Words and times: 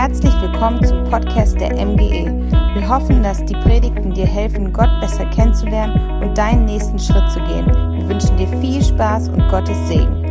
Herzlich 0.00 0.32
willkommen 0.40 0.80
zum 0.84 1.02
Podcast 1.10 1.60
der 1.60 1.74
MGE. 1.74 2.30
Wir 2.72 2.88
hoffen, 2.88 3.20
dass 3.20 3.44
die 3.44 3.54
Predigten 3.54 4.14
dir 4.14 4.26
helfen, 4.26 4.72
Gott 4.72 4.88
besser 5.00 5.28
kennenzulernen 5.30 6.22
und 6.22 6.38
deinen 6.38 6.66
nächsten 6.66 7.00
Schritt 7.00 7.28
zu 7.32 7.40
gehen. 7.40 7.66
Wir 7.66 8.08
wünschen 8.08 8.36
dir 8.36 8.46
viel 8.60 8.80
Spaß 8.80 9.28
und 9.30 9.48
Gottes 9.48 9.76
Segen. 9.88 10.24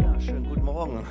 Ja, 0.00 0.20
schönen 0.22 0.48
guten 0.48 0.64
Morgen. 0.64 1.06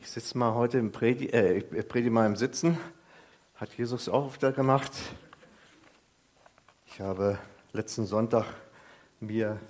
Ich 0.00 0.10
sitze 0.10 0.36
mal 0.36 0.52
heute 0.54 0.78
im 0.78 0.90
Predi, 0.90 1.26
äh, 1.26 1.58
ich 1.58 1.88
predige 1.88 2.10
mal 2.10 2.26
im 2.26 2.34
Sitzen. 2.34 2.78
Hat 3.54 3.72
Jesus 3.74 4.08
auch 4.08 4.26
öfter 4.26 4.50
gemacht. 4.50 4.90
Ich 6.88 7.00
habe 7.00 7.38
letzten 7.72 8.06
Sonntag 8.06 8.46
mir 9.20 9.60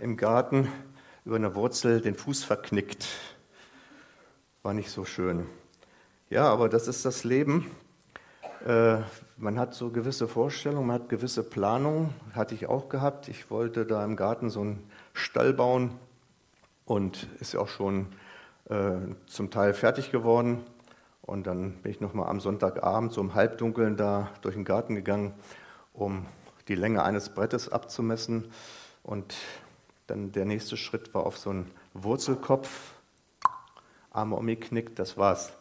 im 0.00 0.16
Garten 0.16 0.68
über 1.24 1.36
eine 1.36 1.54
Wurzel 1.54 2.00
den 2.00 2.14
Fuß 2.14 2.44
verknickt. 2.44 3.06
War 4.62 4.74
nicht 4.74 4.90
so 4.90 5.04
schön. 5.04 5.46
Ja, 6.28 6.44
aber 6.44 6.68
das 6.68 6.88
ist 6.88 7.04
das 7.04 7.24
Leben. 7.24 7.70
Äh, 8.66 8.98
man 9.36 9.58
hat 9.58 9.74
so 9.74 9.90
gewisse 9.90 10.28
Vorstellungen, 10.28 10.86
man 10.86 11.00
hat 11.00 11.08
gewisse 11.08 11.42
Planungen, 11.42 12.14
hatte 12.34 12.54
ich 12.54 12.66
auch 12.66 12.88
gehabt. 12.88 13.28
Ich 13.28 13.50
wollte 13.50 13.86
da 13.86 14.04
im 14.04 14.16
Garten 14.16 14.50
so 14.50 14.60
einen 14.60 14.90
Stall 15.12 15.52
bauen 15.52 15.92
und 16.84 17.28
ist 17.40 17.56
auch 17.56 17.68
schon 17.68 18.06
äh, 18.68 18.92
zum 19.26 19.50
Teil 19.50 19.74
fertig 19.74 20.10
geworden. 20.10 20.62
Und 21.22 21.46
dann 21.46 21.74
bin 21.82 21.92
ich 21.92 22.00
nochmal 22.00 22.28
am 22.28 22.40
Sonntagabend 22.40 23.12
so 23.12 23.20
im 23.20 23.34
Halbdunkeln 23.34 23.96
da 23.96 24.30
durch 24.42 24.54
den 24.54 24.64
Garten 24.64 24.94
gegangen, 24.94 25.32
um 25.92 26.26
die 26.68 26.74
Länge 26.74 27.02
eines 27.02 27.30
Brettes 27.30 27.68
abzumessen. 27.68 28.50
Und 29.02 29.34
dann 30.10 30.32
der 30.32 30.44
nächste 30.44 30.76
Schritt 30.76 31.14
war 31.14 31.24
auf 31.24 31.38
so 31.38 31.50
einen 31.50 31.70
Wurzelkopf, 31.94 32.68
Arme 34.10 34.36
umgeknickt, 34.36 34.98
das 34.98 35.16
war's. 35.16 35.52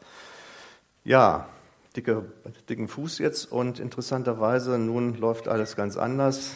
Ja, 1.04 1.48
dicke, 1.96 2.26
dicken 2.68 2.88
Fuß 2.88 3.20
jetzt 3.20 3.52
und 3.52 3.80
interessanterweise, 3.80 4.80
nun 4.80 5.16
läuft 5.16 5.48
alles 5.48 5.76
ganz 5.76 5.98
anders. 5.98 6.54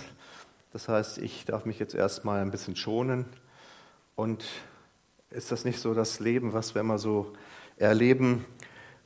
Das 0.71 0.89
heißt, 0.89 1.19
ich 1.19 1.45
darf 1.45 1.66
mich 1.66 1.77
jetzt 1.77 1.94
erstmal 1.94 2.41
ein 2.41 2.49
bisschen 2.49 2.75
schonen. 2.75 3.25
Und 4.16 4.44
ist 5.30 5.52
das 5.52 5.66
nicht 5.66 5.80
so 5.80 5.94
das 5.94 6.19
Leben, 6.19 6.53
was 6.53 6.73
wir 6.73 6.81
immer 6.81 6.97
so 6.97 7.33
erleben? 7.77 8.45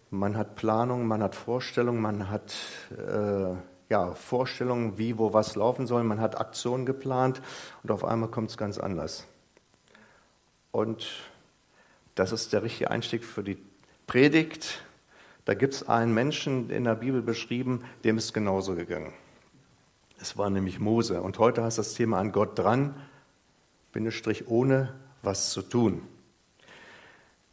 Man 0.09 0.37
hat 0.37 0.55
Planung, 0.55 1.07
man 1.07 1.21
hat 1.21 1.35
Vorstellungen, 1.35 2.01
man 2.01 2.29
hat 2.29 2.55
äh, 2.91 3.55
ja, 3.89 4.13
Vorstellungen, 4.13 4.97
wie, 4.97 5.17
wo 5.17 5.33
was 5.33 5.55
laufen 5.55 5.87
soll. 5.87 6.03
Man 6.03 6.19
hat 6.19 6.39
Aktionen 6.39 6.85
geplant 6.85 7.41
und 7.83 7.91
auf 7.91 8.03
einmal 8.03 8.29
kommt 8.29 8.49
es 8.49 8.57
ganz 8.57 8.77
anders. 8.77 9.25
Und 10.71 11.07
das 12.15 12.31
ist 12.31 12.53
der 12.53 12.63
richtige 12.63 12.91
Einstieg 12.91 13.23
für 13.23 13.43
die 13.43 13.57
Predigt. 14.07 14.83
Da 15.45 15.53
gibt 15.53 15.73
es 15.73 15.87
einen 15.87 16.13
Menschen 16.13 16.69
in 16.69 16.83
der 16.83 16.95
Bibel 16.95 17.21
beschrieben, 17.21 17.83
dem 18.03 18.17
ist 18.17 18.33
genauso 18.33 18.75
gegangen. 18.75 19.13
Es 20.19 20.37
war 20.37 20.49
nämlich 20.49 20.79
Mose. 20.79 21.21
Und 21.21 21.39
heute 21.39 21.63
heißt 21.63 21.77
das 21.77 21.93
Thema 21.93 22.19
an 22.19 22.31
Gott 22.31 22.57
dran, 22.57 22.95
Bindestrich 23.93 24.47
ohne 24.47 24.93
was 25.21 25.51
zu 25.51 25.61
tun. 25.61 26.01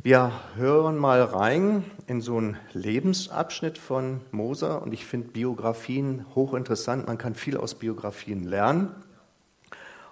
Wir 0.02 0.32
hören 0.56 0.98
mal 0.98 1.22
rein 1.22 1.84
in 2.06 2.20
so 2.20 2.36
einen 2.36 2.58
Lebensabschnitt 2.72 3.78
von 3.78 4.20
Moser 4.32 4.82
und 4.82 4.92
ich 4.92 5.06
finde 5.06 5.28
Biografien 5.28 6.26
hochinteressant. 6.34 7.06
Man 7.06 7.16
kann 7.16 7.34
viel 7.34 7.56
aus 7.56 7.74
Biografien 7.74 8.44
lernen. 8.44 8.94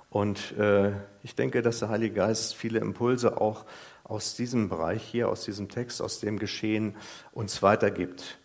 Und 0.08 0.56
äh, 0.58 0.92
ich 1.22 1.34
denke, 1.34 1.62
dass 1.62 1.80
der 1.80 1.88
Heilige 1.88 2.14
Geist 2.14 2.54
viele 2.54 2.78
Impulse 2.78 3.40
auch 3.40 3.64
aus 4.04 4.34
diesem 4.34 4.68
Bereich 4.68 5.02
hier, 5.02 5.28
aus 5.28 5.44
diesem 5.44 5.68
Text, 5.68 6.00
aus 6.00 6.20
dem 6.20 6.38
Geschehen 6.38 6.96
uns 7.32 7.62
weitergibt. 7.62 8.38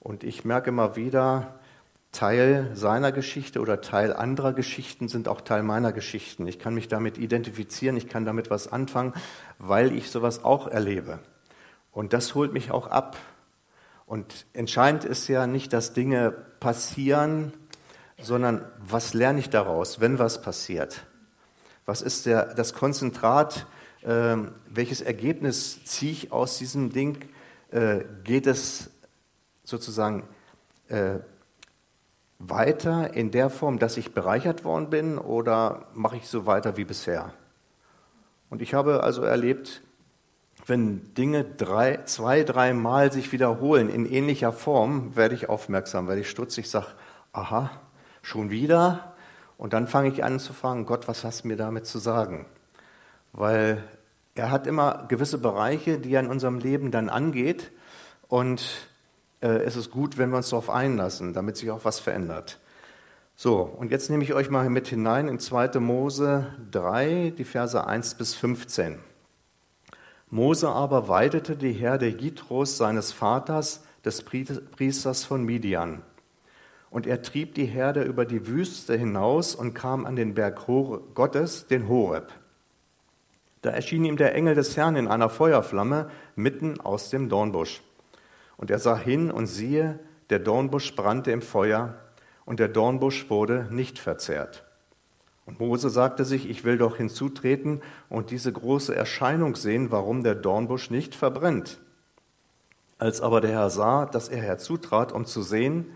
Und 0.00 0.24
ich 0.24 0.44
merke 0.44 0.70
immer 0.70 0.96
wieder, 0.96 1.59
Teil 2.12 2.70
seiner 2.74 3.12
Geschichte 3.12 3.60
oder 3.60 3.80
Teil 3.80 4.12
anderer 4.12 4.52
Geschichten 4.52 5.08
sind 5.08 5.28
auch 5.28 5.40
Teil 5.40 5.62
meiner 5.62 5.92
Geschichten. 5.92 6.46
Ich 6.48 6.58
kann 6.58 6.74
mich 6.74 6.88
damit 6.88 7.18
identifizieren, 7.18 7.96
ich 7.96 8.08
kann 8.08 8.24
damit 8.24 8.50
was 8.50 8.70
anfangen, 8.70 9.14
weil 9.58 9.92
ich 9.92 10.10
sowas 10.10 10.44
auch 10.44 10.66
erlebe. 10.66 11.20
Und 11.92 12.12
das 12.12 12.34
holt 12.34 12.52
mich 12.52 12.70
auch 12.70 12.88
ab. 12.88 13.16
Und 14.06 14.46
entscheidend 14.52 15.04
ist 15.04 15.28
ja 15.28 15.46
nicht, 15.46 15.72
dass 15.72 15.92
Dinge 15.92 16.32
passieren, 16.58 17.52
sondern 18.20 18.64
was 18.78 19.14
lerne 19.14 19.38
ich 19.38 19.50
daraus, 19.50 20.00
wenn 20.00 20.18
was 20.18 20.42
passiert? 20.42 21.06
Was 21.84 22.02
ist 22.02 22.26
der, 22.26 22.54
das 22.54 22.74
Konzentrat? 22.74 23.66
Äh, 24.02 24.36
welches 24.68 25.00
Ergebnis 25.00 25.84
ziehe 25.84 26.12
ich 26.12 26.32
aus 26.32 26.58
diesem 26.58 26.92
Ding? 26.92 27.18
Äh, 27.70 28.00
geht 28.24 28.48
es 28.48 28.90
sozusagen 29.62 30.24
äh, 30.88 31.20
weiter 32.40 33.14
in 33.14 33.30
der 33.30 33.50
Form, 33.50 33.78
dass 33.78 33.96
ich 33.96 34.14
bereichert 34.14 34.64
worden 34.64 34.90
bin 34.90 35.18
oder 35.18 35.86
mache 35.94 36.16
ich 36.16 36.26
so 36.26 36.46
weiter 36.46 36.76
wie 36.76 36.84
bisher? 36.84 37.32
Und 38.48 38.62
ich 38.62 38.74
habe 38.74 39.04
also 39.04 39.22
erlebt, 39.22 39.82
wenn 40.66 41.14
Dinge 41.14 41.44
drei, 41.44 41.98
zwei, 42.04 42.42
dreimal 42.42 43.12
sich 43.12 43.30
wiederholen 43.32 43.88
in 43.88 44.06
ähnlicher 44.06 44.52
Form, 44.52 45.14
werde 45.16 45.34
ich 45.34 45.48
aufmerksam, 45.48 46.08
werde 46.08 46.22
ich 46.22 46.30
stutzig, 46.30 46.68
sage, 46.68 46.86
aha, 47.32 47.70
schon 48.22 48.50
wieder? 48.50 49.14
Und 49.58 49.72
dann 49.72 49.86
fange 49.86 50.08
ich 50.08 50.24
an 50.24 50.40
zu 50.40 50.52
fragen, 50.52 50.86
Gott, 50.86 51.08
was 51.08 51.24
hast 51.24 51.44
du 51.44 51.48
mir 51.48 51.56
damit 51.56 51.86
zu 51.86 51.98
sagen? 51.98 52.46
Weil 53.32 53.84
er 54.34 54.50
hat 54.50 54.66
immer 54.66 55.04
gewisse 55.08 55.38
Bereiche, 55.38 55.98
die 55.98 56.14
er 56.14 56.20
in 56.20 56.28
unserem 56.28 56.58
Leben 56.58 56.90
dann 56.90 57.08
angeht 57.10 57.70
und 58.28 58.89
äh, 59.40 59.48
es 59.48 59.76
ist 59.76 59.90
gut, 59.90 60.18
wenn 60.18 60.30
wir 60.30 60.38
uns 60.38 60.50
darauf 60.50 60.70
einlassen, 60.70 61.32
damit 61.32 61.56
sich 61.56 61.70
auch 61.70 61.84
was 61.84 61.98
verändert. 61.98 62.58
So, 63.36 63.62
und 63.62 63.90
jetzt 63.90 64.10
nehme 64.10 64.22
ich 64.22 64.34
euch 64.34 64.50
mal 64.50 64.68
mit 64.68 64.88
hinein 64.88 65.28
in 65.28 65.38
2. 65.38 65.80
Mose 65.80 66.46
3, 66.70 67.32
die 67.36 67.44
Verse 67.44 67.86
1 67.86 68.16
bis 68.16 68.34
15. 68.34 68.98
Mose 70.28 70.68
aber 70.68 71.08
weidete 71.08 71.56
die 71.56 71.72
Herde 71.72 72.08
Jitros 72.08 72.76
seines 72.76 73.12
Vaters, 73.12 73.82
des 74.04 74.22
Priesters 74.22 75.24
von 75.24 75.44
Midian. 75.44 76.02
Und 76.90 77.06
er 77.06 77.22
trieb 77.22 77.54
die 77.54 77.66
Herde 77.66 78.02
über 78.02 78.24
die 78.24 78.46
Wüste 78.46 78.96
hinaus 78.96 79.54
und 79.54 79.74
kam 79.74 80.06
an 80.06 80.16
den 80.16 80.34
Berg 80.34 80.66
Gottes, 81.14 81.66
den 81.68 81.88
Horeb. 81.88 82.32
Da 83.62 83.70
erschien 83.70 84.04
ihm 84.04 84.16
der 84.16 84.34
Engel 84.34 84.54
des 84.54 84.76
Herrn 84.76 84.96
in 84.96 85.06
einer 85.06 85.28
Feuerflamme 85.28 86.10
mitten 86.34 86.80
aus 86.80 87.10
dem 87.10 87.28
Dornbusch. 87.28 87.82
Und 88.60 88.70
er 88.70 88.78
sah 88.78 88.98
hin 88.98 89.30
und 89.30 89.46
siehe, 89.46 89.98
der 90.28 90.38
Dornbusch 90.38 90.94
brannte 90.94 91.32
im 91.32 91.40
Feuer 91.40 91.94
und 92.44 92.60
der 92.60 92.68
Dornbusch 92.68 93.30
wurde 93.30 93.66
nicht 93.70 93.98
verzehrt. 93.98 94.66
Und 95.46 95.60
Mose 95.60 95.88
sagte 95.88 96.26
sich, 96.26 96.46
ich 96.46 96.62
will 96.62 96.76
doch 96.76 96.98
hinzutreten 96.98 97.80
und 98.10 98.30
diese 98.30 98.52
große 98.52 98.94
Erscheinung 98.94 99.56
sehen, 99.56 99.90
warum 99.90 100.22
der 100.22 100.34
Dornbusch 100.34 100.90
nicht 100.90 101.14
verbrennt. 101.14 101.80
Als 102.98 103.22
aber 103.22 103.40
der 103.40 103.52
Herr 103.52 103.70
sah, 103.70 104.04
dass 104.04 104.28
er 104.28 104.42
herzutrat, 104.42 105.10
um 105.10 105.24
zu 105.24 105.40
sehen, 105.40 105.86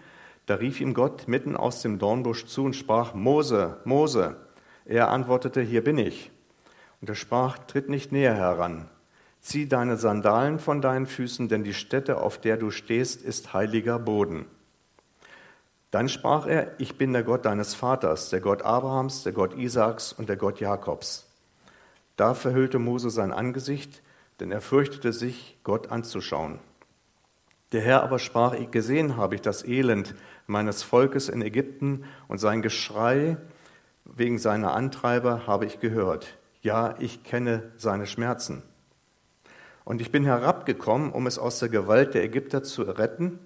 da 0.46 0.54
rief 0.54 0.80
ihm 0.80 0.94
Gott 0.94 1.28
mitten 1.28 1.58
aus 1.58 1.82
dem 1.82 1.98
Dornbusch 1.98 2.46
zu 2.46 2.64
und 2.64 2.74
sprach, 2.74 3.12
Mose, 3.12 3.76
Mose. 3.84 4.36
Er 4.86 5.10
antwortete, 5.10 5.60
hier 5.60 5.84
bin 5.84 5.98
ich. 5.98 6.30
Und 7.02 7.10
er 7.10 7.14
sprach, 7.14 7.58
tritt 7.58 7.90
nicht 7.90 8.10
näher 8.10 8.34
heran. 8.34 8.88
Zieh 9.44 9.68
deine 9.68 9.98
Sandalen 9.98 10.58
von 10.58 10.80
deinen 10.80 11.04
Füßen, 11.06 11.50
denn 11.50 11.64
die 11.64 11.74
Stätte, 11.74 12.16
auf 12.16 12.40
der 12.40 12.56
du 12.56 12.70
stehst, 12.70 13.20
ist 13.20 13.52
heiliger 13.52 13.98
Boden. 13.98 14.46
Dann 15.90 16.08
sprach 16.08 16.46
er, 16.46 16.72
ich 16.80 16.96
bin 16.96 17.12
der 17.12 17.24
Gott 17.24 17.44
deines 17.44 17.74
Vaters, 17.74 18.30
der 18.30 18.40
Gott 18.40 18.62
Abrahams, 18.62 19.22
der 19.22 19.34
Gott 19.34 19.54
Isaaks 19.54 20.14
und 20.14 20.30
der 20.30 20.38
Gott 20.38 20.60
Jakobs. 20.60 21.26
Da 22.16 22.32
verhüllte 22.32 22.78
Mose 22.78 23.10
sein 23.10 23.34
Angesicht, 23.34 24.02
denn 24.40 24.50
er 24.50 24.62
fürchtete 24.62 25.12
sich, 25.12 25.58
Gott 25.62 25.90
anzuschauen. 25.90 26.58
Der 27.72 27.82
Herr 27.82 28.02
aber 28.02 28.20
sprach, 28.20 28.56
gesehen 28.70 29.18
habe 29.18 29.34
ich 29.34 29.42
das 29.42 29.62
Elend 29.62 30.14
meines 30.46 30.82
Volkes 30.82 31.28
in 31.28 31.42
Ägypten 31.42 32.04
und 32.28 32.38
sein 32.38 32.62
Geschrei 32.62 33.36
wegen 34.06 34.38
seiner 34.38 34.72
Antreiber 34.72 35.46
habe 35.46 35.66
ich 35.66 35.80
gehört. 35.80 36.38
Ja, 36.62 36.94
ich 36.98 37.24
kenne 37.24 37.72
seine 37.76 38.06
Schmerzen. 38.06 38.62
Und 39.84 40.00
ich 40.00 40.10
bin 40.10 40.24
herabgekommen, 40.24 41.12
um 41.12 41.26
es 41.26 41.38
aus 41.38 41.58
der 41.58 41.68
Gewalt 41.68 42.14
der 42.14 42.24
Ägypter 42.24 42.62
zu 42.62 42.82
retten 42.82 43.38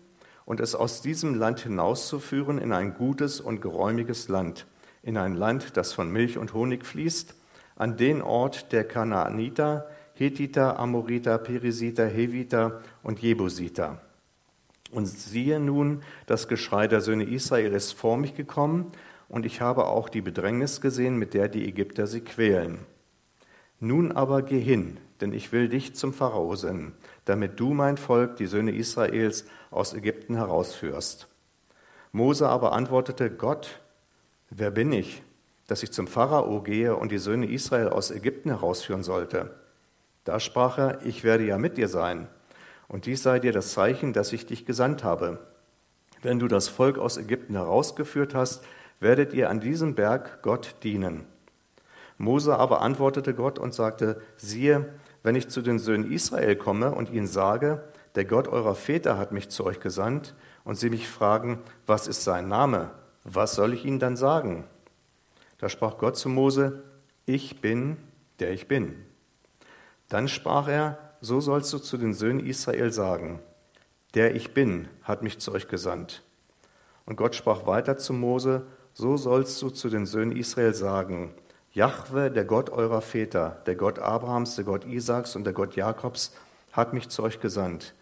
und 0.45 0.61
es 0.61 0.75
aus 0.75 1.03
diesem 1.03 1.35
Land 1.35 1.61
hinauszuführen 1.61 2.59
in 2.59 2.73
ein 2.73 2.95
gutes 2.95 3.41
und 3.41 3.61
geräumiges 3.61 4.29
Land, 4.29 4.67
in 5.03 5.17
ein 5.17 5.35
Land, 5.35 5.77
das 5.77 5.93
von 5.93 6.11
Milch 6.11 6.39
und 6.39 6.55
Honig 6.55 6.87
fließt, 6.87 7.35
an 7.77 7.97
den 7.97 8.23
Ort 8.23 8.73
der 8.73 8.85
Kanaaniter, 8.85 9.89
Hethiter, 10.15 10.79
Amoriter, 10.79 11.39
Perisiter, 11.39 12.07
Heviter 12.07 12.81
und 13.03 13.21
Jebusiter. 13.21 14.01
Und 14.91 15.07
siehe 15.07 15.61
nun, 15.61 16.03
das 16.27 16.49
Geschrei 16.49 16.89
der 16.89 17.01
Söhne 17.01 17.25
Israel 17.25 17.73
ist 17.73 17.93
vor 17.93 18.17
mich 18.17 18.35
gekommen, 18.35 18.93
und 19.29 19.45
ich 19.45 19.61
habe 19.61 19.87
auch 19.87 20.09
die 20.09 20.23
Bedrängnis 20.23 20.81
gesehen, 20.81 21.19
mit 21.19 21.35
der 21.35 21.49
die 21.49 21.69
Ägypter 21.69 22.07
sie 22.07 22.23
quälen. 22.23 22.79
Nun 23.81 24.13
aber 24.13 24.43
geh 24.43 24.61
hin, 24.61 24.99
denn 25.21 25.33
ich 25.33 25.53
will 25.53 25.69
dich 25.69 25.95
zum 25.95 26.13
Pharao 26.13 26.57
senden, 26.57 26.95
damit 27.25 27.61
du 27.61 27.75
mein 27.75 27.97
Volk, 27.97 28.37
die 28.37 28.47
Söhne 28.47 28.73
Israels, 28.73 29.45
aus 29.71 29.95
Ägypten 29.95 30.35
herausführst. 30.35 31.29
Mose 32.13 32.49
aber 32.49 32.73
antwortete, 32.73 33.31
Gott, 33.31 33.81
wer 34.51 34.71
bin 34.71 34.93
ich, 34.93 35.23
dass 35.67 35.83
ich 35.83 35.93
zum 35.93 36.07
Pharao 36.07 36.63
gehe 36.63 36.97
und 36.97 37.13
die 37.13 37.19
Söhne 37.19 37.47
Israel 37.51 37.89
aus 37.89 38.11
Ägypten 38.11 38.49
herausführen 38.49 39.03
sollte? 39.03 39.55
Da 40.25 40.41
sprach 40.41 40.79
er, 40.79 41.07
ich 41.07 41.23
werde 41.25 41.45
ja 41.45 41.59
mit 41.59 41.77
dir 41.77 41.89
sein, 41.89 42.29
und 42.89 43.07
dies 43.07 43.23
sei 43.23 43.39
dir 43.39 43.53
das 43.53 43.73
Zeichen, 43.73 44.13
dass 44.13 44.33
ich 44.33 44.47
dich 44.47 44.65
gesandt 44.65 45.05
habe. 45.05 45.39
Wenn 46.23 46.39
du 46.39 46.49
das 46.49 46.69
Volk 46.69 46.99
aus 46.99 47.19
Ägypten 47.19 47.55
herausgeführt 47.55 48.35
hast, 48.35 48.65
werdet 48.99 49.35
ihr 49.35 49.51
an 49.51 49.61
diesem 49.61 49.95
Berg 49.95 50.43
Gott 50.43 50.77
dienen. 50.83 51.27
Mose 52.19 52.59
aber 52.59 52.83
antwortete 52.83 53.33
Gott 53.33 53.59
und 53.59 53.73
sagte, 53.73 54.21
siehe, 54.37 54.93
wenn 55.23 55.37
ich 55.37 55.49
zu 55.49 55.63
den 55.63 55.79
Söhnen 55.79 56.11
Israel 56.11 56.57
komme 56.57 56.93
und 56.93 57.11
ihnen 57.11 57.27
sage, 57.27 57.85
der 58.15 58.25
Gott 58.25 58.49
eurer 58.49 58.75
Väter 58.75 59.17
hat 59.17 59.33
mich 59.33 59.49
zu 59.49 59.65
euch 59.65 59.81
gesandt, 59.81 60.35
und 60.69 60.75
sie 60.75 60.91
mich 60.91 61.09
fragen, 61.09 61.61
was 61.87 62.07
ist 62.07 62.25
sein 62.25 62.47
Name? 62.47 62.91
Was 63.25 63.55
soll 63.55 63.73
ich 63.73 63.87
ihnen 63.87 64.01
dann 64.01 64.17
sagen? 64.17 64.65
Da 65.57 65.71
sprach 65.71 65.97
Gott 65.97 66.19
zu 66.19 66.29
Mose, 66.29 66.83
ich 67.25 67.63
bin, 67.63 67.97
der 68.39 68.53
ich 68.53 68.69
bin. 68.69 68.95
Dann 70.11 70.29
sprach 70.29 70.69
er, 70.69 70.99
so 71.23 71.41
sollst 71.41 71.73
du 71.73 71.79
zu 71.79 71.97
den 71.97 72.13
Söhnen 72.13 72.45
Israel 72.45 72.93
sagen, 72.93 73.41
der 74.13 74.35
ich 74.35 74.53
bin, 74.53 74.89
hat 75.03 75.23
mich 75.23 75.39
zu 75.39 75.53
euch 75.53 75.69
gesandt. 75.69 76.23
Und 77.07 77.17
Gott 77.17 77.35
sprach 77.35 77.65
weiter 77.67 77.97
zu 77.97 78.13
Mose, 78.13 78.67
so 78.93 79.17
sollst 79.17 79.63
du 79.63 79.71
zu 79.71 79.89
den 79.89 80.05
Söhnen 80.05 80.37
Israel 80.37 80.75
sagen, 80.75 81.33
Jahwe, 81.73 82.31
der 82.31 82.45
Gott 82.45 82.71
eurer 82.71 83.03
Väter, 83.03 83.63
der 83.67 83.75
Gott 83.75 83.99
Abrahams, 83.99 84.57
der 84.57 84.65
Gott 84.65 84.85
Isaaks 84.87 85.37
und 85.37 85.45
der 85.45 85.53
Gott 85.53 85.77
Jakobs, 85.77 86.35
hat 86.73 86.93
mich 86.93 87.09
zu 87.09 87.23
euch 87.23 87.41
gesandt. 87.41 87.95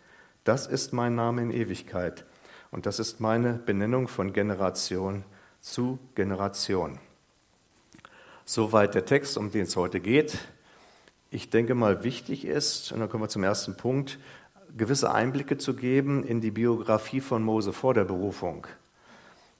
Das 0.44 0.66
ist 0.66 0.92
mein 0.92 1.14
Name 1.14 1.42
in 1.42 1.50
Ewigkeit 1.50 2.24
und 2.70 2.86
das 2.86 3.00
ist 3.00 3.20
meine 3.20 3.54
Benennung 3.54 4.06
von 4.06 4.32
Generation 4.32 5.24
zu 5.60 5.98
Generation. 6.14 7.00
Soweit 8.44 8.94
der 8.94 9.04
Text, 9.04 9.36
um 9.36 9.50
den 9.50 9.62
es 9.62 9.74
heute 9.74 9.98
geht. 9.98 10.38
Ich 11.30 11.50
denke 11.50 11.74
mal, 11.74 12.04
wichtig 12.04 12.44
ist, 12.44 12.92
und 12.92 13.00
dann 13.00 13.08
kommen 13.08 13.24
wir 13.24 13.28
zum 13.28 13.42
ersten 13.42 13.76
Punkt, 13.76 14.20
gewisse 14.76 15.12
Einblicke 15.12 15.58
zu 15.58 15.74
geben 15.74 16.22
in 16.22 16.40
die 16.40 16.52
Biografie 16.52 17.20
von 17.20 17.42
Mose 17.42 17.72
vor 17.72 17.94
der 17.94 18.04
Berufung, 18.04 18.68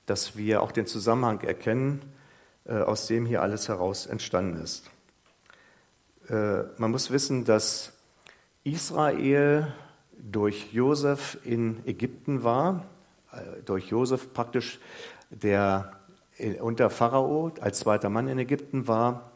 dass 0.07 0.37
wir 0.37 0.63
auch 0.63 0.71
den 0.71 0.87
Zusammenhang 0.87 1.41
erkennen, 1.41 2.03
aus 2.73 3.07
dem 3.07 3.27
hier 3.27 3.43
alles 3.43 3.69
heraus 3.69 4.07
entstanden 4.07 4.61
ist. 4.63 4.91
Äh, 6.29 6.65
man 6.79 6.91
muss 6.91 7.11
wissen, 7.11 7.45
dass 7.45 7.93
Israel 8.65 9.73
durch 10.19 10.73
Josef 10.73 11.39
in 11.45 11.87
Ägypten 11.87 12.43
war, 12.43 12.87
äh, 13.33 13.63
durch 13.65 13.89
Josef 13.89 14.33
praktisch 14.33 14.81
der 15.31 15.93
unter 16.61 16.91
Pharao 16.91 17.51
als 17.63 17.79
zweiter 17.79 18.11
Mann 18.11 18.29
in 18.29 18.39
Ägypten 18.39 18.87
war, 18.87 19.31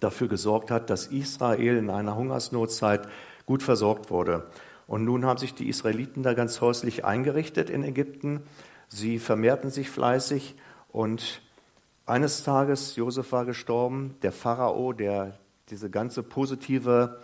dafür 0.00 0.28
gesorgt 0.28 0.70
hat, 0.70 0.88
dass 0.88 1.06
Israel 1.06 1.76
in 1.76 1.90
einer 1.90 2.16
Hungersnotzeit 2.16 3.06
gut 3.44 3.62
versorgt 3.62 4.10
wurde. 4.10 4.46
Und 4.86 5.04
nun 5.04 5.26
haben 5.26 5.36
sich 5.36 5.52
die 5.52 5.68
Israeliten 5.68 6.22
da 6.22 6.32
ganz 6.32 6.62
häuslich 6.62 7.04
eingerichtet 7.04 7.68
in 7.68 7.84
Ägypten. 7.84 8.44
Sie 8.88 9.18
vermehrten 9.18 9.70
sich 9.70 9.90
fleißig 9.90 10.54
und 10.90 11.42
eines 12.08 12.42
Tages, 12.42 12.96
Josef 12.96 13.32
war 13.32 13.44
gestorben, 13.44 14.14
der 14.22 14.32
Pharao, 14.32 14.92
der 14.92 15.38
diese 15.70 15.90
ganze 15.90 16.22
positive 16.22 17.20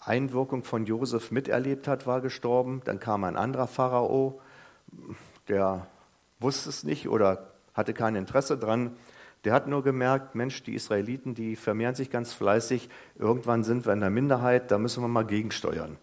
Einwirkung 0.00 0.64
von 0.64 0.86
Josef 0.86 1.30
miterlebt 1.30 1.86
hat, 1.86 2.06
war 2.06 2.20
gestorben. 2.20 2.80
Dann 2.84 2.98
kam 2.98 3.24
ein 3.24 3.36
anderer 3.36 3.66
Pharao, 3.66 4.40
der 5.48 5.86
wusste 6.40 6.70
es 6.70 6.84
nicht 6.84 7.08
oder 7.08 7.52
hatte 7.74 7.94
kein 7.94 8.16
Interesse 8.16 8.58
dran. 8.58 8.96
Der 9.44 9.52
hat 9.52 9.66
nur 9.66 9.82
gemerkt, 9.82 10.34
Mensch, 10.34 10.62
die 10.62 10.74
Israeliten, 10.74 11.34
die 11.34 11.56
vermehren 11.56 11.94
sich 11.94 12.10
ganz 12.10 12.32
fleißig. 12.32 12.88
Irgendwann 13.16 13.64
sind 13.64 13.86
wir 13.86 13.92
in 13.92 14.00
der 14.00 14.10
Minderheit, 14.10 14.70
da 14.70 14.78
müssen 14.78 15.02
wir 15.02 15.08
mal 15.08 15.26
gegensteuern. 15.26 15.98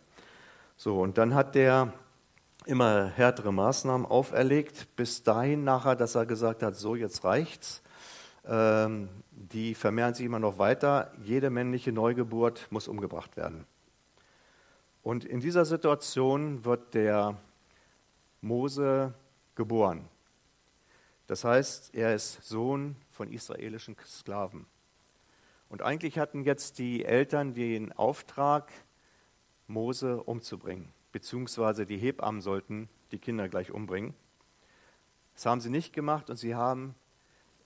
So, 0.75 0.99
und 0.99 1.17
dann 1.17 1.33
hat 1.33 1.55
der 1.55 1.93
immer 2.65 3.07
härtere 3.07 3.51
Maßnahmen 3.51 4.05
auferlegt, 4.05 4.95
bis 4.95 5.23
dahin 5.23 5.63
nachher, 5.63 5.95
dass 5.95 6.15
er 6.15 6.25
gesagt 6.25 6.63
hat, 6.63 6.75
so 6.75 6.95
jetzt 6.95 7.23
reicht's. 7.23 7.81
Ähm, 8.45 9.09
die 9.31 9.75
vermehren 9.75 10.13
sich 10.13 10.25
immer 10.25 10.39
noch 10.39 10.57
weiter. 10.57 11.12
Jede 11.24 11.50
männliche 11.50 11.91
Neugeburt 11.91 12.68
muss 12.71 12.88
umgebracht 12.88 13.38
werden. 13.38 13.65
Und 15.03 15.25
in 15.25 15.39
dieser 15.39 15.65
Situation 15.65 16.65
wird 16.65 16.94
der 16.94 17.38
Mose 18.41 19.13
geboren. 19.56 20.07
Das 21.27 21.44
heißt, 21.44 21.94
er 21.94 22.15
ist 22.15 22.44
Sohn 22.44 22.95
von 23.12 23.31
israelischen 23.31 23.95
Sklaven. 24.06 24.65
Und 25.69 25.81
eigentlich 25.81 26.18
hatten 26.18 26.44
jetzt 26.44 26.80
die 26.80 27.06
Eltern 27.06 27.53
den 27.53 27.92
Auftrag, 27.92 28.71
Mose 29.68 30.24
umzubringen, 30.24 30.92
beziehungsweise 31.12 31.85
die 31.85 31.97
Hebammen 31.97 32.42
sollten 32.42 32.89
die 33.12 33.19
Kinder 33.19 33.47
gleich 33.47 33.71
umbringen. 33.71 34.15
Das 35.35 35.45
haben 35.45 35.62
sie 35.62 35.69
nicht 35.69 35.94
gemacht 35.94 36.30
und 36.31 36.38
sie 36.38 36.56
haben 36.56 36.95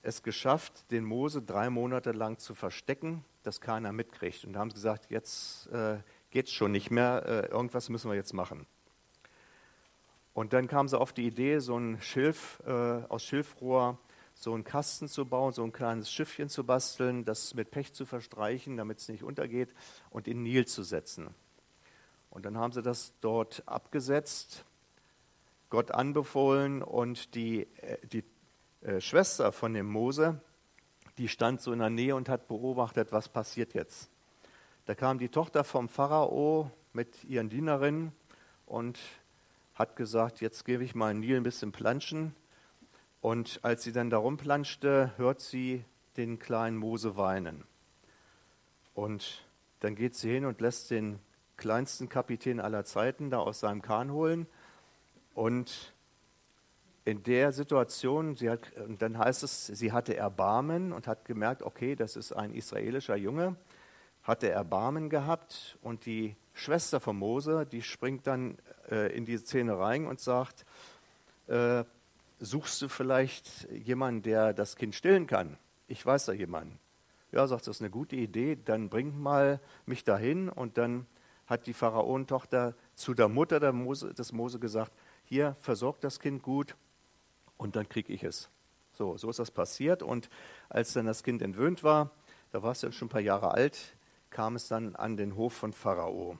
es 0.04 0.22
geschafft, 0.22 0.90
den 0.90 1.04
Mose 1.04 1.42
drei 1.42 1.70
Monate 1.70 2.12
lang 2.12 2.38
zu 2.38 2.54
verstecken, 2.54 3.24
dass 3.42 3.60
keiner 3.60 3.92
mitkriegt. 3.92 4.44
Und 4.44 4.52
da 4.52 4.60
haben 4.60 4.70
sie 4.70 4.74
gesagt, 4.74 5.10
jetzt 5.10 5.66
äh, 5.68 5.98
geht 6.30 6.46
es 6.46 6.52
schon 6.52 6.72
nicht 6.72 6.90
mehr, 6.90 7.24
äh, 7.26 7.46
irgendwas 7.46 7.88
müssen 7.88 8.10
wir 8.10 8.14
jetzt 8.14 8.34
machen. 8.34 8.66
Und 10.34 10.52
dann 10.52 10.66
kamen 10.66 10.88
sie 10.88 10.98
auf 10.98 11.12
die 11.12 11.26
Idee, 11.26 11.60
so 11.60 11.78
ein 11.78 12.00
Schilf 12.00 12.60
äh, 12.66 12.70
aus 12.70 13.22
Schilfrohr, 13.22 13.98
so 14.34 14.52
einen 14.52 14.64
Kasten 14.64 15.08
zu 15.08 15.26
bauen, 15.26 15.52
so 15.52 15.62
ein 15.62 15.72
kleines 15.72 16.10
Schiffchen 16.10 16.48
zu 16.48 16.64
basteln, 16.64 17.24
das 17.24 17.54
mit 17.54 17.70
Pech 17.70 17.92
zu 17.94 18.04
verstreichen, 18.04 18.76
damit 18.76 18.98
es 18.98 19.08
nicht 19.08 19.22
untergeht, 19.22 19.72
und 20.10 20.26
in 20.26 20.42
Nil 20.42 20.66
zu 20.66 20.82
setzen. 20.82 21.28
Und 22.30 22.44
dann 22.44 22.58
haben 22.58 22.72
sie 22.72 22.82
das 22.82 23.14
dort 23.20 23.62
abgesetzt, 23.66 24.64
Gott 25.70 25.92
anbefohlen 25.92 26.82
und 26.82 27.34
die, 27.36 27.68
äh, 27.80 27.98
die 28.08 28.24
äh, 28.84 29.00
Schwester 29.00 29.50
von 29.50 29.72
dem 29.72 29.86
Mose, 29.86 30.40
die 31.16 31.28
stand 31.28 31.60
so 31.60 31.72
in 31.72 31.78
der 31.78 31.90
Nähe 31.90 32.14
und 32.14 32.28
hat 32.28 32.48
beobachtet, 32.48 33.12
was 33.12 33.28
passiert 33.28 33.72
jetzt. 33.72 34.10
Da 34.84 34.94
kam 34.94 35.18
die 35.18 35.30
Tochter 35.30 35.64
vom 35.64 35.88
Pharao 35.88 36.70
mit 36.92 37.24
ihren 37.24 37.48
Dienerinnen 37.48 38.12
und 38.66 38.98
hat 39.74 39.96
gesagt, 39.96 40.42
jetzt 40.42 40.64
gebe 40.64 40.84
ich 40.84 40.94
mal 40.94 41.14
Nil 41.14 41.38
ein 41.38 41.42
bisschen 41.42 41.72
planschen. 41.72 42.36
Und 43.22 43.60
als 43.62 43.82
sie 43.84 43.92
dann 43.92 44.10
darum 44.10 44.36
planschte, 44.36 45.12
hört 45.16 45.40
sie 45.40 45.84
den 46.18 46.38
kleinen 46.38 46.76
Mose 46.76 47.16
weinen. 47.16 47.64
Und 48.92 49.46
dann 49.80 49.94
geht 49.94 50.14
sie 50.14 50.30
hin 50.30 50.44
und 50.44 50.60
lässt 50.60 50.90
den 50.90 51.18
kleinsten 51.56 52.10
Kapitän 52.10 52.60
aller 52.60 52.84
Zeiten 52.84 53.30
da 53.30 53.38
aus 53.38 53.60
seinem 53.60 53.80
Kahn 53.80 54.12
holen 54.12 54.46
und 55.34 55.93
in 57.04 57.22
der 57.22 57.52
Situation, 57.52 58.36
hat, 58.36 58.72
dann 58.98 59.18
heißt 59.18 59.42
es, 59.42 59.66
sie 59.66 59.92
hatte 59.92 60.16
Erbarmen 60.16 60.92
und 60.92 61.06
hat 61.06 61.24
gemerkt, 61.24 61.62
okay, 61.62 61.96
das 61.96 62.16
ist 62.16 62.32
ein 62.32 62.54
israelischer 62.54 63.16
Junge, 63.16 63.56
hatte 64.22 64.50
Erbarmen 64.50 65.10
gehabt 65.10 65.78
und 65.82 66.06
die 66.06 66.34
Schwester 66.54 67.00
von 67.00 67.16
Mose, 67.16 67.66
die 67.70 67.82
springt 67.82 68.26
dann 68.26 68.56
äh, 68.90 69.14
in 69.14 69.26
die 69.26 69.36
Szene 69.36 69.78
rein 69.78 70.06
und 70.06 70.18
sagt, 70.18 70.64
äh, 71.46 71.84
suchst 72.38 72.80
du 72.80 72.88
vielleicht 72.88 73.68
jemanden, 73.70 74.22
der 74.22 74.54
das 74.54 74.76
Kind 74.76 74.94
stillen 74.94 75.26
kann? 75.26 75.58
Ich 75.88 76.04
weiß 76.04 76.24
da 76.26 76.32
jemanden. 76.32 76.78
Ja, 77.32 77.46
sagt, 77.46 77.66
das 77.66 77.76
ist 77.76 77.82
eine 77.82 77.90
gute 77.90 78.16
Idee, 78.16 78.56
dann 78.64 78.88
bring 78.88 79.20
mal 79.20 79.60
mich 79.84 80.04
dahin 80.04 80.48
und 80.48 80.78
dann 80.78 81.06
hat 81.46 81.66
die 81.66 81.74
Pharaonentochter 81.74 82.74
zu 82.94 83.12
der 83.12 83.28
Mutter 83.28 83.72
Mose, 83.72 84.14
des 84.14 84.32
Mose 84.32 84.58
gesagt, 84.58 84.92
hier, 85.24 85.56
versorgt 85.60 86.04
das 86.04 86.20
Kind 86.20 86.42
gut, 86.42 86.76
und 87.56 87.76
dann 87.76 87.88
kriege 87.88 88.12
ich 88.12 88.24
es. 88.24 88.48
So, 88.92 89.16
so 89.16 89.30
ist 89.30 89.38
das 89.38 89.50
passiert. 89.50 90.02
Und 90.02 90.30
als 90.68 90.92
dann 90.92 91.06
das 91.06 91.22
Kind 91.22 91.42
entwöhnt 91.42 91.82
war, 91.82 92.10
da 92.52 92.62
war 92.62 92.72
es 92.72 92.82
ja 92.82 92.92
schon 92.92 93.06
ein 93.06 93.10
paar 93.10 93.20
Jahre 93.20 93.50
alt, 93.50 93.96
kam 94.30 94.56
es 94.56 94.68
dann 94.68 94.94
an 94.96 95.16
den 95.16 95.36
Hof 95.36 95.52
von 95.52 95.72
Pharao. 95.72 96.38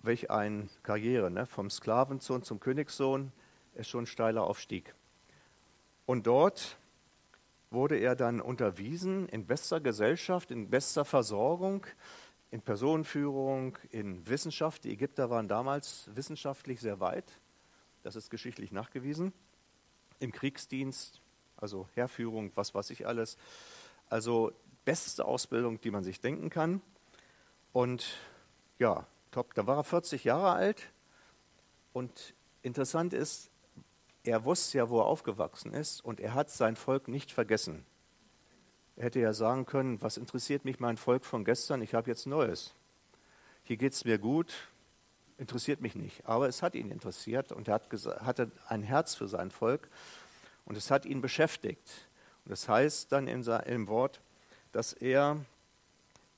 Welch 0.00 0.30
eine 0.30 0.68
Karriere, 0.82 1.30
ne? 1.30 1.46
vom 1.46 1.70
Sklavensohn 1.70 2.42
zum 2.42 2.60
Königssohn, 2.60 3.32
ist 3.74 3.88
schon 3.88 4.04
ein 4.04 4.06
steiler 4.06 4.44
Aufstieg. 4.44 4.94
Und 6.06 6.26
dort 6.26 6.76
wurde 7.70 7.96
er 7.96 8.14
dann 8.14 8.40
unterwiesen 8.40 9.28
in 9.28 9.46
bester 9.46 9.80
Gesellschaft, 9.80 10.50
in 10.50 10.70
bester 10.70 11.04
Versorgung, 11.04 11.86
in 12.50 12.62
Personenführung, 12.62 13.76
in 13.90 14.26
Wissenschaft. 14.28 14.84
Die 14.84 14.92
Ägypter 14.92 15.30
waren 15.30 15.48
damals 15.48 16.08
wissenschaftlich 16.14 16.80
sehr 16.80 17.00
weit. 17.00 17.38
Das 18.06 18.14
ist 18.14 18.30
geschichtlich 18.30 18.70
nachgewiesen. 18.70 19.32
Im 20.20 20.30
Kriegsdienst, 20.30 21.20
also 21.56 21.88
Herrführung, 21.94 22.52
was 22.54 22.72
weiß 22.72 22.90
ich 22.90 23.04
alles. 23.04 23.36
Also 24.08 24.52
beste 24.84 25.24
Ausbildung, 25.24 25.80
die 25.80 25.90
man 25.90 26.04
sich 26.04 26.20
denken 26.20 26.48
kann. 26.48 26.80
Und 27.72 28.16
ja, 28.78 29.08
top. 29.32 29.54
Da 29.54 29.66
war 29.66 29.78
er 29.78 29.82
40 29.82 30.22
Jahre 30.22 30.52
alt. 30.52 30.92
Und 31.92 32.34
interessant 32.62 33.12
ist, 33.12 33.50
er 34.22 34.44
wusste 34.44 34.78
ja, 34.78 34.88
wo 34.88 35.00
er 35.00 35.06
aufgewachsen 35.06 35.74
ist 35.74 36.00
und 36.00 36.20
er 36.20 36.34
hat 36.34 36.48
sein 36.48 36.76
Volk 36.76 37.08
nicht 37.08 37.32
vergessen. 37.32 37.84
Er 38.94 39.06
hätte 39.06 39.18
ja 39.18 39.32
sagen 39.32 39.66
können, 39.66 40.00
was 40.00 40.16
interessiert 40.16 40.64
mich 40.64 40.78
mein 40.78 40.96
Volk 40.96 41.24
von 41.24 41.44
gestern, 41.44 41.82
ich 41.82 41.92
habe 41.92 42.08
jetzt 42.08 42.28
Neues. 42.28 42.72
Hier 43.64 43.76
geht 43.76 43.94
es 43.94 44.04
mir 44.04 44.18
gut, 44.18 44.54
interessiert 45.38 45.80
mich 45.80 45.94
nicht. 45.94 46.24
Aber 46.26 46.48
es 46.48 46.62
hat 46.62 46.74
ihn 46.74 46.90
interessiert 46.90 47.52
und 47.52 47.68
er 47.68 47.74
hat 47.74 47.90
hatte 48.24 48.50
ein 48.68 48.82
Herz 48.82 49.14
für 49.14 49.28
sein 49.28 49.50
Volk 49.50 49.88
und 50.64 50.76
es 50.76 50.90
hat 50.90 51.06
ihn 51.06 51.20
beschäftigt. 51.20 52.08
Und 52.44 52.50
das 52.50 52.68
heißt 52.68 53.12
dann 53.12 53.28
im 53.28 53.88
Wort, 53.88 54.20
dass 54.72 54.92
er 54.92 55.44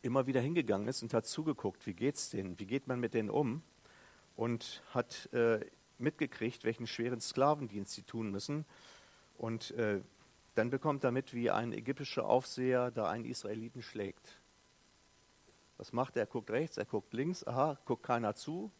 immer 0.02 0.26
wieder 0.26 0.40
hingegangen 0.40 0.88
ist 0.88 1.02
und 1.02 1.12
hat 1.12 1.26
zugeguckt, 1.26 1.87
wie 1.87 1.93
geht 1.93 2.14
es 2.14 2.31
denen, 2.31 2.59
wie 2.59 2.67
geht 2.67 2.87
man 2.87 3.00
mit 3.00 3.14
denen 3.14 3.31
um 3.31 3.62
und 4.37 4.83
hat 4.95 5.33
äh, 5.33 5.61
mitgekriegt, 5.99 6.64
welchen 6.64 6.87
schweren 6.87 7.21
Sklavendienst 7.21 7.93
sie 7.93 8.02
tun 8.02 8.31
müssen. 8.31 8.64
Und 9.37 9.73
äh, 9.73 10.00
dann 10.55 10.71
bekommt 10.71 11.05
er 11.05 11.11
mit, 11.11 11.35
wie 11.35 11.50
ein 11.50 11.73
ägyptischer 11.73 12.26
Aufseher 12.26 12.90
da 12.90 13.09
einen 13.09 13.25
Israeliten 13.25 13.83
schlägt. 13.83 14.40
Was 15.76 15.93
macht 15.93 16.17
er? 16.17 16.23
Er 16.23 16.26
guckt 16.26 16.50
rechts, 16.50 16.76
er 16.76 16.85
guckt 16.85 17.12
links, 17.12 17.47
aha, 17.47 17.78
guckt 17.85 18.02
keiner 18.02 18.35
zu, 18.35 18.71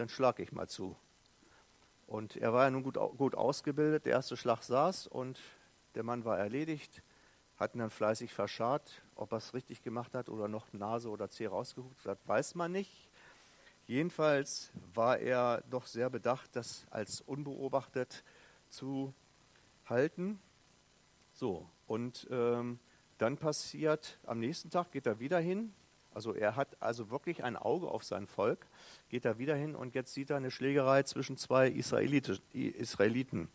dann 0.00 0.08
schlage 0.08 0.42
ich 0.42 0.52
mal 0.52 0.68
zu. 0.68 0.96
Und 2.06 2.36
er 2.36 2.52
war 2.52 2.64
ja 2.64 2.70
nun 2.70 2.82
gut, 2.82 2.94
gut 2.94 3.34
ausgebildet, 3.34 4.06
der 4.06 4.14
erste 4.14 4.36
Schlag 4.36 4.62
saß 4.62 5.06
und 5.06 5.38
der 5.94 6.02
Mann 6.02 6.24
war 6.24 6.38
erledigt, 6.38 7.02
hat 7.56 7.74
ihn 7.74 7.78
dann 7.78 7.90
fleißig 7.90 8.32
verscharrt. 8.32 9.02
Ob 9.14 9.32
er 9.32 9.38
es 9.38 9.54
richtig 9.54 9.82
gemacht 9.82 10.14
hat 10.14 10.28
oder 10.28 10.48
noch 10.48 10.72
Nase 10.72 11.10
oder 11.10 11.28
Zeh 11.28 11.46
rausgeguckt 11.46 12.06
hat, 12.06 12.18
weiß 12.26 12.54
man 12.54 12.72
nicht. 12.72 13.08
Jedenfalls 13.86 14.72
war 14.94 15.18
er 15.18 15.62
doch 15.68 15.86
sehr 15.86 16.10
bedacht, 16.10 16.56
das 16.56 16.86
als 16.90 17.20
unbeobachtet 17.20 18.24
zu 18.68 19.12
halten. 19.86 20.40
So, 21.32 21.68
und 21.86 22.26
ähm, 22.30 22.78
dann 23.18 23.36
passiert, 23.36 24.18
am 24.24 24.40
nächsten 24.40 24.70
Tag 24.70 24.92
geht 24.92 25.06
er 25.06 25.20
wieder 25.20 25.40
hin. 25.40 25.74
Also 26.12 26.34
er 26.34 26.56
hat 26.56 26.76
also 26.80 27.10
wirklich 27.10 27.44
ein 27.44 27.56
Auge 27.56 27.88
auf 27.88 28.04
sein 28.04 28.26
Volk, 28.26 28.66
geht 29.08 29.24
er 29.24 29.38
wieder 29.38 29.54
hin 29.54 29.74
und 29.74 29.94
jetzt 29.94 30.12
sieht 30.14 30.30
er 30.30 30.36
eine 30.36 30.50
Schlägerei 30.50 31.02
zwischen 31.04 31.36
zwei 31.36 31.68
Israeliten. 31.68 33.48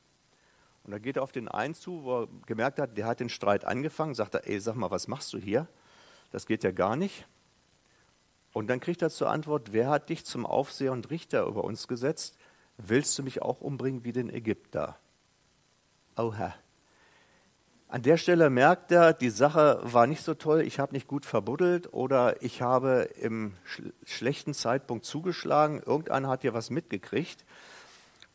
Und 0.83 0.91
da 0.91 0.99
geht 0.99 1.17
er 1.17 1.23
auf 1.23 1.31
den 1.31 1.47
einen 1.47 1.73
zu, 1.73 2.03
wo 2.03 2.21
er 2.21 2.27
gemerkt 2.45 2.79
hat, 2.79 2.97
der 2.97 3.07
hat 3.07 3.19
den 3.19 3.29
Streit 3.29 3.65
angefangen, 3.65 4.13
sagt 4.13 4.35
er, 4.35 4.47
ey, 4.47 4.59
sag 4.59 4.75
mal, 4.75 4.91
was 4.91 5.07
machst 5.07 5.33
du 5.33 5.37
hier? 5.37 5.67
Das 6.31 6.45
geht 6.45 6.63
ja 6.63 6.71
gar 6.71 6.95
nicht. 6.95 7.27
Und 8.53 8.67
dann 8.67 8.79
kriegt 8.79 9.01
er 9.01 9.09
zur 9.09 9.29
Antwort, 9.29 9.73
wer 9.73 9.89
hat 9.89 10.09
dich 10.09 10.25
zum 10.25 10.45
Aufseher 10.45 10.93
und 10.93 11.09
Richter 11.09 11.45
über 11.45 11.63
uns 11.63 11.87
gesetzt? 11.87 12.37
Willst 12.77 13.17
du 13.17 13.23
mich 13.23 13.41
auch 13.41 13.61
umbringen 13.61 14.03
wie 14.03 14.13
den 14.13 14.29
Ägypter? 14.29 14.97
Oha. 16.15 16.53
An 17.87 18.01
der 18.01 18.17
Stelle 18.17 18.49
merkt 18.49 18.91
er, 18.91 19.13
die 19.13 19.29
Sache 19.29 19.79
war 19.83 20.07
nicht 20.07 20.23
so 20.23 20.33
toll, 20.33 20.61
ich 20.61 20.79
habe 20.79 20.93
nicht 20.93 21.07
gut 21.07 21.25
verbuddelt 21.25 21.93
oder 21.93 22.41
ich 22.41 22.61
habe 22.61 23.09
im 23.21 23.53
sch 23.63 23.83
schlechten 24.03 24.55
Zeitpunkt 24.55 25.05
zugeschlagen, 25.05 25.81
irgendeiner 25.85 26.29
hat 26.29 26.43
ja 26.43 26.53
was 26.53 26.71
mitgekriegt 26.71 27.45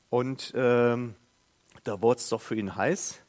und 0.09 0.53
ähm, 0.55 1.15
da 1.83 2.01
wurde 2.01 2.21
es 2.21 2.29
doch 2.29 2.41
für 2.41 2.55
ihn 2.55 2.77
heiß. 2.77 3.21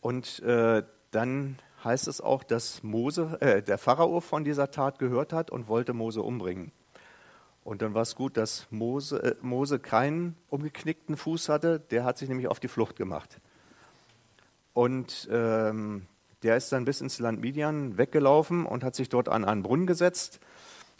Und 0.00 0.40
äh, 0.40 0.82
dann 1.10 1.58
heißt 1.84 2.08
es 2.08 2.20
auch, 2.20 2.42
dass 2.42 2.82
Mose, 2.82 3.38
äh, 3.40 3.62
der 3.62 3.78
Pharao 3.78 4.20
von 4.20 4.44
dieser 4.44 4.70
Tat 4.70 4.98
gehört 4.98 5.32
hat 5.32 5.50
und 5.50 5.68
wollte 5.68 5.92
Mose 5.92 6.22
umbringen. 6.22 6.72
Und 7.64 7.82
dann 7.82 7.94
war 7.94 8.02
es 8.02 8.14
gut, 8.14 8.36
dass 8.36 8.66
Mose, 8.70 9.22
äh, 9.22 9.34
Mose 9.42 9.78
keinen 9.78 10.36
umgeknickten 10.48 11.16
Fuß 11.16 11.48
hatte, 11.48 11.78
der 11.78 12.04
hat 12.04 12.18
sich 12.18 12.28
nämlich 12.28 12.48
auf 12.48 12.60
die 12.60 12.68
Flucht 12.68 12.96
gemacht. 12.96 13.40
Und 14.72 15.28
ähm, 15.30 16.06
der 16.42 16.56
ist 16.56 16.70
dann 16.70 16.84
bis 16.84 17.00
ins 17.00 17.18
Land 17.18 17.40
Midian 17.40 17.98
weggelaufen 17.98 18.64
und 18.64 18.84
hat 18.84 18.94
sich 18.94 19.08
dort 19.08 19.28
an 19.28 19.44
einen 19.44 19.62
Brunnen 19.62 19.86
gesetzt. 19.86 20.40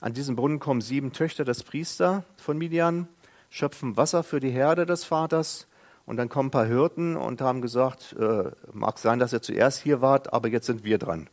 An 0.01 0.15
diesem 0.15 0.37
Brunnen 0.37 0.61
kommen 0.61 0.81
sieben 0.81 1.13
Töchter 1.13 1.45
des 1.45 1.63
Priesters 1.63 2.23
von 2.37 2.59
Midian, 2.59 3.09
schöpfen 3.51 3.97
Wasser 3.97 4.23
für 4.23 4.41
die 4.41 4.51
Herde 4.51 4.87
des 4.87 5.05
Vaters 5.05 5.69
und 6.09 6.17
dann 6.17 6.31
kommen 6.31 6.49
ein 6.49 6.53
paar 6.53 6.65
Hirten 6.65 7.17
und 7.17 7.43
haben 7.43 7.61
gesagt, 7.61 8.17
äh, 8.19 8.51
mag 8.73 8.99
sein, 8.99 9.19
dass 9.19 9.35
ihr 9.35 9.43
zuerst 9.43 9.83
hier 9.83 10.01
wart, 10.01 10.33
aber 10.33 10.49
jetzt 10.49 10.65
sind 10.65 10.83
wir 10.83 10.97
dran. 10.97 11.29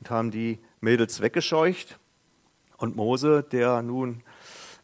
Und 0.00 0.08
haben 0.08 0.30
die 0.30 0.60
Mädels 0.80 1.20
weggescheucht. 1.20 1.98
Und 2.78 2.96
Mose, 2.96 3.42
der 3.42 3.82
nun 3.82 4.22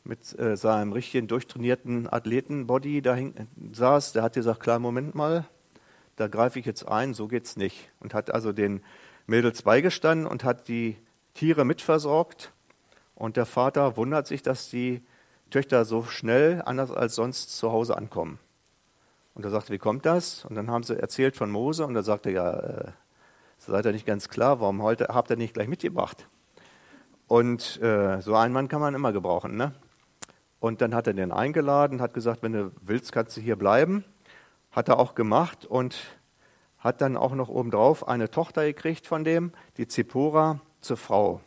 mit 0.04 0.38
äh, 0.38 0.59
seinem 0.59 0.92
richtigen 0.92 1.26
durchtrainierten 1.26 2.12
Athletenbody 2.12 3.00
da 3.00 3.16
saß, 3.73 4.12
der 4.12 4.25
hat 4.25 4.35
gesagt, 4.35 4.61
klar, 4.61 4.78
Moment 4.78 5.14
mal, 5.14 5.47
da 6.20 6.28
greife 6.28 6.58
ich 6.58 6.66
jetzt 6.66 6.86
ein, 6.86 7.14
so 7.14 7.28
geht's 7.28 7.56
nicht. 7.56 7.88
Und 7.98 8.12
hat 8.12 8.32
also 8.32 8.52
den 8.52 8.82
Mädels 9.26 9.62
beigestanden 9.62 10.26
und 10.26 10.44
hat 10.44 10.68
die 10.68 10.96
Tiere 11.32 11.64
mitversorgt. 11.64 12.52
Und 13.14 13.36
der 13.38 13.46
Vater 13.46 13.96
wundert 13.96 14.26
sich, 14.26 14.42
dass 14.42 14.68
die 14.68 15.02
Töchter 15.50 15.84
so 15.84 16.04
schnell, 16.04 16.62
anders 16.64 16.90
als 16.90 17.14
sonst, 17.14 17.56
zu 17.56 17.72
Hause 17.72 17.96
ankommen. 17.96 18.38
Und 19.34 19.44
er 19.44 19.50
sagte, 19.50 19.72
wie 19.72 19.78
kommt 19.78 20.04
das? 20.04 20.44
Und 20.44 20.56
dann 20.56 20.70
haben 20.70 20.82
sie 20.82 21.00
erzählt 21.00 21.36
von 21.36 21.50
Mose 21.50 21.86
und 21.86 21.96
er 21.96 22.02
sagte, 22.02 22.30
ja, 22.30 22.52
äh, 22.52 22.92
seid 23.58 23.86
ihr 23.86 23.92
nicht 23.92 24.06
ganz 24.06 24.28
klar, 24.28 24.60
warum 24.60 24.82
heute 24.82 25.08
habt 25.08 25.30
ihr 25.30 25.36
nicht 25.36 25.54
gleich 25.54 25.68
mitgebracht? 25.68 26.26
Und 27.28 27.80
äh, 27.80 28.20
so 28.20 28.34
einen 28.34 28.52
Mann 28.52 28.68
kann 28.68 28.80
man 28.80 28.94
immer 28.94 29.12
gebrauchen. 29.12 29.56
Ne? 29.56 29.72
Und 30.58 30.82
dann 30.82 30.94
hat 30.94 31.06
er 31.06 31.14
den 31.14 31.32
eingeladen, 31.32 32.02
hat 32.02 32.12
gesagt, 32.12 32.42
wenn 32.42 32.52
du 32.52 32.72
willst, 32.82 33.12
kannst 33.12 33.36
du 33.36 33.40
hier 33.40 33.56
bleiben. 33.56 34.04
Hat 34.70 34.88
er 34.88 34.98
auch 34.98 35.14
gemacht 35.14 35.66
und 35.66 35.96
hat 36.78 37.00
dann 37.00 37.16
auch 37.16 37.34
noch 37.34 37.48
obendrauf 37.48 38.08
eine 38.08 38.30
Tochter 38.30 38.64
gekriegt 38.64 39.06
von 39.06 39.24
dem, 39.24 39.52
die 39.76 39.86
Zippora, 39.86 40.60
zur 40.80 40.96
Frau. 40.96 41.40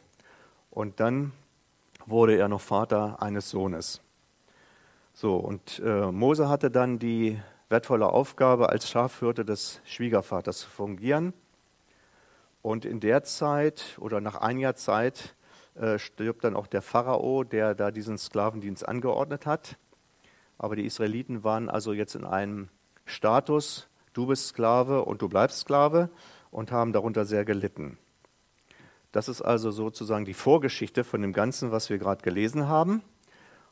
Und 0.70 1.00
dann 1.00 1.32
wurde 2.06 2.38
er 2.38 2.48
noch 2.48 2.62
Vater 2.62 3.22
eines 3.22 3.50
Sohnes. 3.50 4.02
So, 5.14 5.38
und 5.38 5.82
äh, 5.84 6.12
Mose 6.12 6.50
hatte 6.50 6.72
dann 6.72 7.00
die 7.00 7.40
wertvolle 7.70 8.08
Aufgabe, 8.08 8.70
als 8.70 8.90
Schafhirte 8.90 9.46
des 9.46 9.82
Schwiegervaters 9.86 10.60
zu 10.60 10.70
fungieren. 10.70 11.34
Und 12.62 12.86
in 12.86 13.00
der 13.00 13.24
Zeit 13.24 13.98
oder 14.00 14.22
nach 14.22 14.36
einiger 14.36 14.76
Zeit 14.76 15.36
äh, 15.76 15.98
stirbt 15.98 16.44
dann 16.44 16.56
auch 16.56 16.68
der 16.68 16.82
Pharao, 16.82 17.44
der 17.44 17.76
da 17.76 17.92
diesen 17.92 18.18
Sklavendienst 18.18 18.88
angeordnet 18.88 19.46
hat. 19.46 19.78
Aber 20.58 20.76
die 20.76 20.86
Israeliten 20.86 21.44
waren 21.44 21.70
also 21.70 21.94
jetzt 21.94 22.16
in 22.16 22.26
einem 22.26 22.70
Status, 23.06 23.88
du 24.14 24.28
bist 24.28 24.48
Sklave 24.48 25.06
und 25.06 25.22
du 25.22 25.30
bleibst 25.30 25.60
Sklave 25.60 26.10
und 26.52 26.72
haben 26.72 26.94
darunter 26.94 27.26
sehr 27.26 27.46
gelitten. 27.46 27.98
Das 29.12 29.28
ist 29.28 29.42
also 29.42 29.72
sozusagen 29.72 30.26
die 30.26 30.34
Vorgeschichte 30.34 31.04
von 31.04 31.22
dem 31.22 31.34
Ganzen, 31.34 31.72
was 31.72 31.90
wir 31.90 32.00
gerade 32.00 32.24
gelesen 32.24 32.68
haben. 32.68 33.04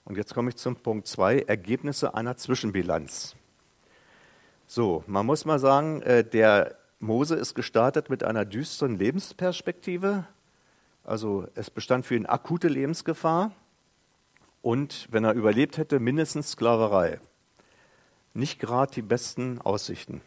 Und 0.06 0.18
jetzt 0.18 0.34
komme 0.34 0.50
ich 0.50 0.56
zum 0.56 0.76
Punkt 0.76 1.08
2, 1.08 1.40
Ergebnisse 1.40 2.14
einer 2.14 2.38
Zwischenbilanz. 2.38 3.36
So, 4.68 5.04
man 5.08 5.26
muss 5.26 5.46
mal 5.46 5.60
sagen, 5.60 6.02
äh, 6.04 6.24
der 6.24 6.78
Mose 7.00 7.36
ist 7.36 7.56
gestartet 7.56 8.10
mit 8.10 8.24
einer 8.24 8.46
düsteren 8.46 8.98
Lebensperspektive. 8.98 10.26
Also 11.04 11.48
es 11.56 11.70
bestand 11.70 12.06
für 12.06 12.16
ihn 12.16 12.28
akute 12.28 12.68
Lebensgefahr 12.68 13.52
und, 14.62 15.08
wenn 15.12 15.24
er 15.24 15.34
überlebt 15.34 15.78
hätte, 15.78 16.00
mindestens 16.00 16.52
Sklaverei. 16.52 17.20
Nicht 18.34 18.60
gerade 18.60 18.94
die 18.94 19.02
besten 19.02 19.60
Aussichten. 19.62 20.22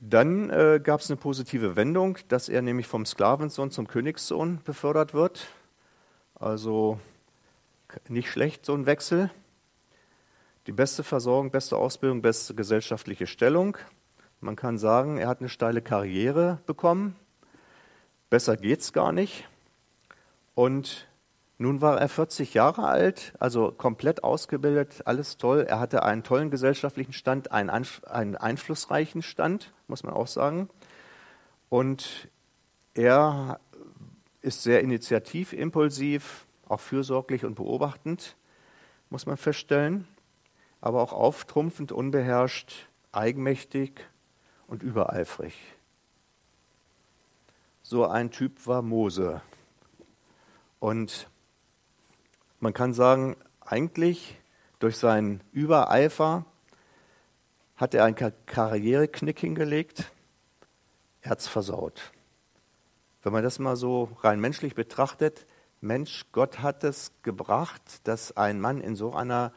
Dann 0.00 0.50
äh, 0.50 0.80
gab 0.82 1.00
es 1.00 1.10
eine 1.10 1.16
positive 1.16 1.76
Wendung, 1.76 2.18
dass 2.28 2.48
er 2.48 2.60
nämlich 2.60 2.86
vom 2.86 3.06
Sklavensohn 3.06 3.70
zum 3.70 3.88
Königssohn 3.88 4.60
befördert 4.64 5.14
wird. 5.14 5.46
Also 6.34 6.98
nicht 8.08 8.30
schlecht, 8.30 8.66
so 8.66 8.74
ein 8.74 8.86
Wechsel 8.86 9.30
die 10.66 10.72
beste 10.72 11.02
Versorgung, 11.02 11.50
beste 11.50 11.76
Ausbildung, 11.76 12.22
beste 12.22 12.54
gesellschaftliche 12.54 13.26
Stellung. 13.26 13.76
Man 14.40 14.56
kann 14.56 14.78
sagen, 14.78 15.18
er 15.18 15.28
hat 15.28 15.40
eine 15.40 15.48
steile 15.48 15.82
Karriere 15.82 16.60
bekommen. 16.66 17.16
Besser 18.30 18.56
geht's 18.56 18.92
gar 18.92 19.12
nicht. 19.12 19.46
Und 20.54 21.06
nun 21.58 21.80
war 21.80 22.00
er 22.00 22.08
40 22.08 22.54
Jahre 22.54 22.86
alt, 22.86 23.32
also 23.38 23.70
komplett 23.70 24.24
ausgebildet, 24.24 25.02
alles 25.06 25.36
toll. 25.36 25.64
Er 25.68 25.78
hatte 25.78 26.02
einen 26.02 26.22
tollen 26.22 26.50
gesellschaftlichen 26.50 27.12
Stand, 27.12 27.52
einen, 27.52 27.70
einen 27.70 28.36
einflussreichen 28.36 29.22
Stand, 29.22 29.72
muss 29.86 30.02
man 30.02 30.14
auch 30.14 30.26
sagen. 30.26 30.68
Und 31.68 32.28
er 32.94 33.60
ist 34.42 34.62
sehr 34.62 34.80
initiativ, 34.80 35.52
impulsiv, 35.52 36.46
auch 36.68 36.80
fürsorglich 36.80 37.44
und 37.44 37.54
beobachtend, 37.54 38.36
muss 39.10 39.26
man 39.26 39.36
feststellen 39.36 40.08
aber 40.84 41.00
auch 41.00 41.14
auftrumpfend, 41.14 41.92
unbeherrscht, 41.92 42.90
eigenmächtig 43.10 44.06
und 44.66 44.82
übereifrig. 44.82 45.54
so 47.80 48.04
ein 48.04 48.30
Typ 48.30 48.66
war 48.66 48.82
Mose. 48.82 49.40
Und 50.80 51.30
man 52.64 52.72
kann 52.72 52.94
sagen, 52.94 53.36
eigentlich 53.60 54.38
durch 54.78 54.96
seinen 54.96 55.42
Übereifer 55.52 56.46
hat 57.76 57.92
er 57.92 58.06
einen 58.06 58.16
Karriereknick 58.46 59.38
hingelegt. 59.38 60.10
Er 61.20 61.32
hat 61.32 61.40
es 61.40 61.46
versaut. 61.46 62.12
Wenn 63.22 63.34
man 63.34 63.42
das 63.42 63.58
mal 63.58 63.76
so 63.76 64.08
rein 64.22 64.40
menschlich 64.40 64.74
betrachtet, 64.74 65.44
Mensch, 65.82 66.24
Gott 66.32 66.60
hat 66.60 66.84
es 66.84 67.12
gebracht, 67.22 67.82
dass 68.04 68.34
ein 68.34 68.62
Mann 68.62 68.80
in 68.80 68.96
so 68.96 69.12
einer 69.12 69.52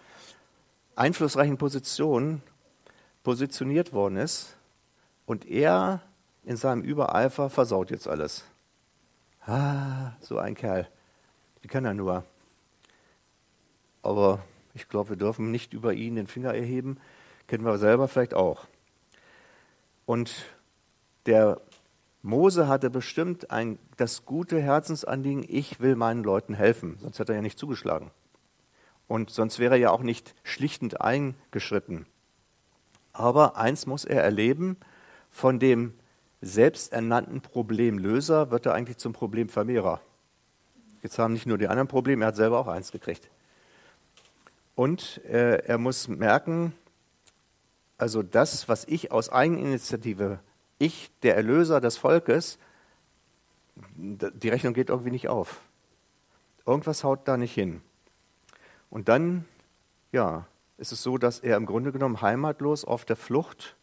einflussreichen 0.97 1.57
Position 1.57 2.41
positioniert 3.23 3.93
worden 3.93 4.17
ist 4.17 4.57
und 5.25 5.45
er 5.45 6.01
in 6.43 6.57
seinem 6.57 6.81
Übereifer 6.81 7.49
versaut 7.49 7.89
jetzt 7.89 8.09
alles. 8.09 8.43
Ah, 9.45 10.11
so 10.19 10.39
ein 10.39 10.55
Kerl. 10.55 10.89
Wie 11.61 11.69
kann 11.69 11.85
er 11.85 11.93
nur? 11.93 12.25
Aber 14.01 14.43
ich 14.73 14.89
glaube, 14.89 15.11
wir 15.11 15.17
dürfen 15.17 15.51
nicht 15.51 15.73
über 15.73 15.93
ihn 15.93 16.15
den 16.15 16.27
Finger 16.27 16.53
erheben. 16.53 16.97
Kennen 17.47 17.65
wir 17.65 17.77
selber 17.77 18.07
vielleicht 18.07 18.33
auch. 18.33 18.67
Und 20.05 20.45
der 21.25 21.59
Mose 22.21 22.67
hatte 22.67 22.89
bestimmt 22.89 23.51
ein, 23.51 23.79
das 23.97 24.25
gute 24.25 24.59
Herzensanliegen, 24.61 25.45
ich 25.47 25.79
will 25.79 25.95
meinen 25.95 26.23
Leuten 26.23 26.53
helfen, 26.53 26.97
sonst 27.01 27.19
hätte 27.19 27.33
er 27.33 27.37
ja 27.37 27.41
nicht 27.41 27.59
zugeschlagen. 27.59 28.11
Und 29.07 29.29
sonst 29.29 29.59
wäre 29.59 29.75
er 29.75 29.79
ja 29.79 29.91
auch 29.91 30.01
nicht 30.01 30.35
schlichtend 30.43 31.01
eingeschritten. 31.01 32.05
Aber 33.13 33.57
eins 33.57 33.85
muss 33.85 34.05
er 34.05 34.23
erleben, 34.23 34.77
von 35.29 35.59
dem 35.59 35.93
selbsternannten 36.41 37.41
Problemlöser 37.41 38.51
wird 38.51 38.65
er 38.65 38.73
eigentlich 38.73 38.97
zum 38.97 39.13
Problemvermehrer. 39.13 40.01
Jetzt 41.01 41.17
haben 41.19 41.33
nicht 41.33 41.45
nur 41.45 41.57
die 41.57 41.67
anderen 41.67 41.87
Probleme, 41.87 42.25
er 42.25 42.29
hat 42.29 42.35
selber 42.35 42.59
auch 42.59 42.67
eins 42.67 42.91
gekriegt. 42.91 43.29
Und 44.77 45.25
äh, 45.25 45.63
er 45.65 45.79
muss 45.79 46.07
merken, 46.07 46.71
also 47.97 48.21
das, 48.21 48.69
was 48.69 48.85
ich 48.85 49.11
aus 49.11 49.27
Eigeninitiative, 49.31 50.39
ich, 50.77 51.09
der 51.23 51.35
Erlöser 51.35 51.81
des 51.81 51.97
Volkes, 51.97 52.59
die 53.95 54.49
Rechnung 54.49 54.75
geht 54.75 54.89
irgendwie 54.89 55.09
nicht 55.09 55.29
auf. 55.29 55.61
Irgendwas 56.67 57.03
haut 57.03 57.27
da 57.27 57.37
nicht 57.37 57.55
hin. 57.55 57.81
Und 58.91 59.09
dann, 59.09 59.45
ja, 60.11 60.45
ist 60.77 60.91
es 60.91 61.01
so, 61.01 61.17
dass 61.17 61.39
er 61.39 61.57
im 61.57 61.65
Grunde 61.65 61.91
genommen 61.91 62.21
heimatlos 62.21 62.85
auf 62.85 63.03
der 63.03 63.15
Flucht 63.15 63.75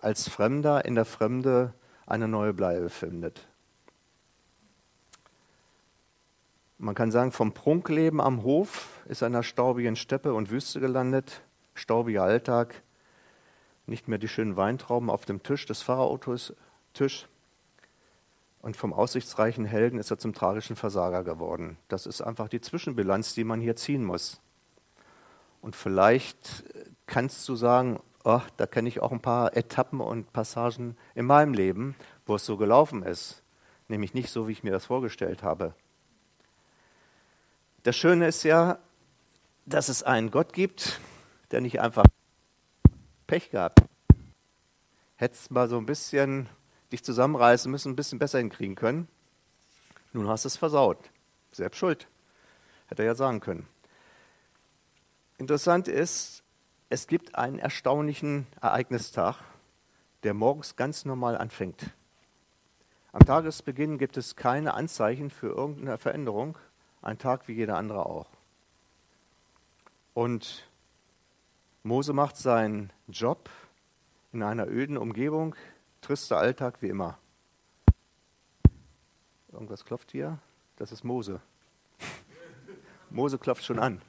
als 0.00 0.28
Fremder 0.28 0.84
in 0.84 0.94
der 0.94 1.06
Fremde 1.06 1.72
eine 2.04 2.28
neue 2.28 2.52
Bleibe 2.52 2.90
findet. 2.90 3.48
Man 6.82 6.96
kann 6.96 7.12
sagen, 7.12 7.30
vom 7.30 7.52
Prunkleben 7.52 8.20
am 8.20 8.42
Hof 8.42 9.04
ist 9.04 9.22
er 9.22 9.28
in 9.28 9.36
einer 9.36 9.44
staubigen 9.44 9.94
Steppe 9.94 10.34
und 10.34 10.50
Wüste 10.50 10.80
gelandet, 10.80 11.42
staubiger 11.74 12.24
Alltag, 12.24 12.82
nicht 13.86 14.08
mehr 14.08 14.18
die 14.18 14.26
schönen 14.26 14.56
Weintrauben 14.56 15.08
auf 15.08 15.24
dem 15.24 15.44
Tisch 15.44 15.64
des 15.64 15.80
Fahrerautos 15.80 16.54
Tisch. 16.92 17.28
Und 18.62 18.76
vom 18.76 18.92
aussichtsreichen 18.92 19.64
Helden 19.64 20.00
ist 20.00 20.10
er 20.10 20.18
zum 20.18 20.34
tragischen 20.34 20.74
Versager 20.74 21.22
geworden. 21.22 21.76
Das 21.86 22.04
ist 22.04 22.20
einfach 22.20 22.48
die 22.48 22.60
Zwischenbilanz, 22.60 23.34
die 23.34 23.44
man 23.44 23.60
hier 23.60 23.76
ziehen 23.76 24.04
muss. 24.04 24.40
Und 25.60 25.76
vielleicht 25.76 26.64
kannst 27.06 27.48
du 27.48 27.54
sagen, 27.54 28.00
oh, 28.24 28.40
da 28.56 28.66
kenne 28.66 28.88
ich 28.88 28.98
auch 28.98 29.12
ein 29.12 29.22
paar 29.22 29.56
Etappen 29.56 30.00
und 30.00 30.32
Passagen 30.32 30.96
in 31.14 31.26
meinem 31.26 31.54
Leben, 31.54 31.94
wo 32.26 32.34
es 32.34 32.44
so 32.44 32.56
gelaufen 32.56 33.04
ist. 33.04 33.44
Nämlich 33.86 34.14
nicht 34.14 34.30
so, 34.30 34.48
wie 34.48 34.52
ich 34.52 34.64
mir 34.64 34.72
das 34.72 34.86
vorgestellt 34.86 35.44
habe. 35.44 35.76
Das 37.84 37.96
Schöne 37.96 38.28
ist 38.28 38.44
ja, 38.44 38.78
dass 39.66 39.88
es 39.88 40.04
einen 40.04 40.30
Gott 40.30 40.52
gibt, 40.52 41.00
der 41.50 41.60
nicht 41.60 41.80
einfach 41.80 42.04
Pech 43.26 43.50
gehabt. 43.50 43.80
Hättest 45.16 45.50
mal 45.50 45.68
so 45.68 45.78
ein 45.78 45.86
bisschen 45.86 46.48
dich 46.92 47.02
zusammenreißen 47.02 47.68
müssen, 47.68 47.92
ein 47.92 47.96
bisschen 47.96 48.20
besser 48.20 48.38
hinkriegen 48.38 48.76
können. 48.76 49.08
Nun 50.12 50.28
hast 50.28 50.44
du 50.44 50.46
es 50.46 50.56
versaut. 50.56 51.10
Selbst 51.50 51.78
schuld. 51.78 52.06
Hätte 52.86 53.02
er 53.02 53.06
ja 53.06 53.14
sagen 53.16 53.40
können. 53.40 53.66
Interessant 55.38 55.88
ist, 55.88 56.44
es 56.88 57.08
gibt 57.08 57.34
einen 57.34 57.58
erstaunlichen 57.58 58.46
Ereignistag, 58.60 59.38
der 60.22 60.34
morgens 60.34 60.76
ganz 60.76 61.04
normal 61.04 61.36
anfängt. 61.36 61.90
Am 63.10 63.26
Tagesbeginn 63.26 63.98
gibt 63.98 64.16
es 64.16 64.36
keine 64.36 64.74
Anzeichen 64.74 65.30
für 65.30 65.48
irgendeine 65.48 65.98
Veränderung, 65.98 66.56
ein 67.02 67.18
Tag 67.18 67.48
wie 67.48 67.52
jeder 67.52 67.76
andere 67.76 68.06
auch. 68.06 68.28
Und 70.14 70.68
Mose 71.82 72.12
macht 72.12 72.36
seinen 72.36 72.92
Job 73.08 73.50
in 74.32 74.42
einer 74.42 74.68
öden 74.68 74.96
Umgebung, 74.96 75.54
trister 76.00 76.38
Alltag 76.38 76.80
wie 76.80 76.88
immer. 76.88 77.18
Irgendwas 79.52 79.84
klopft 79.84 80.12
hier? 80.12 80.38
Das 80.76 80.92
ist 80.92 81.04
Mose. 81.04 81.40
Mose 83.10 83.38
klopft 83.38 83.64
schon 83.64 83.78
an. 83.78 84.00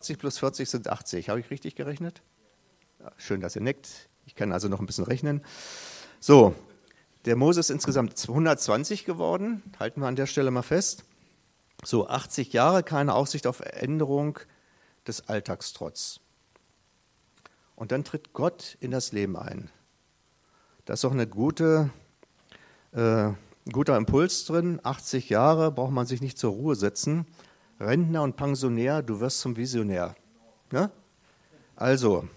40 0.00 0.18
plus 0.18 0.38
40 0.38 0.70
sind 0.70 0.88
80. 0.88 1.28
Habe 1.28 1.40
ich 1.40 1.50
richtig 1.50 1.74
gerechnet? 1.76 2.22
Ja, 3.00 3.12
schön, 3.18 3.42
dass 3.42 3.54
ihr 3.54 3.60
nickt. 3.60 4.08
Ich 4.24 4.34
kann 4.34 4.50
also 4.50 4.68
noch 4.68 4.80
ein 4.80 4.86
bisschen 4.86 5.04
rechnen. 5.04 5.42
So, 6.20 6.54
der 7.26 7.36
Mose 7.36 7.60
ist 7.60 7.68
insgesamt 7.68 8.18
120 8.18 9.04
geworden. 9.04 9.62
Halten 9.78 10.00
wir 10.00 10.08
an 10.08 10.16
der 10.16 10.24
Stelle 10.24 10.50
mal 10.50 10.62
fest. 10.62 11.04
So, 11.84 12.08
80 12.08 12.54
Jahre, 12.54 12.82
keine 12.82 13.12
Aussicht 13.12 13.46
auf 13.46 13.60
Änderung 13.60 14.38
des 15.06 15.28
Alltagstrotz. 15.28 16.20
Und 17.76 17.92
dann 17.92 18.02
tritt 18.02 18.32
Gott 18.32 18.78
in 18.80 18.90
das 18.90 19.12
Leben 19.12 19.36
ein. 19.36 19.68
Da 20.86 20.94
ist 20.94 21.04
auch 21.04 21.12
eine 21.12 21.26
gute, 21.26 21.90
äh, 22.92 23.26
ein 23.26 23.36
guter 23.70 23.98
Impuls 23.98 24.46
drin. 24.46 24.80
80 24.82 25.28
Jahre 25.28 25.70
braucht 25.70 25.92
man 25.92 26.06
sich 26.06 26.22
nicht 26.22 26.38
zur 26.38 26.52
Ruhe 26.52 26.74
setzen. 26.74 27.26
Rentner 27.80 28.22
und 28.22 28.36
Pensionär, 28.36 29.02
du 29.02 29.20
wirst 29.20 29.40
zum 29.40 29.56
Visionär. 29.56 30.14
Ja? 30.70 30.90
Also, 31.76 32.28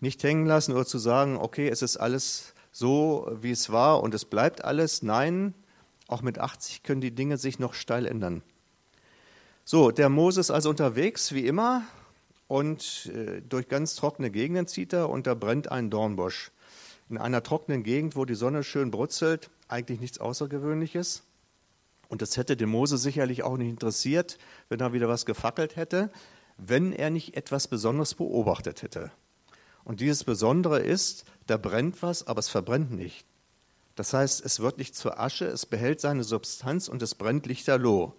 nicht 0.00 0.22
hängen 0.22 0.46
lassen 0.46 0.72
oder 0.72 0.86
zu 0.86 0.98
sagen, 0.98 1.36
okay, 1.36 1.68
es 1.68 1.82
ist 1.82 1.96
alles 1.96 2.54
so, 2.70 3.28
wie 3.40 3.50
es 3.50 3.70
war 3.70 4.02
und 4.02 4.14
es 4.14 4.24
bleibt 4.24 4.64
alles. 4.64 5.02
Nein, 5.02 5.54
auch 6.06 6.22
mit 6.22 6.38
80 6.38 6.84
können 6.84 7.00
die 7.00 7.10
Dinge 7.10 7.38
sich 7.38 7.58
noch 7.58 7.74
steil 7.74 8.06
ändern. 8.06 8.42
So, 9.64 9.90
der 9.90 10.08
Moses 10.08 10.50
also 10.52 10.70
unterwegs, 10.70 11.32
wie 11.32 11.46
immer, 11.46 11.82
und 12.46 13.10
äh, 13.12 13.40
durch 13.40 13.68
ganz 13.68 13.96
trockene 13.96 14.30
Gegenden 14.30 14.68
zieht 14.68 14.92
er 14.92 15.10
und 15.10 15.26
da 15.26 15.34
brennt 15.34 15.72
ein 15.72 15.90
Dornbusch. 15.90 16.52
In 17.08 17.18
einer 17.18 17.42
trockenen 17.42 17.82
Gegend, 17.82 18.14
wo 18.14 18.24
die 18.24 18.36
Sonne 18.36 18.62
schön 18.62 18.92
brutzelt, 18.92 19.50
eigentlich 19.66 20.00
nichts 20.00 20.20
Außergewöhnliches. 20.20 21.24
Und 22.08 22.22
das 22.22 22.36
hätte 22.36 22.56
den 22.56 22.68
Mose 22.68 22.98
sicherlich 22.98 23.42
auch 23.42 23.56
nicht 23.56 23.68
interessiert, 23.68 24.38
wenn 24.68 24.80
er 24.80 24.92
wieder 24.92 25.08
was 25.08 25.26
gefackelt 25.26 25.76
hätte, 25.76 26.10
wenn 26.56 26.92
er 26.92 27.10
nicht 27.10 27.36
etwas 27.36 27.68
Besonderes 27.68 28.14
beobachtet 28.14 28.82
hätte. 28.82 29.10
Und 29.84 30.00
dieses 30.00 30.24
Besondere 30.24 30.80
ist, 30.80 31.24
da 31.46 31.56
brennt 31.56 32.02
was, 32.02 32.26
aber 32.26 32.40
es 32.40 32.48
verbrennt 32.48 32.92
nicht. 32.92 33.26
Das 33.94 34.12
heißt, 34.12 34.44
es 34.44 34.60
wird 34.60 34.78
nicht 34.78 34.94
zur 34.94 35.18
Asche, 35.18 35.46
es 35.46 35.66
behält 35.66 36.00
seine 36.00 36.24
Substanz 36.24 36.88
und 36.88 37.02
es 37.02 37.14
brennt 37.14 37.46
lichterloh. 37.46 38.14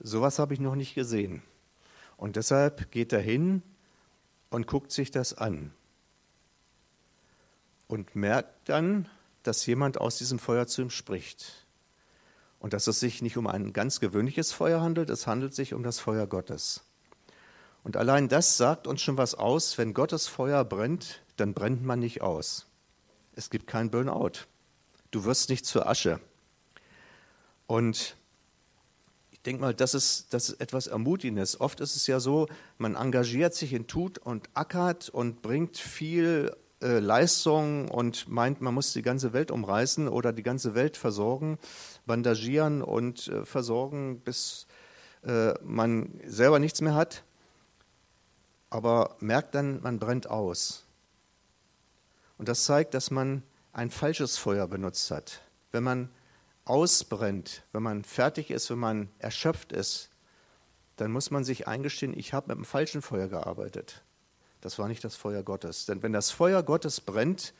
Sowas 0.00 0.38
habe 0.38 0.54
ich 0.54 0.60
noch 0.60 0.74
nicht 0.74 0.94
gesehen. 0.94 1.42
Und 2.16 2.36
deshalb 2.36 2.90
geht 2.90 3.12
er 3.12 3.20
hin 3.20 3.62
und 4.50 4.66
guckt 4.66 4.90
sich 4.92 5.10
das 5.10 5.34
an. 5.34 5.72
Und 7.86 8.16
merkt 8.16 8.68
dann, 8.68 9.08
dass 9.42 9.66
jemand 9.66 10.00
aus 10.00 10.18
diesem 10.18 10.38
Feuer 10.38 10.66
zu 10.66 10.82
ihm 10.82 10.90
spricht 10.90 11.63
und 12.64 12.72
dass 12.72 12.86
es 12.86 12.98
sich 12.98 13.20
nicht 13.20 13.36
um 13.36 13.46
ein 13.46 13.74
ganz 13.74 14.00
gewöhnliches 14.00 14.50
Feuer 14.52 14.80
handelt, 14.80 15.10
es 15.10 15.26
handelt 15.26 15.54
sich 15.54 15.74
um 15.74 15.82
das 15.82 15.98
Feuer 15.98 16.26
Gottes. 16.26 16.80
Und 17.82 17.98
allein 17.98 18.30
das 18.30 18.56
sagt 18.56 18.86
uns 18.86 19.02
schon 19.02 19.18
was 19.18 19.34
aus, 19.34 19.76
wenn 19.76 19.92
Gottes 19.92 20.28
Feuer 20.28 20.64
brennt, 20.64 21.20
dann 21.36 21.52
brennt 21.52 21.84
man 21.84 21.98
nicht 21.98 22.22
aus. 22.22 22.64
Es 23.34 23.50
gibt 23.50 23.66
kein 23.66 23.90
Burnout. 23.90 24.46
Du 25.10 25.26
wirst 25.26 25.50
nicht 25.50 25.66
zur 25.66 25.86
Asche. 25.86 26.20
Und 27.66 28.16
ich 29.30 29.42
denke 29.42 29.60
mal, 29.60 29.74
das 29.74 29.92
ist, 29.92 30.32
das 30.32 30.48
ist 30.48 30.60
etwas 30.62 30.86
Ermutigendes. 30.86 31.60
Oft 31.60 31.80
ist 31.80 31.96
es 31.96 32.06
ja 32.06 32.18
so, 32.18 32.48
man 32.78 32.94
engagiert 32.94 33.54
sich 33.54 33.74
in 33.74 33.88
Tut 33.88 34.16
und 34.16 34.48
ackert 34.54 35.10
und 35.10 35.42
bringt 35.42 35.76
viel 35.76 36.50
äh, 36.84 36.98
Leistung 36.98 37.90
und 37.90 38.28
meint, 38.28 38.60
man 38.60 38.74
muss 38.74 38.92
die 38.92 39.00
ganze 39.00 39.32
Welt 39.32 39.50
umreißen 39.50 40.06
oder 40.06 40.34
die 40.34 40.42
ganze 40.42 40.74
Welt 40.74 40.98
versorgen, 40.98 41.58
bandagieren 42.04 42.82
und 42.82 43.26
äh, 43.28 43.46
versorgen, 43.46 44.20
bis 44.20 44.66
äh, 45.24 45.54
man 45.62 46.20
selber 46.26 46.58
nichts 46.58 46.82
mehr 46.82 46.94
hat, 46.94 47.24
aber 48.68 49.16
merkt 49.20 49.54
dann, 49.54 49.80
man 49.80 49.98
brennt 49.98 50.28
aus. 50.28 50.84
Und 52.36 52.48
das 52.50 52.64
zeigt, 52.64 52.92
dass 52.92 53.10
man 53.10 53.42
ein 53.72 53.90
falsches 53.90 54.36
Feuer 54.36 54.66
benutzt 54.66 55.10
hat. 55.10 55.40
Wenn 55.72 55.84
man 55.84 56.10
ausbrennt, 56.66 57.62
wenn 57.72 57.82
man 57.82 58.04
fertig 58.04 58.50
ist, 58.50 58.68
wenn 58.68 58.78
man 58.78 59.08
erschöpft 59.18 59.72
ist, 59.72 60.10
dann 60.96 61.10
muss 61.10 61.30
man 61.30 61.44
sich 61.44 61.66
eingestehen, 61.66 62.16
ich 62.16 62.34
habe 62.34 62.48
mit 62.48 62.58
dem 62.58 62.64
falschen 62.66 63.00
Feuer 63.00 63.28
gearbeitet. 63.28 64.04
Das 64.64 64.78
war 64.78 64.88
nicht 64.88 65.04
das 65.04 65.14
Feuer 65.14 65.42
Gottes. 65.42 65.84
Denn 65.84 66.02
wenn 66.02 66.14
das 66.14 66.30
Feuer 66.30 66.62
Gottes 66.62 67.02
brennt, 67.02 67.52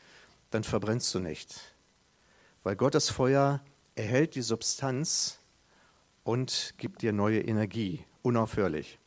dann 0.49 0.63
verbrennst 0.63 1.13
du 1.13 1.19
nicht. 1.19 1.53
Weil 2.63 2.75
Gottes 2.75 3.11
Feuer 3.11 3.61
erhält 3.93 4.33
die 4.33 4.41
Substanz 4.41 5.37
und 6.23 6.73
gibt 6.79 7.03
dir 7.03 7.13
neue 7.13 7.41
Energie, 7.41 8.03
unaufhörlich. 8.23 8.97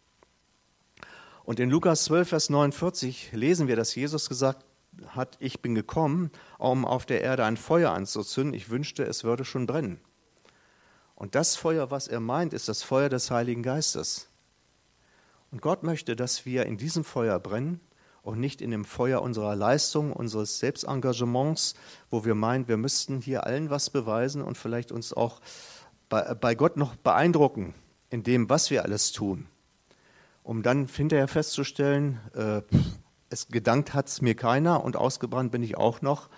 Und 1.43 1.59
in 1.59 1.71
Lukas 1.71 2.05
12, 2.05 2.29
Vers 2.29 2.51
49 2.51 3.33
lesen 3.33 3.67
wir, 3.67 3.75
dass 3.75 3.97
Jesus 3.97 4.29
gesagt 4.29 4.65
hat, 5.09 5.37
ich 5.41 5.61
bin 5.61 5.75
gekommen, 5.75 6.31
um 6.57 6.85
auf 6.85 7.05
der 7.05 7.23
Erde 7.23 7.45
ein 7.45 7.57
Feuer 7.57 7.91
anzuzünden. 7.91 8.55
Ich 8.55 8.71
wünschte, 8.71 9.03
es 9.03 9.25
würde 9.25 9.45
schon 9.45 9.67
brennen. 9.67 10.01
Und 11.17 11.35
das 11.35 11.57
Feuer, 11.57 11.91
was 11.91 12.07
er 12.07 12.21
meint, 12.21 12.53
ist 12.53 12.69
das 12.69 12.85
Feuer 12.85 13.09
des 13.09 13.33
Heiligen 13.33 13.65
Geistes. 13.65 14.29
Und 15.51 15.63
Gott 15.63 15.83
möchte, 15.83 16.15
dass 16.15 16.47
wir 16.47 16.65
in 16.67 16.77
diesem 16.77 17.03
Feuer 17.03 17.41
brennen 17.41 17.81
und 18.29 18.38
nicht 18.41 18.61
in 18.61 18.71
dem 18.71 18.85
Feuer 18.85 19.23
unserer 19.23 19.57
Leistung, 19.57 20.12
unseres 20.12 20.59
Selbstengagements, 20.59 21.75
wo 22.11 22.27
wir 22.27 22.35
meinen, 22.35 22.69
wir 22.69 22.77
müssten 22.77 23.23
hier 23.23 23.45
allen 23.45 23.71
was 23.71 23.88
beweisen 23.88 24.43
und 24.43 24.59
vielleicht 24.59 24.93
uns 24.93 25.14
auch 25.14 25.41
bei, 26.11 26.35
bei 26.35 26.55
Gott 26.55 26.77
noch 26.77 26.95
beeindrucken 26.97 27.73
in 28.11 28.23
dem, 28.25 28.51
was 28.51 28.71
wir 28.71 28.83
alles 28.85 29.12
tun, 29.12 29.47
um 30.43 30.62
dann 30.62 30.88
hinterher 30.88 31.27
festzustellen, 31.27 32.21
äh, 32.35 32.61
es 33.31 33.49
gedankt 33.49 33.95
hat 33.95 34.09
es 34.09 34.21
mir 34.21 34.35
keiner 34.35 34.85
und 34.85 34.95
ausgebrannt 34.95 35.51
bin 35.51 35.62
ich 35.62 35.79
auch 35.79 36.03
noch. 36.03 36.29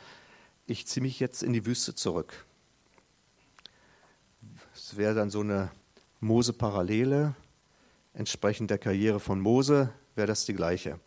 Ich 0.66 0.86
ziehe 0.86 1.02
mich 1.02 1.18
jetzt 1.18 1.42
in 1.42 1.52
die 1.52 1.66
Wüste 1.66 1.96
zurück. 1.96 2.46
Es 4.72 4.96
wäre 4.96 5.16
dann 5.16 5.30
so 5.30 5.40
eine 5.40 5.72
Mose-Parallele. 6.20 7.34
Entsprechend 8.14 8.70
der 8.70 8.78
Karriere 8.78 9.18
von 9.18 9.40
Mose 9.40 9.92
wäre 10.14 10.28
das 10.28 10.44
die 10.44 10.54
gleiche. 10.54 11.00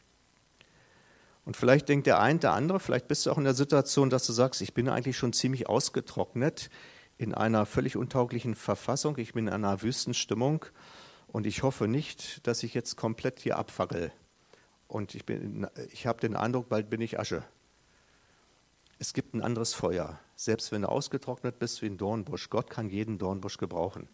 Und 1.45 1.57
vielleicht 1.57 1.89
denkt 1.89 2.07
der 2.07 2.19
eine, 2.19 2.39
der 2.39 2.53
andere, 2.53 2.79
vielleicht 2.79 3.07
bist 3.07 3.25
du 3.25 3.31
auch 3.31 3.37
in 3.37 3.43
der 3.43 3.53
Situation, 3.53 4.09
dass 4.09 4.25
du 4.25 4.33
sagst, 4.33 4.61
ich 4.61 4.73
bin 4.73 4.87
eigentlich 4.87 5.17
schon 5.17 5.33
ziemlich 5.33 5.67
ausgetrocknet 5.67 6.69
in 7.17 7.33
einer 7.33 7.65
völlig 7.65 7.97
untauglichen 7.97 8.55
Verfassung, 8.55 9.17
ich 9.17 9.33
bin 9.33 9.47
in 9.47 9.53
einer 9.53 9.81
Wüstenstimmung 9.81 10.65
und 11.27 11.45
ich 11.45 11.63
hoffe 11.63 11.87
nicht, 11.87 12.45
dass 12.47 12.63
ich 12.63 12.73
jetzt 12.73 12.95
komplett 12.95 13.39
hier 13.39 13.57
abfackel. 13.57 14.11
Und 14.87 15.15
ich, 15.15 15.23
ich 15.91 16.07
habe 16.07 16.21
den 16.21 16.35
Eindruck, 16.35 16.69
bald 16.69 16.89
bin 16.89 17.01
ich 17.01 17.19
Asche. 17.19 17.43
Es 18.99 19.13
gibt 19.13 19.33
ein 19.33 19.41
anderes 19.41 19.73
Feuer. 19.73 20.19
Selbst 20.35 20.71
wenn 20.71 20.83
du 20.83 20.89
ausgetrocknet 20.89 21.59
bist 21.59 21.81
wie 21.81 21.87
ein 21.87 21.97
Dornbusch, 21.97 22.49
Gott 22.49 22.69
kann 22.69 22.89
jeden 22.89 23.17
Dornbusch 23.17 23.57
gebrauchen. 23.57 24.07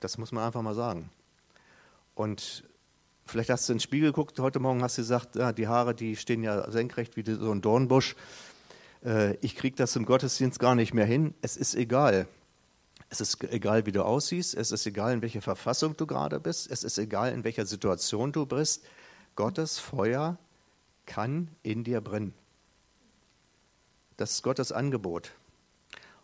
Das 0.00 0.16
muss 0.16 0.32
man 0.32 0.44
einfach 0.44 0.62
mal 0.62 0.74
sagen. 0.74 1.10
Und 2.14 2.64
vielleicht 3.26 3.50
hast 3.50 3.68
du 3.68 3.72
in 3.72 3.76
den 3.78 3.82
Spiegel 3.82 4.10
geguckt, 4.10 4.38
heute 4.38 4.60
Morgen 4.60 4.82
hast 4.82 4.98
du 4.98 5.02
gesagt, 5.02 5.36
ja, 5.36 5.52
die 5.52 5.68
Haare, 5.68 5.94
die 5.94 6.16
stehen 6.16 6.42
ja 6.42 6.70
senkrecht 6.70 7.16
wie 7.16 7.24
so 7.24 7.50
ein 7.50 7.60
Dornbusch. 7.60 8.16
Äh, 9.04 9.36
ich 9.36 9.56
kriege 9.56 9.76
das 9.76 9.96
im 9.96 10.06
Gottesdienst 10.06 10.58
gar 10.58 10.74
nicht 10.74 10.94
mehr 10.94 11.06
hin. 11.06 11.34
Es 11.42 11.56
ist 11.56 11.74
egal. 11.74 12.26
Es 13.10 13.20
ist 13.20 13.42
egal, 13.44 13.86
wie 13.86 13.92
du 13.92 14.04
aussiehst. 14.04 14.54
Es 14.54 14.72
ist 14.72 14.86
egal, 14.86 15.12
in 15.12 15.22
welcher 15.22 15.42
Verfassung 15.42 15.96
du 15.96 16.06
gerade 16.06 16.40
bist. 16.40 16.70
Es 16.70 16.84
ist 16.84 16.98
egal, 16.98 17.32
in 17.32 17.44
welcher 17.44 17.66
Situation 17.66 18.32
du 18.32 18.46
bist. 18.46 18.84
Gottes 19.36 19.78
Feuer 19.78 20.38
kann 21.06 21.48
in 21.62 21.84
dir 21.84 22.00
brennen. 22.00 22.34
Das 24.16 24.32
ist 24.32 24.42
Gottes 24.42 24.72
Angebot. 24.72 25.32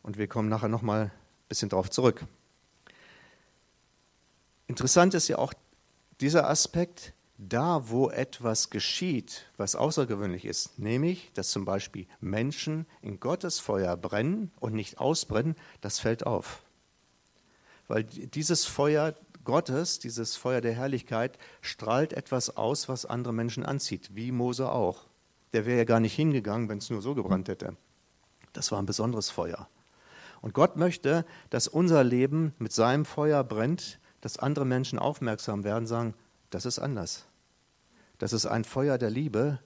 Und 0.02 0.16
wir 0.16 0.28
kommen 0.28 0.48
nachher 0.48 0.68
nochmal 0.68 1.04
ein 1.04 1.12
bisschen 1.48 1.68
darauf 1.68 1.90
zurück. 1.90 2.24
Interessant 4.66 5.14
ist 5.14 5.28
ja 5.28 5.38
auch 5.38 5.52
dieser 6.20 6.48
Aspekt, 6.48 7.14
da 7.38 7.88
wo 7.88 8.10
etwas 8.10 8.68
geschieht, 8.70 9.46
was 9.56 9.74
außergewöhnlich 9.74 10.44
ist, 10.44 10.78
nämlich, 10.78 11.30
dass 11.34 11.50
zum 11.50 11.64
Beispiel 11.64 12.06
Menschen 12.20 12.86
in 13.00 13.18
Gottes 13.18 13.58
Feuer 13.58 13.96
brennen 13.96 14.50
und 14.60 14.74
nicht 14.74 14.98
ausbrennen, 14.98 15.56
das 15.80 15.98
fällt 15.98 16.26
auf. 16.26 16.62
Weil 17.88 18.04
dieses 18.04 18.66
Feuer 18.66 19.14
Gottes, 19.44 19.98
dieses 19.98 20.36
Feuer 20.36 20.60
der 20.60 20.74
Herrlichkeit, 20.74 21.38
strahlt 21.62 22.12
etwas 22.12 22.56
aus, 22.56 22.88
was 22.88 23.06
andere 23.06 23.32
Menschen 23.32 23.64
anzieht, 23.64 24.10
wie 24.14 24.32
Mose 24.32 24.70
auch. 24.70 25.06
Der 25.54 25.64
wäre 25.66 25.78
ja 25.78 25.84
gar 25.84 26.00
nicht 26.00 26.14
hingegangen, 26.14 26.68
wenn 26.68 26.78
es 26.78 26.90
nur 26.90 27.00
so 27.00 27.14
gebrannt 27.14 27.48
hätte. 27.48 27.76
Das 28.52 28.70
war 28.70 28.80
ein 28.80 28.86
besonderes 28.86 29.30
Feuer. 29.30 29.68
Und 30.42 30.54
Gott 30.54 30.76
möchte, 30.76 31.24
dass 31.50 31.68
unser 31.68 32.04
Leben 32.04 32.54
mit 32.58 32.72
seinem 32.72 33.04
Feuer 33.04 33.44
brennt, 33.44 33.99
dass 34.20 34.38
andere 34.38 34.64
Menschen 34.64 34.98
aufmerksam 34.98 35.64
werden, 35.64 35.86
sagen, 35.86 36.14
das 36.50 36.66
ist 36.66 36.78
anders. 36.78 37.26
Das 38.18 38.32
ist 38.32 38.46
ein 38.46 38.64
Feuer 38.64 38.98
der 38.98 39.10
Liebe. 39.10 39.60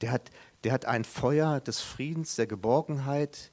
Der 0.00 0.10
hat, 0.10 0.30
der 0.64 0.72
hat 0.72 0.84
ein 0.84 1.04
Feuer 1.04 1.60
des 1.60 1.80
Friedens, 1.80 2.34
der 2.36 2.46
Geborgenheit, 2.46 3.52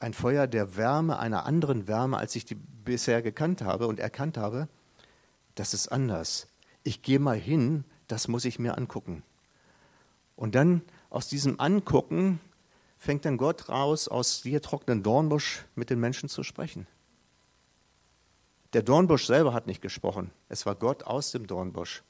ein 0.00 0.14
Feuer 0.14 0.46
der 0.46 0.76
Wärme, 0.76 1.18
einer 1.18 1.46
anderen 1.46 1.86
Wärme, 1.86 2.16
als 2.16 2.34
ich 2.36 2.44
die 2.44 2.54
bisher 2.54 3.22
gekannt 3.22 3.62
habe 3.62 3.86
und 3.86 4.00
erkannt 4.00 4.36
habe. 4.38 4.68
Das 5.54 5.74
ist 5.74 5.88
anders. 5.88 6.48
Ich 6.82 7.02
gehe 7.02 7.18
mal 7.18 7.36
hin, 7.36 7.84
das 8.08 8.28
muss 8.28 8.44
ich 8.44 8.58
mir 8.58 8.76
angucken. 8.76 9.22
Und 10.36 10.54
dann 10.54 10.82
aus 11.10 11.28
diesem 11.28 11.60
Angucken 11.60 12.40
fängt 12.96 13.24
dann 13.24 13.36
Gott 13.36 13.68
raus, 13.68 14.08
aus 14.08 14.42
dir 14.42 14.60
trockenen 14.62 15.02
Dornbusch 15.02 15.64
mit 15.74 15.90
den 15.90 16.00
Menschen 16.00 16.28
zu 16.28 16.42
sprechen. 16.42 16.86
Der 18.74 18.82
Dornbusch 18.82 19.26
selber 19.26 19.54
hat 19.54 19.68
nicht 19.68 19.82
gesprochen. 19.82 20.32
Es 20.48 20.66
war 20.66 20.74
Gott 20.74 21.04
aus 21.04 21.30
dem 21.30 21.46
Dornbusch. 21.46 22.02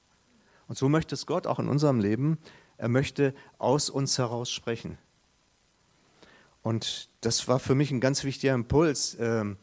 Und 0.67 0.79
so 0.79 0.89
möchte 0.89 1.15
es 1.15 1.27
Gott 1.27 1.47
auch 1.47 1.59
in 1.59 1.69
unserem 1.69 2.01
Leben. 2.01 2.39
Er 2.79 2.89
möchte 2.89 3.35
aus 3.59 3.91
uns 3.91 4.17
heraus 4.17 4.51
sprechen. 4.51 4.97
Und 6.63 7.11
das 7.21 7.49
war 7.49 7.59
für 7.59 7.75
mich 7.75 7.91
ein 7.91 8.01
ganz 8.01 8.25
wichtiger 8.25 8.55
Impuls. 8.55 9.15
Ähm, 9.21 9.59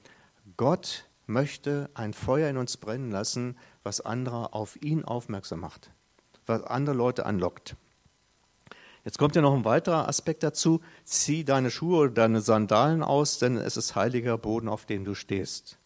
Gott 0.58 1.06
möchte 1.26 1.90
ein 1.96 2.14
Feuer 2.14 2.50
in 2.52 2.58
uns 2.58 2.78
brennen 2.78 3.10
lassen, 3.10 3.58
was 3.82 4.02
andere 4.02 4.54
auf 4.54 4.80
ihn 4.84 5.04
aufmerksam 5.04 5.62
macht, 5.62 5.90
was 6.46 6.62
andere 6.64 6.96
Leute 6.96 7.26
anlockt. 7.26 7.76
Jetzt 9.04 9.18
kommt 9.18 9.36
ja 9.36 9.42
noch 9.42 9.56
ein 9.56 9.66
weiterer 9.66 10.08
Aspekt 10.08 10.44
dazu. 10.44 10.82
Zieh 11.04 11.44
deine 11.44 11.72
Schuhe 11.72 12.02
oder 12.02 12.12
deine 12.12 12.42
Sandalen 12.42 13.02
aus, 13.02 13.40
denn 13.40 13.58
es 13.58 13.76
ist 13.76 13.96
heiliger 13.96 14.38
Boden, 14.38 14.70
auf 14.70 14.86
dem 14.86 15.04
du 15.04 15.16
stehst. 15.16 15.80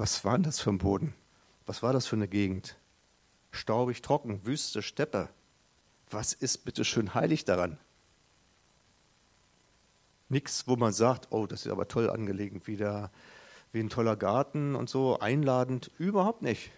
Was 0.00 0.24
war 0.24 0.32
denn 0.32 0.44
das 0.44 0.60
für 0.60 0.70
ein 0.70 0.78
Boden? 0.78 1.12
Was 1.66 1.82
war 1.82 1.92
das 1.92 2.06
für 2.06 2.16
eine 2.16 2.26
Gegend? 2.26 2.78
Staubig, 3.50 4.00
trocken, 4.00 4.46
Wüste, 4.46 4.80
Steppe. 4.80 5.28
Was 6.08 6.32
ist 6.32 6.64
bitte 6.64 6.86
schön 6.86 7.12
heilig 7.12 7.44
daran? 7.44 7.76
Nichts, 10.30 10.66
wo 10.66 10.76
man 10.76 10.94
sagt, 10.94 11.26
oh, 11.32 11.46
das 11.46 11.66
ist 11.66 11.70
aber 11.70 11.86
toll 11.86 12.08
angelegt, 12.08 12.66
wieder 12.66 13.10
wie 13.72 13.80
ein 13.80 13.90
toller 13.90 14.16
Garten 14.16 14.74
und 14.74 14.88
so, 14.88 15.18
einladend. 15.18 15.90
Überhaupt 15.98 16.40
nicht. 16.40 16.70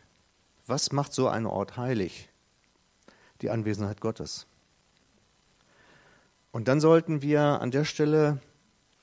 Was 0.66 0.90
macht 0.90 1.12
so 1.12 1.28
ein 1.28 1.46
Ort 1.46 1.76
heilig? 1.76 2.28
Die 3.40 3.50
Anwesenheit 3.50 4.00
Gottes. 4.00 4.48
Und 6.50 6.66
dann 6.66 6.80
sollten 6.80 7.22
wir 7.22 7.40
an 7.40 7.70
der 7.70 7.84
Stelle 7.84 8.40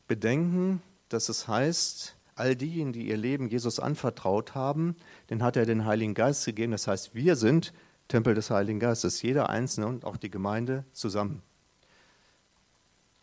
bedenken, 0.09 0.81
dass 1.07 1.29
es 1.29 1.47
heißt, 1.47 2.17
all 2.39 2.55
diejenigen, 2.55 2.93
die 2.93 3.07
ihr 3.07 3.17
Leben 3.17 3.47
Jesus 3.47 3.79
anvertraut 3.79 4.55
haben, 4.55 4.95
den 5.29 5.43
hat 5.43 5.55
er 5.57 5.65
den 5.65 5.85
Heiligen 5.85 6.13
Geist 6.13 6.45
gegeben. 6.45 6.71
Das 6.71 6.87
heißt, 6.87 7.13
wir 7.13 7.35
sind 7.35 7.73
Tempel 8.07 8.33
des 8.33 8.49
Heiligen 8.49 8.79
Geistes, 8.79 9.21
jeder 9.21 9.49
Einzelne 9.49 9.87
und 9.87 10.05
auch 10.05 10.17
die 10.17 10.31
Gemeinde 10.31 10.85
zusammen. 10.93 11.41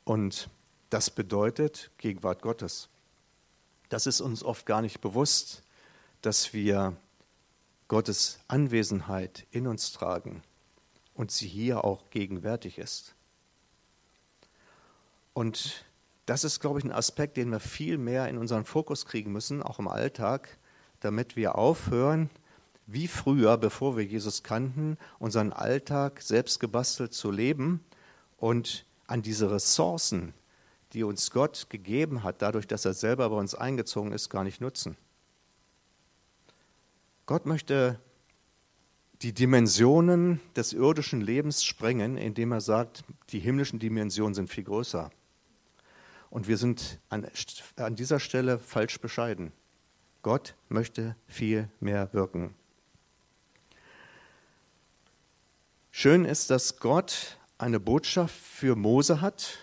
Und 0.05 0.49
das 0.91 1.11
bedeutet 1.11 1.91
Gegenwart 1.99 2.43
Gottes. 2.43 2.89
Das 3.89 4.07
ist 4.07 4.21
uns 4.21 4.45
oft 4.45 4.67
gar 4.67 4.83
nicht 4.83 5.01
bewusst, 5.01 5.63
dass 6.23 6.53
wir 6.53 6.97
Gottes 7.89 8.41
Anwesenheit 8.49 9.47
in 9.51 9.67
uns 9.67 9.93
tragen 9.93 10.43
und 11.15 11.31
sie 11.31 11.49
hier 11.49 11.85
auch 11.85 12.11
gegenwärtig 12.11 12.79
ist. 12.79 13.15
Und 15.33 15.86
das 16.27 16.45
ist, 16.45 16.61
glaube 16.61 16.81
ich, 16.81 16.85
ein 16.85 16.93
Aspekt, 16.93 17.37
den 17.37 17.51
wir 17.51 17.61
viel 17.61 17.99
mehr 17.99 18.29
in 18.29 18.37
unseren 18.37 18.65
Fokus 18.65 19.07
kriegen 19.07 19.33
müssen, 19.33 19.63
auch 19.63 19.79
im 19.79 19.89
Alltag, 19.89 20.59
damit 21.01 21.37
wir 21.37 21.55
aufhören, 21.57 22.31
wie 22.87 23.09
früher, 23.09 23.57
bevor 23.57 23.97
wir 23.97 24.05
Jesus 24.05 24.43
kannten, 24.43 24.97
unseren 25.19 25.53
Alltag 25.53 26.21
selbst 26.21 26.61
gebastelt 26.61 27.15
zu 27.15 27.31
leben 27.31 27.85
und 28.37 28.85
an 29.07 29.23
diese 29.23 29.51
Ressourcen, 29.51 30.35
die 30.93 31.05
uns 31.05 31.31
Gott 31.31 31.67
gegeben 31.69 32.23
hat, 32.23 32.43
dadurch, 32.43 32.67
dass 32.67 32.85
er 32.85 32.95
selber 32.95 33.31
bei 33.31 33.37
uns 33.37 33.55
eingezogen 33.55 34.13
ist, 34.13 34.29
gar 34.29 34.45
nicht 34.45 34.61
nutzen. 34.61 34.97
Gott 37.27 37.47
möchte 37.47 38.01
die 39.23 39.33
Dimensionen 39.33 40.41
des 40.55 40.73
irdischen 40.73 41.21
Lebens 41.21 41.65
sprengen, 41.65 42.17
indem 42.17 42.53
er 42.53 42.61
sagt, 42.61 43.03
die 43.31 43.41
himmlischen 43.41 43.79
Dimensionen 43.79 44.35
sind 44.35 44.49
viel 44.49 44.65
größer. 44.65 45.11
Und 46.37 46.49
wir 46.49 46.59
sind 46.59 47.01
an, 47.09 47.27
an 47.77 47.97
dieser 47.97 48.21
Stelle 48.21 48.59
falsch 48.59 49.01
bescheiden. 49.01 49.53
Gott 50.21 50.55
möchte 50.69 51.17
viel 51.27 51.71
mehr 51.81 52.13
wirken. 52.13 52.55
Schön 55.91 56.27
ist, 56.27 56.51
dass 56.51 56.79
Gott 56.79 57.39
eine 57.57 57.81
Botschaft 57.81 58.35
für 58.35 58.77
Mose 58.77 59.23
hat, 59.23 59.61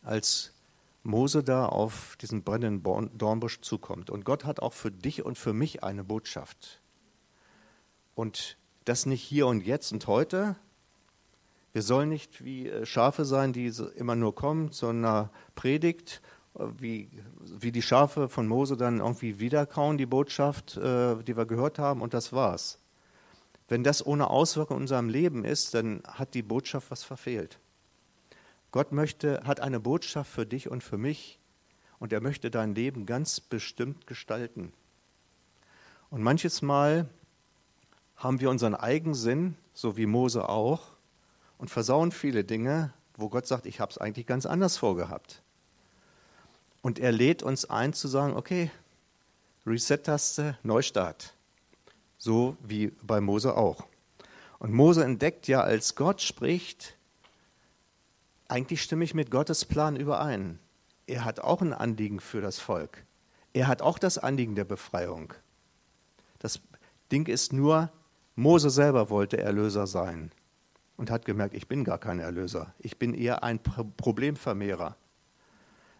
als 0.00 0.54
Mose 1.02 1.44
da 1.44 1.66
auf 1.66 2.16
diesen 2.16 2.44
brennenden 2.44 3.18
Dornbusch 3.18 3.60
zukommt. 3.60 4.08
Und 4.08 4.24
Gott 4.24 4.46
hat 4.46 4.60
auch 4.60 4.72
für 4.72 4.90
dich 4.90 5.22
und 5.22 5.36
für 5.36 5.52
mich 5.52 5.84
eine 5.84 6.02
Botschaft. 6.02 6.80
Und 8.14 8.56
das 8.86 9.04
nicht 9.04 9.22
hier 9.22 9.46
und 9.46 9.66
jetzt 9.66 9.92
und 9.92 10.06
heute. 10.06 10.56
Wir 11.78 11.84
sollen 11.84 12.08
nicht 12.08 12.44
wie 12.44 12.68
äh, 12.68 12.84
Schafe 12.84 13.24
sein, 13.24 13.52
die 13.52 13.72
immer 13.94 14.16
nur 14.16 14.34
kommen 14.34 14.72
zu 14.72 14.88
einer 14.88 15.30
Predigt, 15.54 16.20
äh, 16.56 16.64
wie, 16.76 17.08
wie 17.38 17.70
die 17.70 17.82
Schafe 17.82 18.28
von 18.28 18.48
Mose 18.48 18.76
dann 18.76 18.98
irgendwie 18.98 19.38
wiederkauen, 19.38 19.96
die 19.96 20.04
Botschaft, 20.04 20.76
äh, 20.76 21.22
die 21.22 21.36
wir 21.36 21.46
gehört 21.46 21.78
haben, 21.78 22.02
und 22.02 22.14
das 22.14 22.32
war's. 22.32 22.80
Wenn 23.68 23.84
das 23.84 24.04
ohne 24.04 24.28
Auswirkung 24.28 24.78
in 24.78 24.82
unserem 24.82 25.08
Leben 25.08 25.44
ist, 25.44 25.72
dann 25.72 26.02
hat 26.04 26.34
die 26.34 26.42
Botschaft 26.42 26.90
was 26.90 27.04
verfehlt. 27.04 27.60
Gott 28.72 28.90
möchte, 28.90 29.42
hat 29.44 29.60
eine 29.60 29.78
Botschaft 29.78 30.32
für 30.32 30.46
dich 30.46 30.68
und 30.68 30.82
für 30.82 30.98
mich 30.98 31.38
und 32.00 32.12
er 32.12 32.20
möchte 32.20 32.50
dein 32.50 32.74
Leben 32.74 33.06
ganz 33.06 33.38
bestimmt 33.38 34.08
gestalten. 34.08 34.72
Und 36.10 36.24
manches 36.24 36.60
Mal 36.60 37.08
haben 38.16 38.40
wir 38.40 38.50
unseren 38.50 38.74
Eigensinn, 38.74 39.54
so 39.74 39.96
wie 39.96 40.06
Mose 40.06 40.48
auch, 40.48 40.97
und 41.58 41.70
versauen 41.70 42.12
viele 42.12 42.44
Dinge, 42.44 42.92
wo 43.16 43.28
Gott 43.28 43.46
sagt, 43.46 43.66
ich 43.66 43.80
habe 43.80 43.90
es 43.90 43.98
eigentlich 43.98 44.26
ganz 44.26 44.46
anders 44.46 44.76
vorgehabt. 44.76 45.42
Und 46.80 47.00
er 47.00 47.12
lädt 47.12 47.42
uns 47.42 47.68
ein 47.68 47.92
zu 47.92 48.06
sagen, 48.08 48.36
okay, 48.36 48.70
Reset-Taste, 49.66 50.56
Neustart. 50.62 51.34
So 52.16 52.56
wie 52.62 52.88
bei 53.02 53.20
Mose 53.20 53.56
auch. 53.56 53.84
Und 54.60 54.72
Mose 54.72 55.04
entdeckt 55.04 55.48
ja, 55.48 55.60
als 55.60 55.94
Gott 55.94 56.22
spricht, 56.22 56.96
eigentlich 58.48 58.82
stimme 58.82 59.04
ich 59.04 59.14
mit 59.14 59.30
Gottes 59.30 59.64
Plan 59.64 59.96
überein. 59.96 60.58
Er 61.06 61.24
hat 61.24 61.40
auch 61.40 61.60
ein 61.60 61.72
Anliegen 61.72 62.20
für 62.20 62.40
das 62.40 62.58
Volk. 62.58 63.04
Er 63.52 63.66
hat 63.66 63.82
auch 63.82 63.98
das 63.98 64.18
Anliegen 64.18 64.54
der 64.54 64.64
Befreiung. 64.64 65.34
Das 66.38 66.60
Ding 67.10 67.26
ist 67.26 67.52
nur, 67.52 67.90
Mose 68.36 68.70
selber 68.70 69.10
wollte 69.10 69.38
Erlöser 69.38 69.86
sein 69.86 70.30
und 70.98 71.10
hat 71.10 71.24
gemerkt, 71.24 71.54
ich 71.54 71.68
bin 71.68 71.84
gar 71.84 71.96
kein 71.96 72.18
Erlöser. 72.18 72.74
Ich 72.80 72.98
bin 72.98 73.14
eher 73.14 73.42
ein 73.42 73.60
Problemvermehrer. 73.62 74.96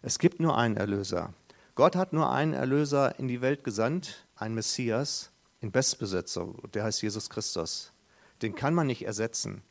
Es 0.03 0.19
gibt 0.19 0.39
nur 0.39 0.57
einen 0.57 0.77
Erlöser. 0.77 1.33
Gott 1.73 1.95
hat 1.95 2.13
nur 2.13 2.29
einen 2.31 2.53
Erlöser 2.53 3.17
in 3.17 3.27
die 3.27 3.41
Welt 3.41 3.63
gesandt, 3.63 4.27
einen 4.35 4.53
Messias 4.53 5.31
in 5.61 5.71
Bestbesetzung, 5.71 6.61
der 6.73 6.83
heißt 6.83 7.01
Jesus 7.01 7.29
Christus. 7.29 7.93
Den 8.41 8.55
kann 8.55 8.73
man 8.73 8.87
nicht 8.87 9.05
ersetzen. 9.05 9.61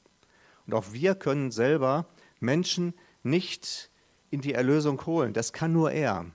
Und 0.67 0.75
auch 0.75 0.93
wir 0.93 1.15
können 1.15 1.51
selber 1.51 2.07
Menschen 2.41 2.95
nicht 3.23 3.91
in 4.31 4.41
die 4.41 4.55
Erlösung 4.55 5.05
holen. 5.07 5.35
Das 5.35 5.53
kann 5.53 5.73
nur 5.73 5.93
er. 5.93 6.27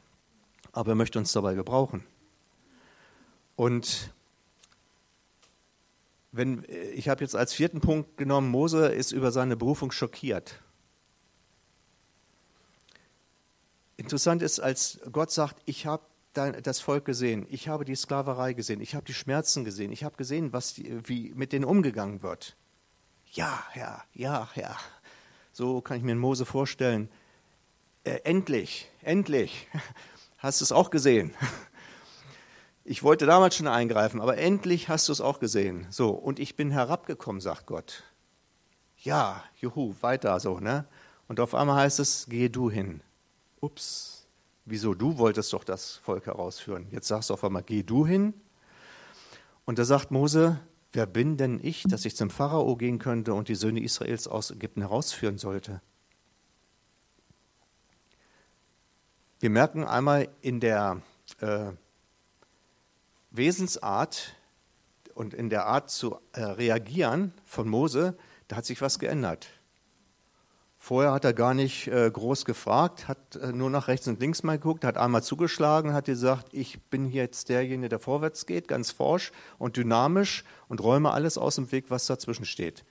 Aber 0.71 0.91
er 0.91 0.95
möchte 0.95 1.19
uns 1.19 1.31
dabei 1.33 1.55
gebrauchen. 1.55 2.03
Und 3.55 4.11
wenn, 6.33 6.65
äh, 6.65 6.89
ich 6.89 7.07
habe 7.07 7.23
jetzt 7.23 7.35
als 7.35 7.53
vierten 7.53 7.79
Punkt 7.79 8.17
genommen, 8.17 8.49
Mose 8.49 8.87
ist 8.87 9.13
über 9.13 9.31
seine 9.31 9.55
Berufung 9.55 9.91
schockiert. 9.91 10.59
Interessant 13.95 14.41
ist, 14.41 14.59
als 14.59 14.99
Gott 15.11 15.31
sagt, 15.31 15.61
ich 15.65 15.85
habe 15.85 16.03
das 16.33 16.79
Volk 16.79 17.05
gesehen, 17.05 17.45
ich 17.51 17.67
habe 17.67 17.85
die 17.85 17.95
Sklaverei 17.95 18.53
gesehen, 18.53 18.81
ich 18.81 18.95
habe 18.95 19.05
die 19.05 19.13
Schmerzen 19.13 19.63
gesehen, 19.63 19.91
ich 19.91 20.03
habe 20.03 20.17
gesehen, 20.17 20.51
was 20.51 20.73
die, 20.73 21.07
wie 21.07 21.31
mit 21.35 21.53
denen 21.53 21.63
umgegangen 21.63 22.23
wird. 22.23 22.57
Ja, 23.31 23.63
Herr, 23.69 24.03
ja, 24.15 24.49
Herr. 24.53 24.75
So 25.51 25.81
kann 25.81 25.97
ich 25.97 26.03
mir 26.03 26.15
Mose 26.15 26.45
vorstellen. 26.45 27.07
Äh, 28.03 28.19
endlich, 28.23 28.89
endlich. 29.03 29.67
Hast 30.39 30.59
du 30.59 30.65
es 30.65 30.71
auch 30.71 30.89
gesehen? 30.89 31.35
Ich 32.85 33.01
wollte 33.01 33.25
damals 33.25 33.55
schon 33.55 33.67
eingreifen, 33.67 34.19
aber 34.19 34.37
endlich 34.37 34.89
hast 34.89 35.07
du 35.07 35.13
es 35.13 35.21
auch 35.21 35.39
gesehen. 35.39 35.87
So, 35.89 36.09
und 36.09 36.39
ich 36.39 36.57
bin 36.57 36.69
herabgekommen, 36.69 37.39
sagt 37.39 37.65
Gott. 37.65 38.03
Ja, 38.97 39.43
juhu, 39.59 39.95
weiter 40.01 40.37
so, 40.39 40.59
ne? 40.59 40.85
Und 41.29 41.39
auf 41.39 41.55
einmal 41.55 41.77
heißt 41.77 41.99
es, 41.99 42.25
gehe 42.27 42.49
du 42.49 42.69
hin. 42.69 43.01
Ups, 43.61 44.27
wieso 44.65 44.93
du 44.93 45.17
wolltest 45.17 45.53
doch 45.53 45.63
das 45.63 45.95
Volk 45.95 46.25
herausführen? 46.25 46.87
Jetzt 46.91 47.07
sagst 47.07 47.29
du 47.29 47.35
auf 47.35 47.43
einmal, 47.45 47.63
geh 47.63 47.83
du 47.83 48.05
hin. 48.05 48.33
Und 49.63 49.79
da 49.79 49.85
sagt 49.85 50.11
Mose, 50.11 50.59
wer 50.91 51.05
bin 51.05 51.37
denn 51.37 51.61
ich, 51.63 51.83
dass 51.83 52.03
ich 52.03 52.17
zum 52.17 52.29
Pharao 52.29 52.75
gehen 52.75 52.99
könnte 52.99 53.33
und 53.33 53.47
die 53.47 53.55
Söhne 53.55 53.81
Israels 53.81 54.27
aus 54.27 54.51
Ägypten 54.51 54.81
herausführen 54.81 55.37
sollte? 55.37 55.81
Wir 59.39 59.49
merken 59.49 59.85
einmal 59.85 60.27
in 60.41 60.59
der 60.59 61.01
äh, 61.39 61.71
Wesensart 63.33 64.35
und 65.15 65.33
in 65.33 65.49
der 65.49 65.65
Art 65.65 65.89
zu 65.89 66.19
äh, 66.33 66.41
reagieren 66.41 67.33
von 67.45 67.67
Mose, 67.67 68.15
da 68.47 68.57
hat 68.57 68.65
sich 68.65 68.81
was 68.81 68.99
geändert. 68.99 69.47
Vorher 70.77 71.13
hat 71.13 71.23
er 71.23 71.33
gar 71.33 71.53
nicht 71.53 71.87
äh, 71.87 72.11
groß 72.11 72.45
gefragt, 72.45 73.07
hat 73.07 73.37
äh, 73.37 73.51
nur 73.53 73.69
nach 73.69 73.87
rechts 73.87 74.07
und 74.07 74.19
links 74.19 74.43
mal 74.43 74.57
geguckt, 74.57 74.83
hat 74.83 74.97
einmal 74.97 75.23
zugeschlagen, 75.23 75.93
hat 75.93 76.05
gesagt, 76.05 76.47
ich 76.51 76.81
bin 76.81 77.09
jetzt 77.09 77.49
derjenige, 77.49 77.89
der 77.89 77.99
vorwärts 77.99 78.45
geht, 78.45 78.67
ganz 78.67 78.91
forsch 78.91 79.31
und 79.57 79.77
dynamisch 79.77 80.43
und 80.67 80.83
räume 80.83 81.11
alles 81.11 81.37
aus 81.37 81.55
dem 81.55 81.71
Weg, 81.71 81.85
was 81.87 82.05
dazwischen 82.05 82.45
steht. 82.45 82.83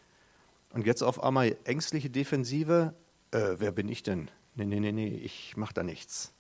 Und 0.73 0.87
jetzt 0.87 1.03
auf 1.03 1.23
einmal 1.23 1.55
ängstliche 1.65 2.09
Defensive, 2.09 2.95
äh, 3.31 3.57
wer 3.59 3.73
bin 3.73 3.89
ich 3.89 4.03
denn? 4.03 4.31
Nee, 4.55 4.65
nee, 4.65 4.81
nee, 4.81 4.93
nee, 4.93 5.09
ich 5.09 5.57
mache 5.57 5.75
da 5.75 5.83
nichts. 5.83 6.33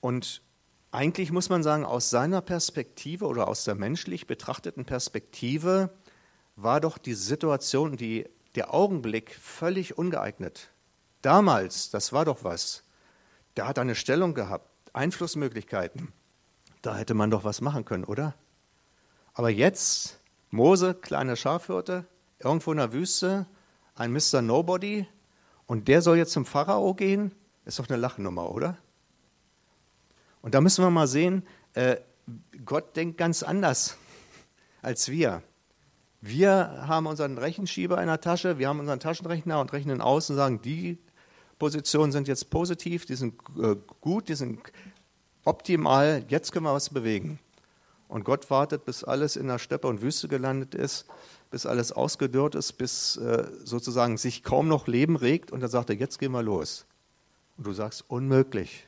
Und 0.00 0.42
eigentlich 0.92 1.30
muss 1.30 1.48
man 1.48 1.62
sagen, 1.62 1.84
aus 1.84 2.10
seiner 2.10 2.40
Perspektive 2.40 3.26
oder 3.26 3.48
aus 3.48 3.64
der 3.64 3.74
menschlich 3.74 4.26
betrachteten 4.26 4.84
Perspektive 4.84 5.90
war 6.56 6.80
doch 6.80 6.98
die 6.98 7.14
Situation, 7.14 7.96
die, 7.96 8.28
der 8.56 8.74
Augenblick 8.74 9.34
völlig 9.34 9.96
ungeeignet. 9.96 10.70
Damals, 11.22 11.90
das 11.90 12.12
war 12.12 12.24
doch 12.24 12.44
was. 12.44 12.82
Der 13.56 13.68
hat 13.68 13.78
eine 13.78 13.94
Stellung 13.94 14.34
gehabt, 14.34 14.68
Einflussmöglichkeiten. 14.92 16.12
Da 16.82 16.96
hätte 16.96 17.14
man 17.14 17.30
doch 17.30 17.44
was 17.44 17.60
machen 17.60 17.84
können, 17.84 18.04
oder? 18.04 18.34
Aber 19.34 19.50
jetzt, 19.50 20.18
Mose, 20.50 20.94
kleine 20.94 21.36
Schafhirte, 21.36 22.04
irgendwo 22.38 22.72
in 22.72 22.78
der 22.78 22.92
Wüste, 22.92 23.46
ein 23.94 24.12
Mr. 24.12 24.42
Nobody, 24.42 25.06
und 25.66 25.86
der 25.86 26.02
soll 26.02 26.16
jetzt 26.16 26.32
zum 26.32 26.46
Pharao 26.46 26.94
gehen? 26.94 27.32
Ist 27.64 27.78
doch 27.78 27.88
eine 27.88 27.98
Lachnummer, 27.98 28.50
oder? 28.50 28.76
Und 30.42 30.54
da 30.54 30.60
müssen 30.60 30.84
wir 30.84 30.90
mal 30.90 31.06
sehen, 31.06 31.44
äh, 31.74 31.96
Gott 32.64 32.96
denkt 32.96 33.18
ganz 33.18 33.42
anders 33.42 33.96
als 34.82 35.08
wir. 35.08 35.42
Wir 36.20 36.84
haben 36.86 37.06
unseren 37.06 37.38
Rechenschieber 37.38 38.00
in 38.00 38.06
der 38.06 38.20
Tasche, 38.20 38.58
wir 38.58 38.68
haben 38.68 38.80
unseren 38.80 39.00
Taschenrechner 39.00 39.60
und 39.60 39.72
rechnen 39.72 40.00
aus 40.00 40.28
und 40.30 40.36
sagen, 40.36 40.60
die 40.60 40.98
Positionen 41.58 42.12
sind 42.12 42.28
jetzt 42.28 42.50
positiv, 42.50 43.06
die 43.06 43.14
sind 43.14 43.34
äh, 43.58 43.76
gut, 44.00 44.28
die 44.28 44.34
sind 44.34 44.60
optimal, 45.44 46.24
jetzt 46.28 46.52
können 46.52 46.66
wir 46.66 46.74
was 46.74 46.90
bewegen. 46.90 47.38
Und 48.08 48.24
Gott 48.24 48.50
wartet, 48.50 48.84
bis 48.84 49.04
alles 49.04 49.36
in 49.36 49.46
der 49.46 49.58
Steppe 49.58 49.86
und 49.86 50.02
Wüste 50.02 50.26
gelandet 50.28 50.74
ist, 50.74 51.06
bis 51.50 51.64
alles 51.64 51.92
ausgedörrt 51.92 52.54
ist, 52.54 52.72
bis 52.72 53.16
äh, 53.16 53.46
sozusagen 53.64 54.18
sich 54.18 54.42
kaum 54.42 54.68
noch 54.68 54.88
Leben 54.88 55.16
regt 55.16 55.52
und 55.52 55.60
dann 55.60 55.70
sagt 55.70 55.90
er, 55.90 55.96
jetzt 55.96 56.18
gehen 56.18 56.32
wir 56.32 56.42
los. 56.42 56.86
Und 57.56 57.66
du 57.66 57.72
sagst, 57.72 58.04
unmöglich. 58.08 58.86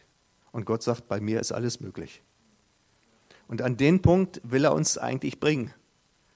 Und 0.52 0.64
Gott 0.66 0.82
sagt, 0.82 1.08
bei 1.08 1.20
mir 1.20 1.40
ist 1.40 1.50
alles 1.52 1.80
möglich. 1.80 2.22
Und 3.48 3.62
an 3.62 3.76
den 3.76 4.00
Punkt 4.00 4.40
will 4.44 4.64
er 4.64 4.74
uns 4.74 4.96
eigentlich 4.96 5.40
bringen, 5.40 5.74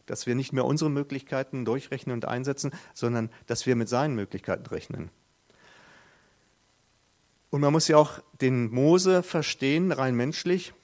dass 0.07 0.27
wir 0.27 0.35
nicht 0.35 0.53
mehr 0.53 0.65
unsere 0.65 0.91
Möglichkeiten 0.91 1.65
durchrechnen 1.65 2.15
und 2.15 2.25
einsetzen, 2.25 2.73
sondern 2.95 3.31
dass 3.47 3.67
wir 3.67 3.77
mit 3.77 3.89
seinen 3.89 4.15
Möglichkeiten 4.15 4.67
rechnen. 4.67 5.11
Und 7.51 7.61
man 7.61 7.73
muss 7.73 7.89
ja 7.89 7.97
auch 7.97 8.21
den 8.41 8.71
Mose 8.71 9.23
verstehen, 9.23 9.93
rein 9.93 10.15
menschlich. 10.15 10.75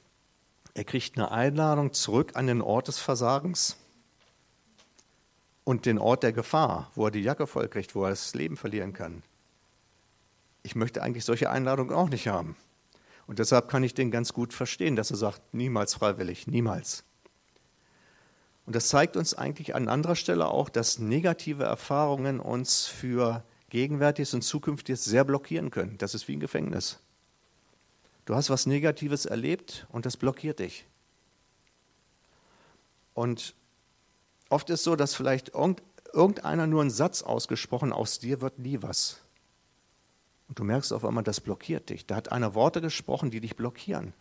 Er 0.75 0.85
kriegt 0.85 1.17
eine 1.17 1.31
Einladung 1.31 1.93
zurück 1.93 2.33
an 2.35 2.47
den 2.47 2.63
Ort 2.63 2.89
des 2.89 2.99
Versagens. 2.99 3.77
und 5.65 5.87
den 5.87 5.99
Ort 5.99 6.23
der 6.23 6.33
Gefahr, 6.33 6.91
wo 6.95 7.07
er 7.07 7.11
die 7.11 7.23
Jacke 7.23 7.47
vollkriegt, 7.47 7.95
wo 7.95 8.05
er 8.05 8.11
das 8.11 8.35
Leben 8.35 8.57
verlieren 8.57 8.93
kann. 8.93 9.23
Ich 10.63 10.75
möchte 10.75 11.03
eigentlich 11.03 11.25
solche 11.25 11.51
Einladungen 11.51 11.95
auch 11.95 12.09
nicht 12.09 12.29
haben. 12.29 12.57
Und 13.27 13.39
deshalb 13.39 13.69
kann 13.69 13.85
ich 13.85 13.95
den 13.95 14.11
ganz 14.11 14.33
gut 14.33 14.53
verstehen, 14.53 14.97
dass 14.97 15.11
er 15.11 15.17
sagt, 15.17 15.55
niemals 15.55 15.95
freiwillig, 15.95 16.47
niemals. 16.47 17.05
Und 18.67 18.77
das 18.77 18.89
zeigt 18.89 19.17
uns 19.17 19.35
eigentlich 19.35 19.75
an 19.75 19.89
anderer 19.89 20.17
Stelle 20.17 20.49
auch, 20.49 20.69
dass 20.69 20.99
negative 20.99 21.65
Erfahrungen 21.65 22.41
uns 22.41 22.87
für 22.87 23.43
Gegenwärtiges 23.71 24.35
und 24.35 24.43
Zukünftiges 24.43 25.05
sehr 25.05 25.25
blockieren 25.25 25.71
können. 25.71 25.99
Das 25.99 26.15
ist 26.15 26.29
wie 26.29 26.37
ein 26.37 26.41
Gefängnis. 26.41 27.01
Du 28.25 28.35
hast 28.35 28.51
was 28.51 28.67
Negatives 28.67 29.27
erlebt 29.27 29.87
und 29.91 30.07
das 30.07 30.17
blockiert 30.17 30.59
dich. 30.61 30.87
Und 33.15 33.55
oft 34.49 34.71
ist 34.71 34.85
so, 34.85 34.95
dass 34.95 35.15
vielleicht 35.15 35.53
irgendeiner 36.13 36.67
nur 36.67 36.83
einen 36.83 36.91
Satz 36.91 37.23
ausgesprochen, 37.23 37.93
aus 37.93 38.21
dir 38.21 38.41
wird 38.41 38.59
nie 38.59 38.81
was. 38.81 39.22
Und 40.53 40.59
du 40.59 40.65
merkst 40.65 40.93
auf 40.93 41.07
einmal, 41.07 41.25
das 41.25 41.41
blockiert 41.41 41.89
dich. 41.89 42.05
Da 42.05 42.15
hat 42.15 42.31
einer 42.31 42.55
Worte 42.55 42.83
gesprochen, 42.83 43.31
die 43.31 43.41
dich 43.41 43.57
blockieren. 43.57 44.13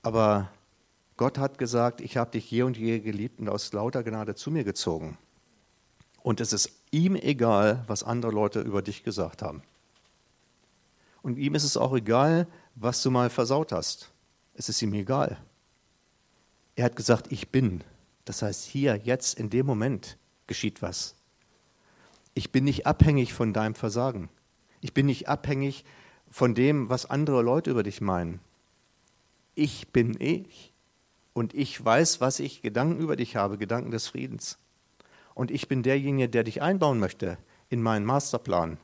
Aber 0.00 0.50
Gott 1.18 1.36
hat 1.36 1.58
gesagt, 1.58 2.00
ich 2.00 2.16
habe 2.16 2.30
dich 2.30 2.50
je 2.50 2.62
und 2.62 2.78
je 2.78 3.00
geliebt 3.00 3.40
und 3.40 3.50
aus 3.50 3.74
lauter 3.74 4.02
Gnade 4.02 4.34
zu 4.34 4.50
mir 4.50 4.64
gezogen. 4.64 5.18
Und 6.22 6.40
es 6.40 6.54
ist 6.54 6.72
ihm 6.90 7.14
egal, 7.14 7.84
was 7.88 8.04
andere 8.04 8.32
Leute 8.32 8.62
über 8.62 8.80
dich 8.80 9.04
gesagt 9.04 9.42
haben. 9.42 9.62
Und 11.20 11.36
ihm 11.36 11.54
ist 11.54 11.64
es 11.64 11.76
auch 11.76 11.94
egal, 11.94 12.46
was 12.74 13.02
du 13.02 13.10
mal 13.10 13.28
versaut 13.28 13.70
hast. 13.70 14.12
Es 14.54 14.70
ist 14.70 14.80
ihm 14.80 14.94
egal. 14.94 15.36
Er 16.74 16.86
hat 16.86 16.96
gesagt, 16.96 17.30
ich 17.30 17.50
bin. 17.50 17.84
Das 18.24 18.40
heißt, 18.40 18.64
hier, 18.64 18.96
jetzt, 18.96 19.38
in 19.38 19.50
dem 19.50 19.66
Moment 19.66 20.16
geschieht 20.46 20.80
was. 20.80 21.15
Ich 22.36 22.52
bin 22.52 22.64
nicht 22.64 22.86
abhängig 22.86 23.32
von 23.32 23.54
deinem 23.54 23.74
Versagen. 23.74 24.28
Ich 24.82 24.92
bin 24.92 25.06
nicht 25.06 25.26
abhängig 25.26 25.86
von 26.30 26.54
dem, 26.54 26.90
was 26.90 27.08
andere 27.08 27.40
Leute 27.40 27.70
über 27.70 27.82
dich 27.82 28.02
meinen. 28.02 28.40
Ich 29.54 29.88
bin 29.88 30.20
ich 30.20 30.74
und 31.32 31.54
ich 31.54 31.82
weiß, 31.82 32.20
was 32.20 32.38
ich 32.38 32.60
Gedanken 32.60 33.00
über 33.00 33.16
dich 33.16 33.36
habe, 33.36 33.56
Gedanken 33.56 33.90
des 33.90 34.08
Friedens. 34.08 34.58
Und 35.32 35.50
ich 35.50 35.66
bin 35.66 35.82
derjenige, 35.82 36.28
der 36.28 36.44
dich 36.44 36.60
einbauen 36.60 37.00
möchte 37.00 37.38
in 37.70 37.80
meinen 37.80 38.04
Masterplan. 38.04 38.76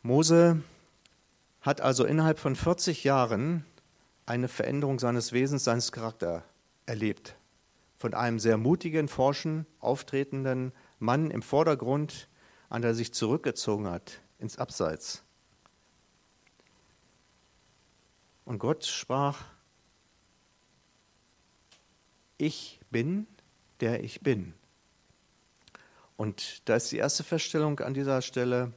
Mose 0.00 0.62
hat 1.60 1.82
also 1.82 2.06
innerhalb 2.06 2.38
von 2.38 2.56
40 2.56 3.04
Jahren 3.04 3.66
eine 4.24 4.48
Veränderung 4.48 4.98
seines 4.98 5.34
Wesens, 5.34 5.64
seines 5.64 5.92
Charakters 5.92 6.42
erlebt. 6.86 7.36
Von 8.02 8.14
einem 8.14 8.40
sehr 8.40 8.58
mutigen, 8.58 9.06
forschen, 9.06 9.64
auftretenden 9.78 10.72
Mann 10.98 11.30
im 11.30 11.40
Vordergrund, 11.40 12.26
an 12.68 12.82
der 12.82 12.96
sich 12.96 13.14
zurückgezogen 13.14 13.88
hat 13.88 14.20
ins 14.40 14.58
Abseits. 14.58 15.22
Und 18.44 18.58
Gott 18.58 18.84
sprach, 18.84 19.44
ich 22.38 22.80
bin, 22.90 23.28
der 23.78 24.02
ich 24.02 24.20
bin. 24.20 24.52
Und 26.16 26.68
da 26.68 26.74
ist 26.74 26.90
die 26.90 26.96
erste 26.96 27.22
Feststellung 27.22 27.78
an 27.78 27.94
dieser 27.94 28.20
Stelle, 28.20 28.72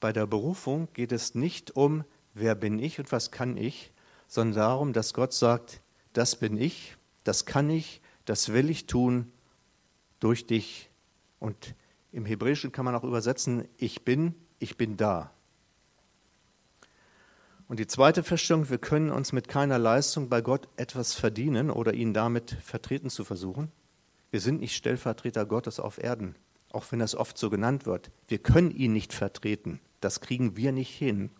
bei 0.00 0.10
der 0.10 0.26
Berufung 0.26 0.88
geht 0.94 1.12
es 1.12 1.34
nicht 1.34 1.76
um, 1.76 2.02
wer 2.32 2.54
bin 2.54 2.78
ich 2.78 2.98
und 2.98 3.12
was 3.12 3.30
kann 3.30 3.58
ich, 3.58 3.92
sondern 4.26 4.56
darum, 4.56 4.92
dass 4.94 5.12
Gott 5.12 5.34
sagt, 5.34 5.82
das 6.14 6.34
bin 6.36 6.56
ich, 6.56 6.96
das 7.24 7.44
kann 7.44 7.68
ich, 7.68 8.00
das 8.28 8.52
will 8.52 8.68
ich 8.68 8.86
tun 8.86 9.32
durch 10.20 10.46
dich. 10.46 10.90
Und 11.38 11.74
im 12.12 12.26
Hebräischen 12.26 12.72
kann 12.72 12.84
man 12.84 12.94
auch 12.94 13.04
übersetzen, 13.04 13.66
ich 13.76 14.04
bin, 14.04 14.34
ich 14.58 14.76
bin 14.76 14.96
da. 14.96 15.32
Und 17.68 17.78
die 17.78 17.86
zweite 17.86 18.22
Feststellung, 18.22 18.70
wir 18.70 18.78
können 18.78 19.10
uns 19.10 19.32
mit 19.32 19.48
keiner 19.48 19.78
Leistung 19.78 20.28
bei 20.28 20.40
Gott 20.40 20.68
etwas 20.76 21.14
verdienen 21.14 21.70
oder 21.70 21.92
ihn 21.92 22.14
damit 22.14 22.56
vertreten 22.62 23.10
zu 23.10 23.24
versuchen. 23.24 23.70
Wir 24.30 24.40
sind 24.40 24.60
nicht 24.60 24.74
Stellvertreter 24.74 25.46
Gottes 25.46 25.80
auf 25.80 26.02
Erden, 26.02 26.34
auch 26.70 26.90
wenn 26.90 26.98
das 26.98 27.14
oft 27.14 27.36
so 27.36 27.50
genannt 27.50 27.86
wird. 27.86 28.10
Wir 28.26 28.38
können 28.38 28.70
ihn 28.70 28.92
nicht 28.92 29.12
vertreten. 29.12 29.80
Das 30.00 30.20
kriegen 30.20 30.56
wir 30.56 30.72
nicht 30.72 30.94
hin. 30.94 31.30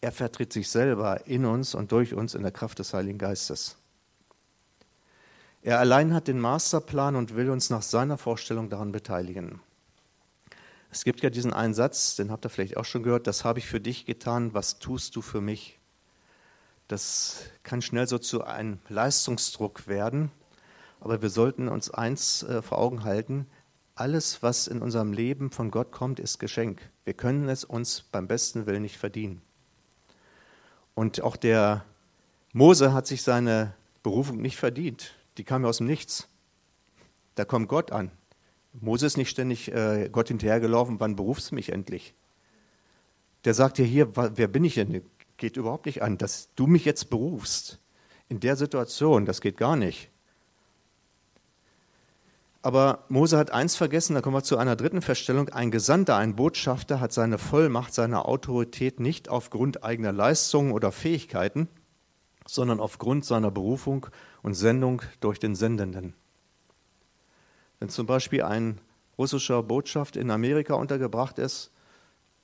Er 0.00 0.12
vertritt 0.12 0.52
sich 0.52 0.68
selber 0.68 1.26
in 1.26 1.44
uns 1.44 1.74
und 1.74 1.90
durch 1.90 2.14
uns 2.14 2.34
in 2.34 2.42
der 2.42 2.52
Kraft 2.52 2.78
des 2.78 2.94
Heiligen 2.94 3.18
Geistes. 3.18 3.77
Er 5.62 5.80
allein 5.80 6.14
hat 6.14 6.28
den 6.28 6.38
Masterplan 6.40 7.16
und 7.16 7.34
will 7.34 7.50
uns 7.50 7.68
nach 7.70 7.82
seiner 7.82 8.16
Vorstellung 8.16 8.70
daran 8.70 8.92
beteiligen. 8.92 9.60
Es 10.90 11.04
gibt 11.04 11.20
ja 11.22 11.30
diesen 11.30 11.52
einen 11.52 11.74
Satz, 11.74 12.16
den 12.16 12.30
habt 12.30 12.46
ihr 12.46 12.48
vielleicht 12.48 12.76
auch 12.76 12.84
schon 12.84 13.02
gehört, 13.02 13.26
das 13.26 13.44
habe 13.44 13.58
ich 13.58 13.66
für 13.66 13.80
dich 13.80 14.06
getan, 14.06 14.54
was 14.54 14.78
tust 14.78 15.16
du 15.16 15.22
für 15.22 15.40
mich? 15.40 15.78
Das 16.86 17.42
kann 17.64 17.82
schnell 17.82 18.06
so 18.06 18.18
zu 18.18 18.44
einem 18.44 18.78
Leistungsdruck 18.88 19.86
werden, 19.86 20.30
aber 21.00 21.20
wir 21.20 21.28
sollten 21.28 21.68
uns 21.68 21.90
eins 21.90 22.42
äh, 22.44 22.62
vor 22.62 22.78
Augen 22.78 23.04
halten, 23.04 23.46
alles, 23.94 24.42
was 24.42 24.68
in 24.68 24.80
unserem 24.80 25.12
Leben 25.12 25.50
von 25.50 25.70
Gott 25.70 25.90
kommt, 25.90 26.20
ist 26.20 26.38
Geschenk. 26.38 26.80
Wir 27.04 27.14
können 27.14 27.48
es 27.48 27.64
uns 27.64 28.02
beim 28.02 28.28
besten 28.28 28.66
Willen 28.66 28.82
nicht 28.82 28.96
verdienen. 28.96 29.42
Und 30.94 31.20
auch 31.20 31.36
der 31.36 31.84
Mose 32.52 32.92
hat 32.92 33.06
sich 33.08 33.22
seine 33.22 33.74
Berufung 34.02 34.40
nicht 34.40 34.56
verdient. 34.56 35.17
Die 35.38 35.44
kam 35.44 35.62
ja 35.62 35.68
aus 35.68 35.78
dem 35.78 35.86
Nichts. 35.86 36.28
Da 37.36 37.44
kommt 37.44 37.68
Gott 37.68 37.92
an. 37.92 38.10
Mose 38.72 39.06
ist 39.06 39.16
nicht 39.16 39.30
ständig 39.30 39.72
äh, 39.72 40.08
Gott 40.10 40.28
hinterhergelaufen, 40.28 41.00
wann 41.00 41.16
berufst 41.16 41.50
du 41.50 41.54
mich 41.54 41.72
endlich? 41.72 42.14
Der 43.44 43.54
sagt 43.54 43.78
ja 43.78 43.84
hier, 43.84 44.14
wer 44.16 44.48
bin 44.48 44.64
ich 44.64 44.74
denn? 44.74 45.02
Geht 45.36 45.56
überhaupt 45.56 45.86
nicht 45.86 46.02
an, 46.02 46.18
dass 46.18 46.52
du 46.54 46.66
mich 46.66 46.84
jetzt 46.84 47.10
berufst. 47.10 47.78
In 48.28 48.40
der 48.40 48.56
Situation, 48.56 49.24
das 49.24 49.40
geht 49.40 49.56
gar 49.56 49.76
nicht. 49.76 50.10
Aber 52.60 53.04
Mose 53.08 53.38
hat 53.38 53.52
eins 53.52 53.76
vergessen, 53.76 54.14
da 54.14 54.20
kommen 54.20 54.36
wir 54.36 54.42
zu 54.42 54.58
einer 54.58 54.74
dritten 54.74 55.00
Feststellung. 55.00 55.48
Ein 55.48 55.70
Gesandter, 55.70 56.16
ein 56.16 56.34
Botschafter 56.34 57.00
hat 57.00 57.12
seine 57.12 57.38
Vollmacht, 57.38 57.94
seine 57.94 58.24
Autorität 58.24 58.98
nicht 58.98 59.28
aufgrund 59.28 59.84
eigener 59.84 60.12
Leistungen 60.12 60.72
oder 60.72 60.90
Fähigkeiten, 60.90 61.68
sondern 62.46 62.80
aufgrund 62.80 63.24
seiner 63.24 63.52
Berufung 63.52 64.08
und 64.48 64.54
Sendung 64.54 65.02
durch 65.20 65.38
den 65.38 65.54
Sendenden. 65.54 66.14
Wenn 67.80 67.90
zum 67.90 68.06
Beispiel 68.06 68.44
ein 68.44 68.80
russischer 69.18 69.62
Botschaft 69.62 70.16
in 70.16 70.30
Amerika 70.30 70.72
untergebracht 70.72 71.38
ist, 71.38 71.70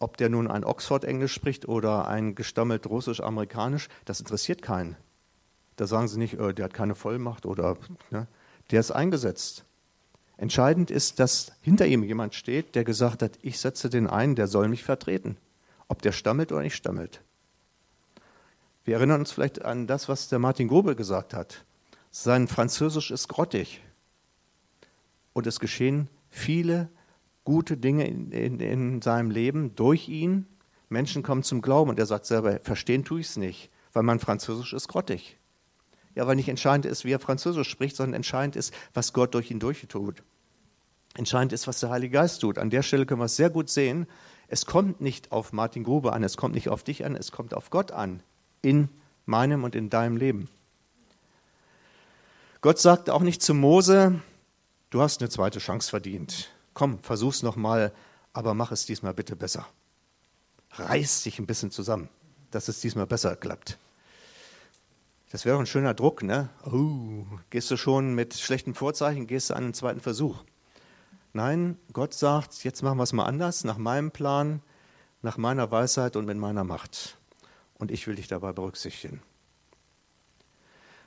ob 0.00 0.18
der 0.18 0.28
nun 0.28 0.46
ein 0.46 0.64
Oxford-Englisch 0.64 1.32
spricht 1.32 1.66
oder 1.66 2.06
ein 2.06 2.34
gestammelt 2.34 2.86
russisch-amerikanisch, 2.86 3.88
das 4.04 4.20
interessiert 4.20 4.60
keinen. 4.60 4.96
Da 5.76 5.86
sagen 5.86 6.06
sie 6.08 6.18
nicht, 6.18 6.34
äh, 6.34 6.52
der 6.52 6.66
hat 6.66 6.74
keine 6.74 6.94
Vollmacht 6.94 7.46
oder 7.46 7.78
ne, 8.10 8.26
der 8.70 8.80
ist 8.80 8.90
eingesetzt. 8.90 9.64
Entscheidend 10.36 10.90
ist, 10.90 11.20
dass 11.20 11.52
hinter 11.62 11.86
ihm 11.86 12.02
jemand 12.02 12.34
steht, 12.34 12.74
der 12.74 12.84
gesagt 12.84 13.22
hat, 13.22 13.38
ich 13.40 13.58
setze 13.58 13.88
den 13.88 14.08
ein, 14.08 14.34
der 14.34 14.46
soll 14.46 14.68
mich 14.68 14.84
vertreten, 14.84 15.38
ob 15.88 16.02
der 16.02 16.12
stammelt 16.12 16.52
oder 16.52 16.60
nicht 16.60 16.76
stammelt. 16.76 17.22
Wir 18.84 18.96
erinnern 18.96 19.20
uns 19.20 19.32
vielleicht 19.32 19.64
an 19.64 19.86
das, 19.86 20.10
was 20.10 20.28
der 20.28 20.38
Martin 20.38 20.68
Grobel 20.68 20.96
gesagt 20.96 21.32
hat. 21.32 21.64
Sein 22.16 22.46
Französisch 22.46 23.10
ist 23.10 23.26
grottig 23.26 23.80
und 25.32 25.48
es 25.48 25.58
geschehen 25.58 26.08
viele 26.30 26.88
gute 27.42 27.76
Dinge 27.76 28.06
in, 28.06 28.30
in, 28.30 28.60
in 28.60 29.02
seinem 29.02 29.32
Leben 29.32 29.74
durch 29.74 30.08
ihn. 30.08 30.46
Menschen 30.88 31.24
kommen 31.24 31.42
zum 31.42 31.60
Glauben 31.60 31.90
und 31.90 31.98
er 31.98 32.06
sagt 32.06 32.26
selber, 32.26 32.60
verstehen 32.60 33.04
tue 33.04 33.18
ich 33.18 33.30
es 33.30 33.36
nicht, 33.36 33.68
weil 33.92 34.04
mein 34.04 34.20
Französisch 34.20 34.74
ist 34.74 34.86
grottig. 34.86 35.38
Ja, 36.14 36.28
weil 36.28 36.36
nicht 36.36 36.48
entscheidend 36.48 36.86
ist, 36.86 37.04
wie 37.04 37.10
er 37.10 37.18
Französisch 37.18 37.68
spricht, 37.68 37.96
sondern 37.96 38.14
entscheidend 38.14 38.54
ist, 38.54 38.72
was 38.94 39.12
Gott 39.12 39.34
durch 39.34 39.50
ihn 39.50 39.58
durchtut. 39.58 40.22
Entscheidend 41.16 41.52
ist, 41.52 41.66
was 41.66 41.80
der 41.80 41.90
Heilige 41.90 42.12
Geist 42.12 42.42
tut. 42.42 42.58
An 42.58 42.70
der 42.70 42.84
Stelle 42.84 43.06
können 43.06 43.22
wir 43.22 43.24
es 43.24 43.34
sehr 43.34 43.50
gut 43.50 43.70
sehen. 43.70 44.06
Es 44.46 44.66
kommt 44.66 45.00
nicht 45.00 45.32
auf 45.32 45.52
Martin 45.52 45.82
Grube 45.82 46.12
an, 46.12 46.22
es 46.22 46.36
kommt 46.36 46.54
nicht 46.54 46.68
auf 46.68 46.84
dich 46.84 47.04
an, 47.04 47.16
es 47.16 47.32
kommt 47.32 47.54
auf 47.54 47.70
Gott 47.70 47.90
an, 47.90 48.22
in 48.62 48.88
meinem 49.26 49.64
und 49.64 49.74
in 49.74 49.90
deinem 49.90 50.16
Leben. 50.16 50.48
Gott 52.64 52.78
sagt 52.78 53.10
auch 53.10 53.20
nicht 53.20 53.42
zu 53.42 53.52
Mose, 53.52 54.22
du 54.88 55.02
hast 55.02 55.20
eine 55.20 55.28
zweite 55.28 55.58
Chance 55.58 55.90
verdient. 55.90 56.48
Komm, 56.72 56.98
versuch's 57.00 57.42
nochmal, 57.42 57.92
aber 58.32 58.54
mach 58.54 58.72
es 58.72 58.86
diesmal 58.86 59.12
bitte 59.12 59.36
besser. 59.36 59.66
Reiß 60.70 61.24
dich 61.24 61.38
ein 61.38 61.44
bisschen 61.44 61.70
zusammen, 61.70 62.08
dass 62.50 62.68
es 62.68 62.80
diesmal 62.80 63.06
besser 63.06 63.36
klappt. 63.36 63.76
Das 65.30 65.44
wäre 65.44 65.56
doch 65.56 65.60
ein 65.60 65.66
schöner 65.66 65.92
Druck, 65.92 66.22
ne? 66.22 66.48
Oh, 66.64 67.26
gehst 67.50 67.70
du 67.70 67.76
schon 67.76 68.14
mit 68.14 68.32
schlechten 68.32 68.72
Vorzeichen, 68.72 69.26
gehst 69.26 69.50
du 69.50 69.54
an 69.56 69.64
einen 69.64 69.74
zweiten 69.74 70.00
Versuch. 70.00 70.42
Nein, 71.34 71.76
Gott 71.92 72.14
sagt, 72.14 72.64
jetzt 72.64 72.82
machen 72.82 72.96
wir 72.96 73.02
es 73.02 73.12
mal 73.12 73.26
anders, 73.26 73.64
nach 73.64 73.76
meinem 73.76 74.10
Plan, 74.10 74.62
nach 75.20 75.36
meiner 75.36 75.70
Weisheit 75.70 76.16
und 76.16 76.24
mit 76.24 76.38
meiner 76.38 76.64
Macht. 76.64 77.18
Und 77.74 77.90
ich 77.90 78.06
will 78.06 78.14
dich 78.14 78.28
dabei 78.28 78.52
berücksichtigen. 78.52 79.20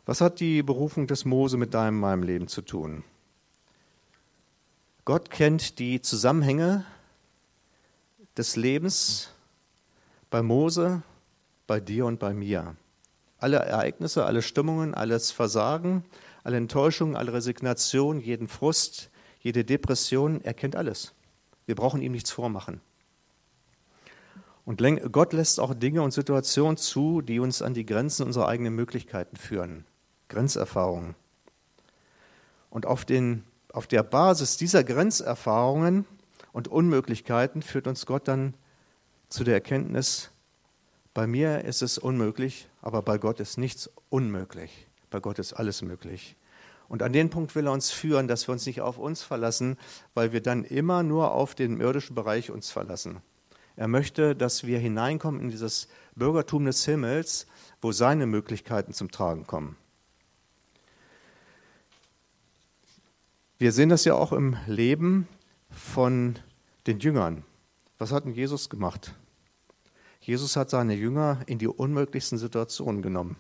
Was 0.08 0.22
hat 0.22 0.40
die 0.40 0.64
Berufung 0.64 1.06
des 1.06 1.26
Mose 1.26 1.58
mit 1.58 1.74
deinem 1.74 2.00
meinem 2.00 2.24
Leben 2.24 2.48
zu 2.48 2.62
tun? 2.62 3.04
Gott 5.04 5.30
kennt 5.30 5.80
die 5.80 6.02
Zusammenhänge 6.02 6.86
des 8.38 8.56
Lebens 8.56 9.34
bei 10.30 10.42
Mose, 10.42 11.02
bei 11.68 11.82
dir 11.82 12.06
und 12.06 12.20
bei 12.20 12.34
mir. 12.34 12.78
Alle 13.38 13.58
Ereignisse, 13.58 14.26
alle 14.26 14.42
Stimmungen, 14.42 14.94
alles 14.94 15.32
Versagen, 15.32 16.06
alle 16.46 16.56
Enttäuschungen, 16.56 17.18
alle 17.18 17.34
Resignation, 17.34 18.22
jeden 18.22 18.48
Frust, 18.48 19.10
jede 19.42 19.66
Depression, 19.66 20.40
er 20.40 20.54
kennt 20.54 20.78
alles. 20.78 21.16
Wir 21.66 21.76
brauchen 21.76 22.02
ihm 22.02 22.14
nichts 22.14 22.32
vormachen. 22.32 22.80
Und 24.64 24.82
Gott 25.12 25.34
lässt 25.34 25.60
auch 25.60 25.74
Dinge 25.74 26.02
und 26.02 26.12
Situationen 26.12 26.78
zu, 26.78 27.22
die 27.22 27.42
uns 27.42 27.62
an 27.62 27.74
die 27.74 27.86
Grenzen 27.86 28.26
unserer 28.26 28.48
eigenen 28.48 28.74
Möglichkeiten 28.74 29.36
führen. 29.36 29.84
Grenzerfahrungen. 30.30 31.16
Und 32.70 32.86
auf, 32.86 33.06
den, 33.06 33.44
auf 33.72 33.88
der 33.88 34.04
Basis 34.04 34.58
dieser 34.58 34.84
Grenzerfahrungen 34.84 36.06
und 36.52 36.68
Unmöglichkeiten 36.68 37.62
führt 37.62 37.88
uns 37.88 38.06
Gott 38.06 38.28
dann 38.28 38.54
zu 39.30 39.44
der 39.44 39.56
Erkenntnis, 39.56 40.32
bei 41.18 41.26
mir 41.26 41.64
ist 41.64 41.82
es 41.82 41.98
unmöglich, 41.98 42.70
aber 42.80 43.02
bei 43.02 43.18
Gott 43.18 43.40
ist 43.40 43.58
nichts 43.58 43.90
unmöglich. 44.10 44.86
Bei 45.10 45.20
Gott 45.20 45.40
ist 45.40 45.54
alles 45.54 45.82
möglich. 45.82 46.36
Und 46.90 47.02
an 47.02 47.12
den 47.12 47.32
Punkt 47.32 47.56
will 47.56 47.66
er 47.66 47.72
uns 47.72 47.90
führen, 47.90 48.28
dass 48.28 48.48
wir 48.48 48.52
uns 48.54 48.68
nicht 48.68 48.82
auf 48.82 49.00
uns 49.00 49.24
verlassen, 49.24 49.78
weil 50.14 50.32
wir 50.32 50.42
dann 50.42 50.64
immer 50.64 51.02
nur 51.02 51.32
auf 51.32 51.56
den 51.56 51.82
irdischen 51.82 52.16
Bereich 52.16 52.52
uns 52.52 52.70
verlassen. 52.70 53.24
Er 53.76 53.88
möchte, 53.88 54.36
dass 54.36 54.68
wir 54.68 54.78
hineinkommen 54.78 55.42
in 55.42 55.50
dieses 55.50 55.88
Bürgertum 56.16 56.66
des 56.66 56.86
Himmels, 56.86 57.48
wo 57.82 57.92
seine 57.92 58.28
Möglichkeiten 58.28 58.94
zum 58.94 59.10
Tragen 59.10 59.48
kommen. 59.48 59.76
Wir 63.60 63.72
sehen 63.72 63.90
das 63.90 64.06
ja 64.06 64.14
auch 64.14 64.32
im 64.34 64.56
Leben 64.68 65.28
von 65.70 66.38
den 66.86 67.00
Jüngern. 67.00 67.44
Was 67.98 68.12
hat 68.12 68.26
denn 68.26 68.34
Jesus 68.34 68.70
gemacht? 68.70 69.14
Jesus 70.22 70.56
hat 70.56 70.70
seine 70.70 70.94
Jünger 70.94 71.40
in 71.48 71.58
die 71.58 71.68
unmöglichsten 71.68 72.38
Situationen 72.38 73.02
genommen. 73.02 73.38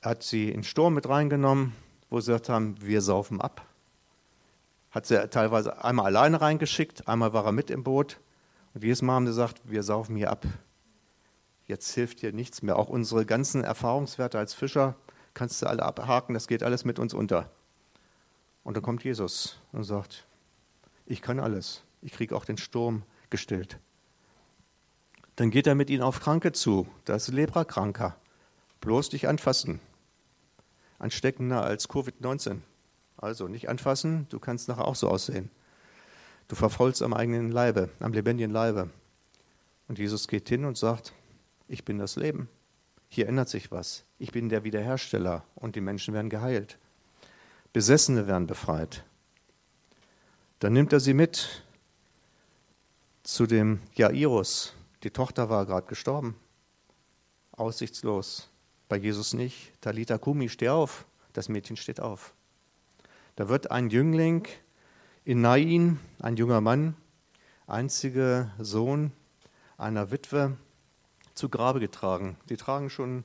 Er 0.00 0.10
hat 0.10 0.22
sie 0.22 0.50
in 0.50 0.64
Sturm 0.64 0.94
mit 0.94 1.08
reingenommen, 1.08 1.72
wo 2.10 2.20
sie 2.20 2.32
gesagt 2.32 2.48
haben, 2.48 2.76
wir 2.80 3.00
saufen 3.00 3.40
ab 3.40 3.66
hat 4.94 5.06
sie 5.06 5.28
teilweise 5.28 5.84
einmal 5.84 6.06
alleine 6.06 6.40
reingeschickt, 6.40 7.08
einmal 7.08 7.32
war 7.32 7.44
er 7.44 7.52
mit 7.52 7.68
im 7.68 7.82
Boot. 7.82 8.20
Und 8.74 8.84
jedes 8.84 9.02
Mal 9.02 9.14
haben 9.14 9.26
sie 9.26 9.32
gesagt, 9.32 9.60
wir 9.64 9.82
saufen 9.82 10.14
hier 10.14 10.30
ab. 10.30 10.46
Jetzt 11.66 11.92
hilft 11.94 12.20
hier 12.20 12.32
nichts 12.32 12.62
mehr. 12.62 12.78
Auch 12.78 12.88
unsere 12.88 13.26
ganzen 13.26 13.64
Erfahrungswerte 13.64 14.38
als 14.38 14.54
Fischer 14.54 14.94
kannst 15.32 15.60
du 15.60 15.66
alle 15.66 15.82
abhaken, 15.82 16.34
das 16.34 16.46
geht 16.46 16.62
alles 16.62 16.84
mit 16.84 17.00
uns 17.00 17.12
unter. 17.12 17.50
Und 18.64 18.76
dann 18.76 18.82
kommt 18.82 19.04
Jesus 19.04 19.60
und 19.72 19.84
sagt, 19.84 20.26
ich 21.06 21.22
kann 21.22 21.38
alles. 21.38 21.82
Ich 22.02 22.12
kriege 22.12 22.34
auch 22.34 22.44
den 22.44 22.56
Sturm 22.56 23.02
gestillt. 23.30 23.78
Dann 25.36 25.50
geht 25.50 25.66
er 25.66 25.74
mit 25.74 25.90
ihnen 25.90 26.02
auf 26.02 26.20
Kranke 26.20 26.52
zu. 26.52 26.86
Das 27.04 27.28
ist 27.28 27.34
Leprakranker. 27.34 28.16
Bloß 28.80 29.10
dich 29.10 29.28
anfassen. 29.28 29.80
Ansteckender 30.98 31.62
als 31.62 31.88
Covid-19. 31.88 32.60
Also 33.16 33.48
nicht 33.48 33.68
anfassen, 33.68 34.26
du 34.30 34.38
kannst 34.38 34.68
nachher 34.68 34.86
auch 34.86 34.96
so 34.96 35.08
aussehen. 35.08 35.50
Du 36.48 36.56
verfolgst 36.56 37.02
am 37.02 37.14
eigenen 37.14 37.50
Leibe, 37.50 37.90
am 38.00 38.12
lebendigen 38.12 38.52
Leibe. 38.52 38.90
Und 39.88 39.98
Jesus 39.98 40.28
geht 40.28 40.48
hin 40.48 40.64
und 40.64 40.76
sagt, 40.76 41.12
ich 41.68 41.84
bin 41.84 41.98
das 41.98 42.16
Leben. 42.16 42.48
Hier 43.08 43.28
ändert 43.28 43.48
sich 43.48 43.70
was. 43.70 44.04
Ich 44.18 44.32
bin 44.32 44.48
der 44.48 44.64
Wiederhersteller 44.64 45.44
und 45.54 45.76
die 45.76 45.80
Menschen 45.80 46.14
werden 46.14 46.30
geheilt. 46.30 46.78
Besessene 47.74 48.28
werden 48.28 48.46
befreit. 48.46 49.02
Dann 50.60 50.74
nimmt 50.74 50.92
er 50.92 51.00
sie 51.00 51.12
mit 51.12 51.64
zu 53.24 53.48
dem 53.48 53.80
Jairus. 53.94 54.74
Die 55.02 55.10
Tochter 55.10 55.50
war 55.50 55.66
gerade 55.66 55.88
gestorben. 55.88 56.36
Aussichtslos. 57.50 58.48
Bei 58.88 58.96
Jesus 58.96 59.34
nicht. 59.34 59.72
Talita 59.80 60.18
Kumi, 60.18 60.48
steh 60.48 60.68
auf. 60.68 61.04
Das 61.32 61.48
Mädchen 61.48 61.76
steht 61.76 61.98
auf. 61.98 62.32
Da 63.34 63.48
wird 63.48 63.72
ein 63.72 63.90
Jüngling 63.90 64.46
in 65.24 65.40
Nain, 65.40 65.98
ein 66.20 66.36
junger 66.36 66.60
Mann, 66.60 66.94
einziger 67.66 68.52
Sohn 68.60 69.10
einer 69.78 70.12
Witwe, 70.12 70.56
zu 71.34 71.48
Grabe 71.48 71.80
getragen. 71.80 72.36
Die 72.48 72.56
tragen 72.56 72.88
schon 72.88 73.24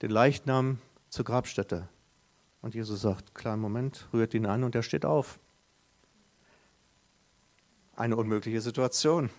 den 0.00 0.10
Leichnam 0.10 0.78
zur 1.10 1.26
Grabstätte. 1.26 1.90
Und 2.62 2.74
Jesus 2.74 3.02
sagt, 3.02 3.34
kleinen 3.34 3.60
Moment, 3.60 4.08
rührt 4.12 4.34
ihn 4.34 4.46
an 4.46 4.64
und 4.64 4.74
er 4.74 4.82
steht 4.82 5.04
auf. 5.04 5.38
Eine 7.96 8.16
unmögliche 8.16 8.60
Situation. 8.60 9.30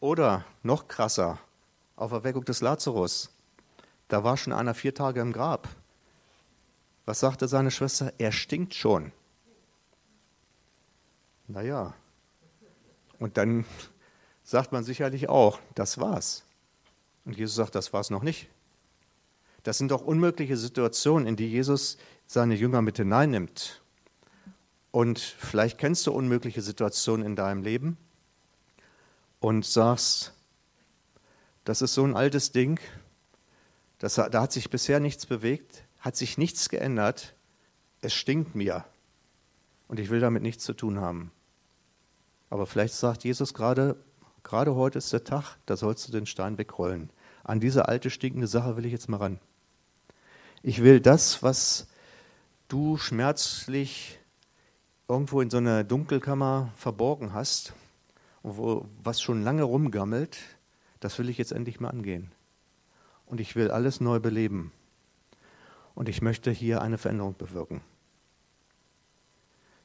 Oder 0.00 0.44
noch 0.62 0.88
krasser, 0.88 1.38
auf 1.96 2.12
Erweckung 2.12 2.44
des 2.44 2.60
Lazarus. 2.60 3.30
Da 4.08 4.24
war 4.24 4.36
schon 4.36 4.52
einer 4.52 4.74
vier 4.74 4.94
Tage 4.94 5.20
im 5.20 5.32
Grab. 5.32 5.68
Was 7.04 7.20
sagte 7.20 7.46
seine 7.46 7.70
Schwester? 7.70 8.12
Er 8.18 8.32
stinkt 8.32 8.74
schon. 8.74 9.12
Naja, 11.46 11.94
und 13.18 13.36
dann 13.36 13.64
sagt 14.42 14.72
man 14.72 14.84
sicherlich 14.84 15.28
auch, 15.28 15.58
das 15.74 15.98
war's. 15.98 16.44
Und 17.24 17.36
Jesus 17.36 17.54
sagt, 17.56 17.74
das 17.74 17.92
war's 17.92 18.10
noch 18.10 18.22
nicht. 18.22 18.48
Das 19.62 19.78
sind 19.78 19.90
doch 19.90 20.02
unmögliche 20.02 20.56
Situationen, 20.56 21.26
in 21.26 21.36
die 21.36 21.48
Jesus 21.48 21.96
seine 22.26 22.54
Jünger 22.54 22.82
mit 22.82 22.96
hineinnimmt. 22.96 23.82
Und 24.90 25.18
vielleicht 25.18 25.78
kennst 25.78 26.06
du 26.06 26.12
unmögliche 26.12 26.62
Situationen 26.62 27.26
in 27.26 27.36
deinem 27.36 27.62
Leben 27.62 27.96
und 29.40 29.66
sagst, 29.66 30.32
das 31.64 31.82
ist 31.82 31.94
so 31.94 32.04
ein 32.04 32.14
altes 32.14 32.52
Ding, 32.52 32.78
das, 33.98 34.14
da 34.14 34.42
hat 34.42 34.52
sich 34.52 34.70
bisher 34.70 35.00
nichts 35.00 35.26
bewegt, 35.26 35.84
hat 35.98 36.16
sich 36.16 36.38
nichts 36.38 36.68
geändert, 36.68 37.34
es 38.02 38.12
stinkt 38.12 38.54
mir 38.54 38.84
und 39.88 39.98
ich 39.98 40.10
will 40.10 40.20
damit 40.20 40.42
nichts 40.42 40.64
zu 40.64 40.74
tun 40.74 41.00
haben. 41.00 41.32
Aber 42.50 42.66
vielleicht 42.66 42.94
sagt 42.94 43.24
Jesus 43.24 43.54
gerade, 43.54 43.96
gerade 44.42 44.74
heute 44.74 44.98
ist 44.98 45.12
der 45.12 45.24
Tag, 45.24 45.56
da 45.66 45.76
sollst 45.76 46.06
du 46.06 46.12
den 46.12 46.26
Stein 46.26 46.58
wegrollen. 46.58 47.10
An 47.42 47.60
diese 47.60 47.88
alte 47.88 48.10
stinkende 48.10 48.46
Sache 48.46 48.76
will 48.76 48.86
ich 48.86 48.92
jetzt 48.92 49.08
mal 49.08 49.16
ran. 49.16 49.40
Ich 50.62 50.82
will 50.82 51.00
das, 51.00 51.42
was 51.42 51.88
du 52.68 52.96
schmerzlich 52.96 54.18
irgendwo 55.08 55.40
in 55.40 55.50
so 55.50 55.58
einer 55.58 55.84
Dunkelkammer 55.84 56.72
verborgen 56.76 57.32
hast, 57.32 57.74
wo, 58.42 58.86
was 59.02 59.20
schon 59.20 59.42
lange 59.42 59.62
rumgammelt, 59.62 60.38
das 61.00 61.18
will 61.18 61.28
ich 61.28 61.38
jetzt 61.38 61.52
endlich 61.52 61.80
mal 61.80 61.90
angehen. 61.90 62.30
Und 63.26 63.40
ich 63.40 63.56
will 63.56 63.70
alles 63.70 64.00
neu 64.00 64.20
beleben 64.20 64.72
und 65.94 66.08
ich 66.08 66.22
möchte 66.22 66.50
hier 66.50 66.82
eine 66.82 66.98
Veränderung 66.98 67.36
bewirken. 67.36 67.80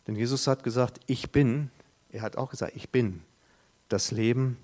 Denn 0.08 0.16
Jesus 0.16 0.48
hat 0.48 0.64
gesagt, 0.64 1.00
ich 1.06 1.32
bin, 1.32 1.70
er 2.10 2.22
hat 2.22 2.38
auch 2.38 2.50
gesagt, 2.50 2.76
ich 2.76 2.90
bin 2.90 3.22
das 3.90 4.12
Leben, 4.12 4.58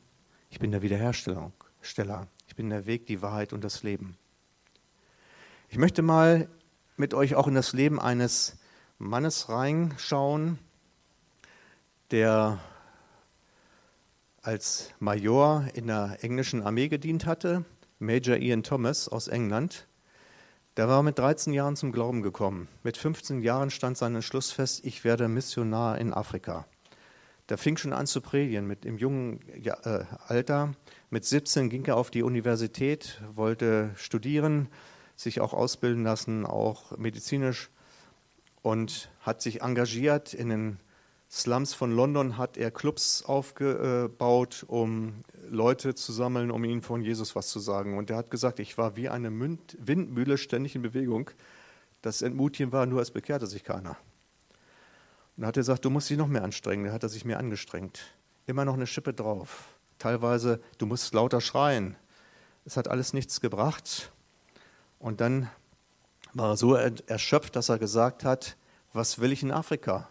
ich 0.50 0.60
bin 0.60 0.72
der 0.72 0.82
Wiederhersteller, 0.82 1.52
ich 2.48 2.56
bin 2.56 2.70
der 2.70 2.86
Weg, 2.86 3.06
die 3.06 3.22
Wahrheit 3.22 3.54
und 3.54 3.64
das 3.64 3.84
Leben. 3.84 4.18
Ich 5.70 5.78
möchte 5.78 6.02
mal 6.02 6.48
mit 6.98 7.14
euch 7.14 7.36
auch 7.36 7.48
in 7.48 7.56
das 7.56 7.74
Leben 7.74 8.00
eines 8.00 8.58
Mannes 8.98 9.50
reinschauen, 9.50 10.60
der 12.12 12.60
als 14.42 14.92
Major 15.00 15.66
in 15.74 15.88
der 15.88 16.18
englischen 16.22 16.62
Armee 16.62 16.88
gedient 16.88 17.26
hatte, 17.26 17.66
Major 18.00 18.38
Ian 18.38 18.64
Thomas 18.64 19.10
aus 19.10 19.28
England. 19.28 19.88
Der 20.78 20.88
war 20.88 21.04
mit 21.04 21.18
13 21.18 21.54
Jahren 21.54 21.76
zum 21.76 21.92
Glauben 21.92 22.22
gekommen. 22.22 22.68
Mit 22.84 22.98
15 22.98 23.42
Jahren 23.42 23.70
stand 23.70 23.98
sein 23.98 24.14
Entschluss 24.14 24.52
fest, 24.52 24.82
ich 24.84 25.04
werde 25.04 25.28
Missionar 25.28 25.98
in 25.98 26.14
Afrika. 26.14 26.66
Der 27.50 27.58
fing 27.58 27.78
schon 27.78 27.94
an 27.94 28.08
zu 28.08 28.22
predigen 28.22 28.68
mit 28.68 28.86
im 28.86 28.98
jungen 28.98 29.40
äh, 29.64 30.04
Alter. 30.28 30.74
Mit 31.10 31.26
17 31.26 31.70
ging 31.70 31.86
er 31.86 31.96
auf 31.96 32.12
die 32.12 32.24
Universität, 32.24 33.22
wollte 33.34 33.92
studieren, 33.96 34.68
sich 35.16 35.42
auch 35.42 35.54
ausbilden 35.54 36.04
lassen, 36.04 36.46
auch 36.46 36.98
medizinisch 36.98 37.70
und 38.62 39.10
hat 39.22 39.42
sich 39.42 39.62
engagiert 39.62 40.34
in 40.34 40.50
den 40.50 40.80
Slums 41.32 41.74
von 41.74 41.92
London 41.92 42.38
hat 42.38 42.56
er 42.56 42.72
Clubs 42.72 43.24
aufgebaut, 43.24 44.64
um 44.68 45.24
Leute 45.50 45.96
zu 45.96 46.14
sammeln, 46.14 46.52
um 46.52 46.64
ihnen 46.64 46.82
von 46.82 47.02
Jesus 47.02 47.36
was 47.36 47.50
zu 47.50 47.60
sagen. 47.60 47.98
Und 47.98 48.10
er 48.10 48.18
hat 48.18 48.32
gesagt, 48.32 48.60
ich 48.60 48.78
war 48.78 48.96
wie 48.96 49.10
eine 49.10 49.32
Windmühle 49.32 50.38
ständig 50.38 50.76
in 50.76 50.82
Bewegung. 50.82 51.32
Das 52.02 52.22
Entmutigen 52.22 52.72
war, 52.72 52.86
nur 52.86 53.02
es 53.02 53.12
bekehrte 53.12 53.48
sich 53.48 53.64
keiner. 53.64 53.98
Und 55.36 55.42
dann 55.42 55.48
hat 55.48 55.58
er 55.58 55.62
gesagt, 55.62 55.84
du 55.84 55.90
musst 55.90 56.10
dich 56.10 56.18
noch 56.18 56.28
mehr 56.28 56.44
anstrengen. 56.44 56.86
Da 56.86 56.94
hat 56.94 57.04
er 57.04 57.10
sich 57.10 57.26
mehr 57.26 57.40
angestrengt. 57.40 58.16
Immer 58.46 58.64
noch 58.64 58.76
eine 58.76 58.88
Schippe 58.88 59.14
drauf. 59.14 59.76
Teilweise, 59.98 60.62
du 60.78 60.86
musst 60.86 61.14
lauter 61.14 61.42
schreien. 61.42 61.98
Es 62.64 62.78
hat 62.78 62.88
alles 62.88 63.14
nichts 63.14 63.42
gebracht. 63.42 64.12
Und 65.06 65.22
dann 65.22 65.52
war 66.34 66.54
er 66.54 66.58
so 66.58 66.74
erschöpft, 66.74 67.56
dass 67.56 67.70
er 67.70 67.78
gesagt 67.78 68.24
hat, 68.24 68.58
was 68.92 69.20
will 69.20 69.32
ich 69.32 69.44
in 69.44 69.52
Afrika? 69.52 70.10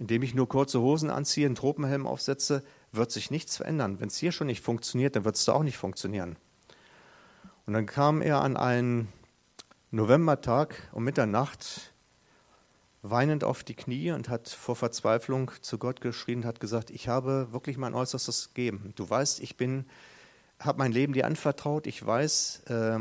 Indem 0.00 0.24
ich 0.24 0.34
nur 0.34 0.48
kurze 0.48 0.80
Hosen 0.80 1.08
anziehe, 1.08 1.46
einen 1.46 1.54
Tropenhelm 1.54 2.04
aufsetze, 2.04 2.64
wird 2.90 3.12
sich 3.12 3.30
nichts 3.30 3.58
verändern. 3.58 4.00
Wenn 4.00 4.08
es 4.08 4.16
hier 4.16 4.32
schon 4.32 4.48
nicht 4.48 4.60
funktioniert, 4.60 5.14
dann 5.14 5.24
wird 5.24 5.36
es 5.36 5.44
da 5.44 5.52
auch 5.52 5.62
nicht 5.62 5.76
funktionieren. 5.76 6.34
Und 7.66 7.74
dann 7.74 7.86
kam 7.86 8.22
er 8.22 8.40
an 8.40 8.56
einen 8.56 9.06
Novembertag 9.92 10.90
um 10.90 11.04
Mitternacht 11.04 11.92
weinend 13.02 13.44
auf 13.44 13.62
die 13.62 13.76
Knie 13.76 14.10
und 14.10 14.28
hat 14.30 14.48
vor 14.48 14.74
Verzweiflung 14.74 15.52
zu 15.60 15.78
Gott 15.78 16.00
geschrien 16.00 16.40
und 16.40 16.44
hat 16.44 16.58
gesagt, 16.58 16.90
ich 16.90 17.06
habe 17.06 17.52
wirklich 17.52 17.76
mein 17.76 17.94
Äußerstes 17.94 18.48
gegeben. 18.48 18.94
Du 18.96 19.08
weißt, 19.08 19.38
ich 19.38 19.56
bin, 19.56 19.86
habe 20.58 20.78
mein 20.78 20.90
Leben 20.90 21.12
dir 21.12 21.24
anvertraut. 21.24 21.86
Ich 21.86 22.04
weiß, 22.04 22.64
äh, 22.66 22.98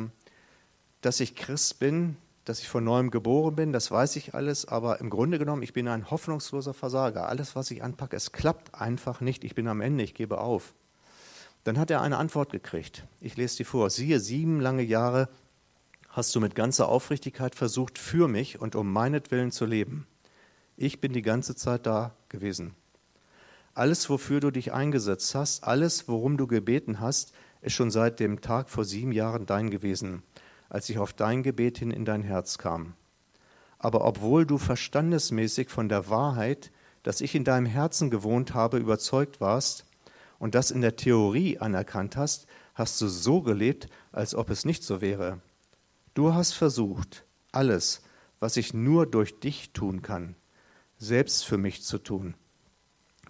dass 1.04 1.20
ich 1.20 1.36
Christ 1.36 1.80
bin, 1.80 2.16
dass 2.46 2.60
ich 2.60 2.70
von 2.70 2.84
neuem 2.84 3.12
geboren 3.12 3.56
bin, 3.56 3.72
das 3.72 3.92
weiß 3.92 4.16
ich 4.16 4.34
alles, 4.34 4.66
aber 4.66 5.00
im 5.00 5.10
Grunde 5.10 5.38
genommen, 5.38 5.64
ich 5.64 5.74
bin 5.74 5.88
ein 5.88 6.10
hoffnungsloser 6.10 6.74
Versager. 6.74 7.28
Alles, 7.28 7.56
was 7.56 7.72
ich 7.72 7.84
anpacke, 7.84 8.16
es 8.16 8.32
klappt 8.32 8.76
einfach 8.76 9.22
nicht. 9.22 9.44
Ich 9.44 9.56
bin 9.56 9.68
am 9.68 9.82
Ende, 9.82 10.04
ich 10.04 10.14
gebe 10.14 10.40
auf. 10.40 10.74
Dann 11.64 11.78
hat 11.78 11.92
er 11.92 12.02
eine 12.02 12.18
Antwort 12.18 12.52
gekriegt. 12.52 13.06
Ich 13.22 13.38
lese 13.38 13.58
die 13.58 13.64
vor. 13.64 13.90
Siehe, 13.90 14.20
sieben 14.20 14.60
lange 14.60 14.84
Jahre 14.84 15.30
hast 16.10 16.36
du 16.36 16.40
mit 16.40 16.56
ganzer 16.56 16.90
Aufrichtigkeit 16.90 17.56
versucht, 17.56 17.98
für 17.98 18.28
mich 18.28 18.60
und 18.62 18.76
um 18.76 18.92
meinetwillen 18.92 19.52
zu 19.52 19.66
leben. 19.66 20.08
Ich 20.78 21.02
bin 21.02 21.14
die 21.14 21.22
ganze 21.22 21.56
Zeit 21.56 21.86
da 21.86 22.16
gewesen. 22.30 22.76
Alles, 23.74 24.10
wofür 24.10 24.40
du 24.40 24.52
dich 24.52 24.72
eingesetzt 24.72 25.34
hast, 25.34 25.64
alles, 25.64 26.08
worum 26.08 26.38
du 26.38 26.46
gebeten 26.46 27.00
hast, 27.00 27.34
ist 27.62 27.74
schon 27.74 27.90
seit 27.90 28.20
dem 28.20 28.42
Tag 28.42 28.70
vor 28.70 28.86
sieben 28.86 29.12
Jahren 29.12 29.46
dein 29.46 29.70
gewesen, 29.70 30.22
als 30.74 30.90
ich 30.90 30.98
auf 30.98 31.14
dein 31.14 31.44
Gebet 31.44 31.78
hin 31.78 31.92
in 31.92 32.04
dein 32.04 32.24
Herz 32.24 32.58
kam. 32.58 32.96
Aber 33.78 34.04
obwohl 34.06 34.48
du 34.48 34.58
verstandesmäßig 34.58 35.70
von 35.70 35.88
der 35.88 36.10
Wahrheit, 36.10 36.72
dass 37.04 37.22
ich 37.22 37.36
in 37.36 37.44
deinem 37.44 37.68
Herzen 37.68 38.10
gewohnt 38.10 38.56
habe, 38.56 38.78
überzeugt 38.78 39.40
warst 39.40 39.86
und 40.40 40.56
das 40.56 40.72
in 40.72 40.82
der 40.82 40.96
Theorie 40.96 41.60
anerkannt 41.60 42.18
hast, 42.18 42.48
hast 42.74 43.00
du 43.00 43.08
so 43.08 43.42
gelebt, 43.44 43.88
als 44.12 44.34
ob 44.34 44.50
es 44.50 44.66
nicht 44.66 44.84
so 44.84 45.00
wäre. 45.00 45.42
Du 46.16 46.34
hast 46.34 46.54
versucht, 46.54 47.24
alles, 47.52 48.02
was 48.40 48.58
ich 48.58 48.74
nur 48.74 49.06
durch 49.06 49.40
dich 49.40 49.74
tun 49.74 50.02
kann, 50.02 50.36
selbst 50.98 51.46
für 51.46 51.60
mich 51.60 51.84
zu 51.84 52.00
tun. 52.00 52.34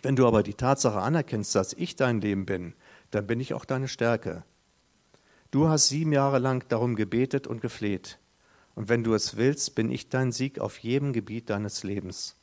Wenn 0.01 0.15
du 0.15 0.25
aber 0.27 0.43
die 0.43 0.53
Tatsache 0.53 1.01
anerkennst, 1.01 1.55
dass 1.55 1.73
ich 1.73 1.97
dein 1.97 2.21
Leben 2.21 2.45
bin, 2.45 2.73
dann 3.11 3.27
bin 3.27 3.41
ich 3.41 3.53
auch 3.53 3.65
deine 3.65 3.89
Stärke. 3.89 4.45
Du 5.53 5.69
hast 5.69 5.89
sieben 5.89 6.11
Jahre 6.11 6.39
lang 6.39 6.67
darum 6.69 6.95
gebetet 6.95 7.45
und 7.45 7.61
gefleht. 7.61 8.17
Und 8.73 8.89
wenn 8.89 9.03
du 9.03 9.13
es 9.13 9.37
willst, 9.37 9.75
bin 9.75 9.91
ich 9.91 10.09
dein 10.09 10.31
Sieg 10.31 10.57
auf 10.57 10.79
jedem 10.79 11.13
Gebiet 11.13 11.51
deines 11.51 11.83
Lebens. 11.83 12.35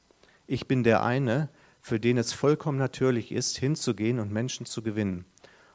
Ich 0.47 0.69
bin 0.69 0.85
der 0.85 1.03
eine, 1.03 1.49
für 1.81 1.99
den 1.99 2.19
es 2.19 2.33
vollkommen 2.33 2.79
natürlich 2.79 3.33
ist, 3.33 3.59
hinzugehen 3.59 4.21
und 4.21 4.31
Menschen 4.31 4.65
zu 4.65 4.81
gewinnen. 4.81 5.25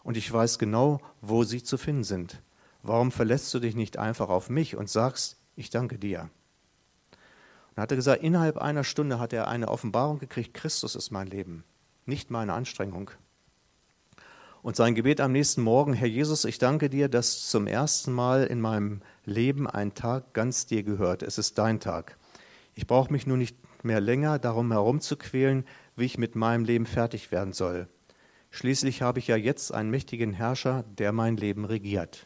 Und 0.02 0.16
ich 0.16 0.32
weiß 0.32 0.60
genau, 0.60 1.02
wo 1.20 1.44
sie 1.44 1.62
zu 1.62 1.78
finden 1.78 2.06
sind. 2.06 2.42
Warum 2.84 3.12
verlässt 3.12 3.54
du 3.54 3.60
dich 3.60 3.76
nicht 3.76 4.00
einfach 4.00 4.30
auf 4.30 4.50
mich 4.50 4.78
und 4.78 4.90
sagst, 4.90 5.36
ich 5.58 5.70
danke 5.70 6.00
dir? 6.00 6.30
Und 7.76 7.82
hat 7.82 7.92
er 7.92 7.98
gesagt, 7.98 8.24
innerhalb 8.24 8.60
einer 8.60 8.86
Stunde 8.86 9.20
hat 9.20 9.34
er 9.34 9.50
eine 9.50 9.68
Offenbarung 9.68 10.20
gekriegt, 10.20 10.54
Christus 10.54 10.96
ist 10.96 11.12
mein 11.12 11.28
Leben, 11.28 11.66
nicht 12.06 12.32
meine 12.32 12.54
Anstrengung. 12.54 13.12
Und 14.66 14.76
sein 14.76 14.96
Gebet 14.96 15.22
am 15.22 15.32
nächsten 15.32 15.62
Morgen, 15.62 15.94
Herr 15.94 16.08
Jesus, 16.08 16.44
ich 16.44 16.58
danke 16.58 16.90
dir, 16.90 17.08
dass 17.08 17.50
zum 17.50 17.68
ersten 17.68 18.12
Mal 18.12 18.46
in 18.46 18.60
meinem 18.60 19.02
Leben 19.24 19.68
ein 19.68 19.94
Tag 19.94 20.34
ganz 20.34 20.66
dir 20.66 20.82
gehört. 20.82 21.22
Es 21.22 21.38
ist 21.38 21.60
dein 21.60 21.80
Tag. 21.80 22.18
Ich 22.74 22.88
brauche 22.88 23.14
mich 23.14 23.28
nur 23.28 23.38
nicht 23.38 23.56
mehr 23.84 24.02
länger 24.02 24.40
darum 24.40 24.72
herumzuquälen, 24.72 25.68
wie 25.96 26.06
ich 26.06 26.18
mit 26.18 26.36
meinem 26.36 26.66
Leben 26.66 26.88
fertig 26.88 27.32
werden 27.32 27.54
soll. 27.54 27.88
Schließlich 28.50 29.04
habe 29.04 29.20
ich 29.20 29.28
ja 29.28 29.36
jetzt 29.36 29.72
einen 29.72 29.92
mächtigen 29.92 30.34
Herrscher, 30.34 30.84
der 30.98 31.12
mein 31.12 31.38
Leben 31.38 31.66
regiert. 31.66 32.26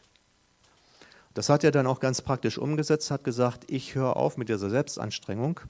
Das 1.34 1.50
hat 1.50 1.62
er 1.62 1.72
dann 1.72 1.86
auch 1.86 2.00
ganz 2.00 2.22
praktisch 2.22 2.56
umgesetzt, 2.56 3.10
hat 3.10 3.22
gesagt, 3.22 3.70
ich 3.70 3.94
höre 3.94 4.16
auf 4.16 4.38
mit 4.38 4.48
dieser 4.48 4.70
Selbstanstrengung. 4.70 5.60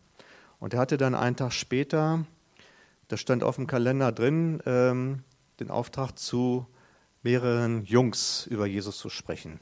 Und 0.61 0.75
er 0.75 0.79
hatte 0.79 0.99
dann 0.99 1.17
einen 1.17 1.35
Tag 1.35 1.53
später, 1.53 2.27
das 3.09 3.19
stand 3.19 3.43
auf 3.43 3.57
dem 3.57 3.67
Kalender 3.67 4.13
drin, 4.13 4.63
ähm, 4.67 5.25
den 5.61 5.71
Auftrag 5.71 6.19
zu 6.19 6.67
mehreren 7.23 7.85
Jungs 7.85 8.47
über 8.47 8.67
Jesus 8.67 8.99
zu 8.99 9.11
sprechen. 9.11 9.61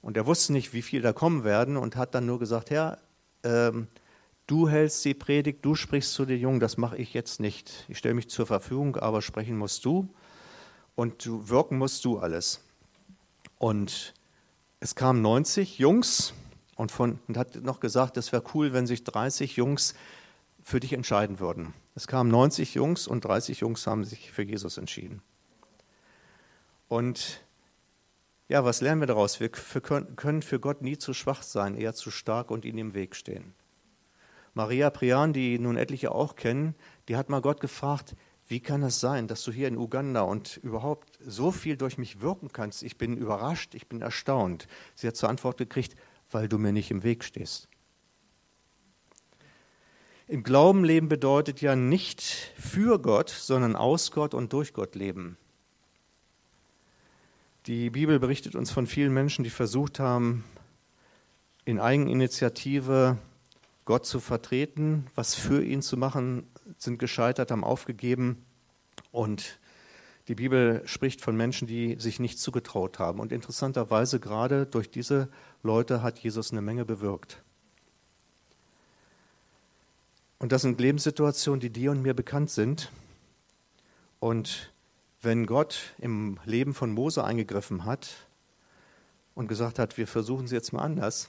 Und 0.00 0.16
er 0.16 0.26
wusste 0.26 0.52
nicht, 0.52 0.72
wie 0.72 0.82
viel 0.82 1.00
da 1.00 1.12
kommen 1.12 1.44
werden 1.44 1.76
und 1.76 1.96
hat 1.96 2.14
dann 2.14 2.26
nur 2.26 2.38
gesagt, 2.38 2.70
Herr, 2.70 2.98
ähm, 3.44 3.86
du 4.46 4.68
hältst 4.68 5.04
die 5.04 5.14
Predigt, 5.14 5.64
du 5.64 5.74
sprichst 5.74 6.12
zu 6.12 6.24
den 6.24 6.40
Jungen, 6.40 6.60
das 6.60 6.76
mache 6.76 6.96
ich 6.96 7.14
jetzt 7.14 7.38
nicht. 7.38 7.86
Ich 7.88 7.98
stelle 7.98 8.14
mich 8.14 8.28
zur 8.28 8.46
Verfügung, 8.46 8.96
aber 8.96 9.22
sprechen 9.22 9.56
musst 9.56 9.84
du 9.84 10.12
und 10.96 11.24
du, 11.24 11.48
wirken 11.48 11.78
musst 11.78 12.04
du 12.04 12.18
alles. 12.18 12.60
Und 13.58 14.14
es 14.80 14.96
kamen 14.96 15.22
90 15.22 15.78
Jungs 15.78 16.34
und, 16.74 16.90
von, 16.90 17.20
und 17.28 17.36
hat 17.36 17.62
noch 17.62 17.78
gesagt, 17.78 18.16
es 18.16 18.32
wäre 18.32 18.42
cool, 18.54 18.72
wenn 18.72 18.88
sich 18.88 19.04
30 19.04 19.54
Jungs 19.54 19.94
für 20.62 20.80
dich 20.80 20.92
entscheiden 20.92 21.38
würden. 21.38 21.74
Es 21.94 22.06
kamen 22.06 22.30
90 22.30 22.74
Jungs 22.74 23.06
und 23.06 23.24
30 23.24 23.60
Jungs 23.60 23.86
haben 23.86 24.04
sich 24.04 24.32
für 24.32 24.42
Jesus 24.42 24.78
entschieden. 24.78 25.22
Und 26.88 27.42
ja, 28.48 28.64
was 28.64 28.80
lernen 28.80 29.00
wir 29.00 29.06
daraus? 29.06 29.40
Wir 29.40 29.48
können 29.48 30.42
für 30.42 30.60
Gott 30.60 30.82
nie 30.82 30.98
zu 30.98 31.14
schwach 31.14 31.42
sein, 31.42 31.74
eher 31.74 31.94
zu 31.94 32.10
stark 32.10 32.50
und 32.50 32.64
ihm 32.64 32.78
im 32.78 32.94
Weg 32.94 33.16
stehen. 33.16 33.54
Maria 34.54 34.90
Prian, 34.90 35.32
die 35.32 35.58
nun 35.58 35.76
etliche 35.76 36.12
auch 36.12 36.36
kennen, 36.36 36.74
die 37.08 37.16
hat 37.16 37.30
mal 37.30 37.40
Gott 37.40 37.60
gefragt, 37.60 38.14
wie 38.48 38.60
kann 38.60 38.82
es 38.82 39.00
sein, 39.00 39.28
dass 39.28 39.44
du 39.44 39.52
hier 39.52 39.68
in 39.68 39.78
Uganda 39.78 40.22
und 40.22 40.58
überhaupt 40.58 41.18
so 41.24 41.50
viel 41.50 41.78
durch 41.78 41.96
mich 41.96 42.20
wirken 42.20 42.52
kannst? 42.52 42.82
Ich 42.82 42.98
bin 42.98 43.16
überrascht, 43.16 43.74
ich 43.74 43.88
bin 43.88 44.02
erstaunt. 44.02 44.66
Sie 44.94 45.06
hat 45.06 45.16
zur 45.16 45.30
Antwort 45.30 45.56
gekriegt, 45.56 45.96
weil 46.30 46.48
du 46.48 46.58
mir 46.58 46.72
nicht 46.72 46.90
im 46.90 47.02
Weg 47.02 47.24
stehst. 47.24 47.68
Im 50.28 50.44
Glauben 50.44 50.84
leben 50.84 51.08
bedeutet 51.08 51.60
ja 51.60 51.74
nicht 51.74 52.22
für 52.22 53.00
Gott, 53.00 53.28
sondern 53.28 53.74
aus 53.74 54.12
Gott 54.12 54.34
und 54.34 54.52
durch 54.52 54.72
Gott 54.72 54.94
leben. 54.94 55.36
Die 57.66 57.90
Bibel 57.90 58.18
berichtet 58.18 58.54
uns 58.54 58.70
von 58.70 58.86
vielen 58.86 59.12
Menschen, 59.12 59.44
die 59.44 59.50
versucht 59.50 59.98
haben, 59.98 60.44
in 61.64 61.78
Eigeninitiative 61.78 63.18
Gott 63.84 64.06
zu 64.06 64.20
vertreten, 64.20 65.06
was 65.14 65.34
für 65.34 65.62
ihn 65.62 65.82
zu 65.82 65.96
machen, 65.96 66.46
sind 66.78 66.98
gescheitert, 66.98 67.50
haben 67.50 67.64
aufgegeben. 67.64 68.44
Und 69.10 69.58
die 70.28 70.34
Bibel 70.36 70.82
spricht 70.86 71.20
von 71.20 71.36
Menschen, 71.36 71.66
die 71.66 71.96
sich 71.98 72.20
nicht 72.20 72.38
zugetraut 72.38 72.98
haben. 72.98 73.18
Und 73.18 73.32
interessanterweise 73.32 74.20
gerade 74.20 74.66
durch 74.66 74.90
diese 74.90 75.28
Leute 75.62 76.02
hat 76.02 76.18
Jesus 76.20 76.52
eine 76.52 76.62
Menge 76.62 76.84
bewirkt. 76.84 77.42
Und 80.42 80.50
das 80.50 80.62
sind 80.62 80.80
Lebenssituationen, 80.80 81.60
die 81.60 81.70
dir 81.70 81.92
und 81.92 82.02
mir 82.02 82.14
bekannt 82.14 82.50
sind. 82.50 82.90
Und 84.18 84.72
wenn 85.20 85.46
Gott 85.46 85.94
im 85.98 86.40
Leben 86.44 86.74
von 86.74 86.90
Mose 86.90 87.22
eingegriffen 87.22 87.84
hat 87.84 88.26
und 89.36 89.46
gesagt 89.46 89.78
hat, 89.78 89.98
wir 89.98 90.08
versuchen 90.08 90.46
es 90.46 90.50
jetzt 90.50 90.72
mal 90.72 90.82
anders, 90.82 91.28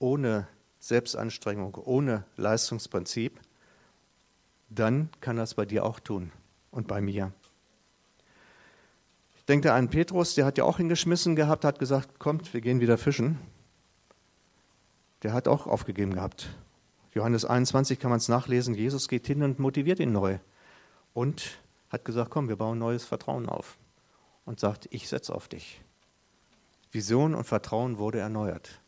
ohne 0.00 0.48
Selbstanstrengung, 0.80 1.76
ohne 1.76 2.24
Leistungsprinzip, 2.36 3.38
dann 4.68 5.08
kann 5.20 5.38
es 5.38 5.54
bei 5.54 5.64
dir 5.64 5.86
auch 5.86 6.00
tun 6.00 6.32
und 6.72 6.88
bei 6.88 7.00
mir. 7.00 7.32
Ich 9.36 9.44
denke 9.44 9.72
an 9.74 9.90
Petrus, 9.90 10.34
der 10.34 10.44
hat 10.44 10.58
ja 10.58 10.64
auch 10.64 10.78
hingeschmissen 10.78 11.36
gehabt, 11.36 11.64
hat 11.64 11.78
gesagt, 11.78 12.18
kommt, 12.18 12.52
wir 12.52 12.62
gehen 12.62 12.80
wieder 12.80 12.98
fischen. 12.98 13.38
Der 15.22 15.32
hat 15.32 15.46
auch 15.46 15.68
aufgegeben 15.68 16.14
gehabt. 16.14 16.50
Johannes 17.12 17.44
21 17.44 17.98
kann 17.98 18.10
man 18.10 18.18
es 18.18 18.28
nachlesen. 18.28 18.74
Jesus 18.74 19.08
geht 19.08 19.26
hin 19.26 19.42
und 19.42 19.58
motiviert 19.58 19.98
ihn 20.00 20.12
neu. 20.12 20.38
Und 21.12 21.58
hat 21.88 22.04
gesagt, 22.04 22.30
komm, 22.30 22.48
wir 22.48 22.56
bauen 22.56 22.78
neues 22.78 23.04
Vertrauen 23.04 23.48
auf. 23.48 23.78
Und 24.44 24.60
sagt, 24.60 24.88
ich 24.90 25.08
setze 25.08 25.34
auf 25.34 25.48
dich. 25.48 25.80
Vision 26.92 27.34
und 27.34 27.44
Vertrauen 27.44 27.98
wurde 27.98 28.18
erneuert. 28.18 28.80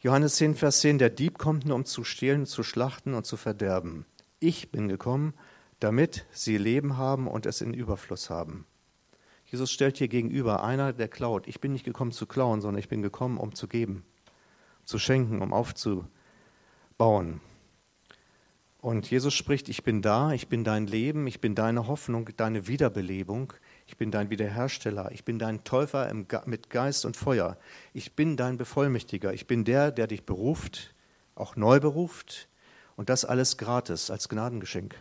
Johannes 0.00 0.36
10, 0.36 0.56
Vers 0.56 0.80
10, 0.80 0.98
der 0.98 1.10
Dieb 1.10 1.38
kommt 1.38 1.64
nur, 1.64 1.76
um 1.76 1.84
zu 1.84 2.02
stehlen, 2.02 2.44
zu 2.44 2.62
schlachten 2.62 3.14
und 3.14 3.24
zu 3.24 3.36
verderben. 3.36 4.04
Ich 4.40 4.72
bin 4.72 4.88
gekommen, 4.88 5.34
damit 5.80 6.26
sie 6.32 6.58
Leben 6.58 6.96
haben 6.96 7.28
und 7.28 7.46
es 7.46 7.60
in 7.60 7.72
Überfluss 7.72 8.28
haben. 8.28 8.66
Jesus 9.46 9.70
stellt 9.70 9.98
hier 9.98 10.08
gegenüber 10.08 10.64
einer, 10.64 10.92
der 10.92 11.08
klaut. 11.08 11.46
Ich 11.46 11.60
bin 11.60 11.72
nicht 11.72 11.84
gekommen 11.84 12.12
zu 12.12 12.26
klauen, 12.26 12.60
sondern 12.60 12.80
ich 12.80 12.88
bin 12.88 13.02
gekommen, 13.02 13.36
um 13.38 13.54
zu 13.54 13.68
geben, 13.68 14.04
zu 14.84 14.98
schenken, 14.98 15.42
um 15.42 15.52
aufzubauen. 15.52 17.40
Und 18.82 19.08
Jesus 19.08 19.32
spricht, 19.32 19.68
ich 19.68 19.84
bin 19.84 20.02
da, 20.02 20.32
ich 20.32 20.48
bin 20.48 20.64
dein 20.64 20.88
Leben, 20.88 21.28
ich 21.28 21.40
bin 21.40 21.54
deine 21.54 21.86
Hoffnung, 21.86 22.28
deine 22.36 22.66
Wiederbelebung. 22.66 23.52
Ich 23.86 23.96
bin 23.96 24.10
dein 24.10 24.28
Wiederhersteller. 24.28 25.12
Ich 25.12 25.24
bin 25.24 25.38
dein 25.38 25.62
Täufer 25.62 26.12
mit 26.46 26.68
Geist 26.68 27.04
und 27.04 27.16
Feuer. 27.16 27.56
Ich 27.92 28.16
bin 28.16 28.36
dein 28.36 28.56
Bevollmächtiger. 28.56 29.32
Ich 29.32 29.46
bin 29.46 29.64
der, 29.64 29.92
der 29.92 30.08
dich 30.08 30.26
beruft, 30.26 30.94
auch 31.36 31.54
neu 31.54 31.78
beruft. 31.78 32.48
Und 32.96 33.08
das 33.08 33.24
alles 33.24 33.56
gratis, 33.56 34.10
als 34.10 34.28
Gnadengeschenk. 34.28 34.96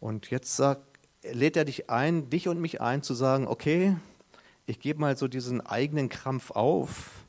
Und 0.00 0.30
jetzt 0.30 0.56
sagt, 0.56 0.86
lädt 1.22 1.56
er 1.56 1.66
dich 1.66 1.90
ein, 1.90 2.30
dich 2.30 2.48
und 2.48 2.60
mich 2.62 2.80
ein, 2.80 3.02
zu 3.02 3.12
sagen, 3.12 3.46
okay, 3.46 3.96
ich 4.64 4.80
gebe 4.80 5.00
mal 5.00 5.18
so 5.18 5.28
diesen 5.28 5.60
eigenen 5.60 6.08
Krampf 6.08 6.50
auf 6.50 7.23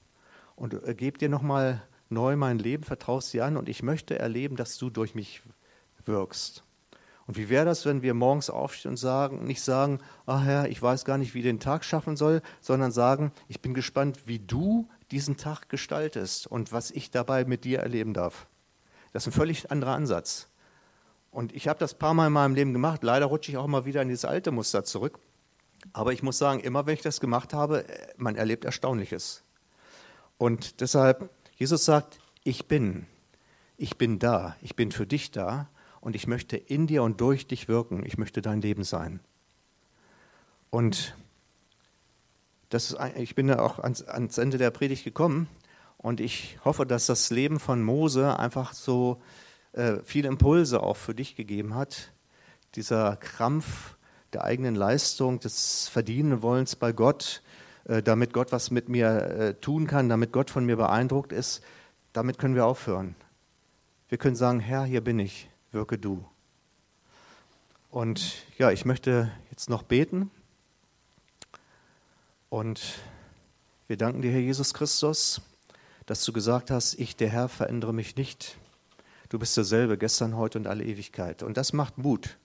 und 0.56 0.74
äh, 0.74 0.95
gebe 0.95 1.18
dir 1.18 1.30
nochmal 1.30 1.82
neu 2.10 2.36
mein 2.36 2.60
Leben, 2.60 2.84
vertraust 2.84 3.34
dir 3.34 3.45
an 3.45 3.58
und 3.58 3.70
ich 3.70 3.84
möchte 3.84 4.18
erleben, 4.20 4.56
dass 4.56 4.78
du 4.78 4.89
durch 4.89 5.16
mich 5.16 5.41
wirkst. 6.06 6.64
Und 7.28 7.38
wie 7.38 7.49
wäre 7.49 7.66
das, 7.66 7.86
wenn 7.86 8.03
wir 8.03 8.14
morgens 8.14 8.51
aufstehen 8.51 8.91
und 8.91 8.97
sagen, 8.97 9.45
nicht 9.45 9.62
sagen, 9.62 9.99
ach 10.28 10.43
Herr, 10.43 10.70
ich 10.70 10.80
weiß 10.80 11.06
gar 11.06 11.18
nicht, 11.18 11.34
wie 11.34 11.39
ich 11.39 11.45
den 11.45 11.60
Tag 11.60 11.84
schaffen 11.84 12.16
soll, 12.16 12.41
sondern 12.62 12.91
sagen, 12.91 13.32
ich 13.47 13.62
bin 13.62 13.74
gespannt, 13.74 14.28
wie 14.28 14.38
du 14.38 14.88
diesen 15.10 15.36
Tag 15.36 15.68
gestaltest 15.70 16.45
und 16.45 16.72
was 16.72 16.91
ich 16.91 17.10
dabei 17.10 17.45
mit 17.45 17.64
dir 17.64 17.80
erleben 17.80 18.14
darf. 18.14 18.47
Das 19.12 19.24
ist 19.24 19.34
ein 19.34 19.38
völlig 19.38 19.72
anderer 19.72 19.93
Ansatz. 19.93 20.49
Und 21.32 21.53
ich 21.53 21.68
habe 21.68 21.80
das 21.80 21.95
ein 21.95 21.99
paar 21.99 22.14
Mal 22.14 22.28
in 22.28 22.34
meinem 22.34 22.53
Leben 22.53 22.74
gemacht. 22.74 23.03
Leider 23.03 23.26
rutsche 23.26 23.51
ich 23.51 23.58
auch 23.58 23.68
mal 23.68 23.86
wieder 23.86 24.01
in 24.01 24.08
dieses 24.08 24.26
alte 24.26 24.51
Muster 24.51 24.84
zurück. 24.84 25.20
Aber 25.93 26.14
ich 26.14 26.22
muss 26.22 26.38
sagen, 26.38 26.60
immer 26.60 26.86
wenn 26.86 26.93
ich 26.93 27.01
das 27.01 27.20
gemacht 27.20 27.53
habe, 27.53 27.86
man 28.18 28.36
erlebt 28.36 28.66
Erstaunliches. 28.66 29.45
Und 30.38 30.82
deshalb, 30.82 31.30
Jesus 31.56 31.86
sagt, 31.86 32.20
ich 32.44 32.68
bin, 32.68 33.06
ich 33.78 33.98
bin 33.98 34.20
da, 34.20 34.56
ich 34.62 34.76
bin 34.76 34.92
für 34.92 35.06
dich 35.06 35.32
da 35.32 35.70
und 36.02 36.16
ich 36.16 36.28
möchte 36.28 36.58
in 36.58 36.88
dir 36.88 37.04
und 37.04 37.22
durch 37.22 37.48
dich 37.48 37.68
wirken. 37.68 38.06
Ich 38.06 38.18
möchte 38.18 38.42
dein 38.42 38.62
Leben 38.62 38.84
sein. 38.84 39.20
Und 40.70 41.16
das 42.70 42.92
ist, 42.92 42.98
ich 43.16 43.36
bin 43.36 43.48
ja 43.48 43.60
auch 43.60 43.80
ans, 43.80 44.04
ans 44.04 44.38
Ende 44.38 44.58
der 44.58 44.72
Predigt 44.72 45.04
gekommen 45.04 45.48
und 45.98 46.20
ich 46.20 46.60
hoffe, 46.66 46.86
dass 46.86 47.06
das 47.06 47.30
Leben 47.30 47.60
von 47.60 47.82
Mose 47.82 48.38
einfach 48.38 48.74
so 48.74 49.22
äh, 49.72 49.98
viele 50.04 50.28
Impulse 50.28 50.84
auch 50.84 50.98
für 50.98 51.16
dich 51.16 51.36
gegeben 51.36 51.76
hat. 51.76 52.12
Dieser 52.76 53.16
Krampf 53.16 53.96
der 54.34 54.44
eigenen 54.44 54.76
Leistung, 54.76 55.40
des 55.40 55.88
verdienen 55.88 56.42
Wollens 56.42 56.76
bei 56.76 56.92
Gott, 56.92 57.42
damit 58.04 58.34
Gott 58.34 58.52
was 58.52 58.72
mit 58.72 58.90
mir 58.90 59.08
äh, 59.08 59.54
tun 59.56 59.88
kann, 59.88 60.10
damit 60.10 60.32
Gott 60.32 60.50
von 60.50 60.66
mir 60.66 60.76
beeindruckt 60.76 61.32
ist, 61.32 61.62
damit 62.14 62.38
können 62.38 62.56
wir 62.56 62.66
aufhören. 62.66 63.16
Wir 64.10 64.18
können 64.18 64.36
sagen, 64.36 64.60
Herr, 64.60 64.84
hier 64.86 65.02
bin 65.02 65.20
ich 65.20 65.50
wirke 65.76 65.98
du. 66.00 66.26
Und 67.92 68.46
ja, 68.58 68.72
ich 68.72 68.86
möchte 68.86 69.30
jetzt 69.52 69.70
noch 69.70 69.84
beten. 69.84 70.32
Und 72.50 72.82
wir 73.88 73.98
danken 73.98 74.22
dir, 74.22 74.32
Herr 74.32 74.40
Jesus 74.40 74.74
Christus, 74.74 75.42
dass 76.06 76.24
du 76.24 76.32
gesagt 76.32 76.72
hast, 76.72 76.94
ich, 76.96 77.16
der 77.18 77.30
Herr, 77.30 77.50
verändere 77.50 77.94
mich 77.94 78.16
nicht. 78.16 78.58
Du 79.30 79.38
bist 79.38 79.58
derselbe, 79.58 79.98
gestern, 79.98 80.38
heute 80.38 80.58
und 80.58 80.68
alle 80.68 80.86
Ewigkeit. 80.86 81.44
Und 81.44 81.58
das 81.58 81.74
macht 81.74 81.98
Mut, 81.98 82.38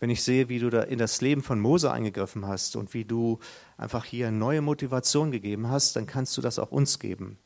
wenn 0.00 0.10
ich 0.10 0.22
sehe, 0.22 0.48
wie 0.48 0.58
du 0.58 0.70
da 0.70 0.82
in 0.82 0.98
das 0.98 1.20
Leben 1.20 1.42
von 1.42 1.60
Mose 1.60 1.92
eingegriffen 1.92 2.46
hast 2.46 2.74
und 2.74 2.94
wie 2.94 3.04
du 3.04 3.38
einfach 3.76 4.06
hier 4.06 4.30
neue 4.30 4.62
Motivation 4.62 5.30
gegeben 5.30 5.68
hast, 5.68 5.94
dann 5.94 6.06
kannst 6.06 6.36
du 6.38 6.40
das 6.40 6.58
auch 6.58 6.72
uns 6.72 6.98
geben. 6.98 7.38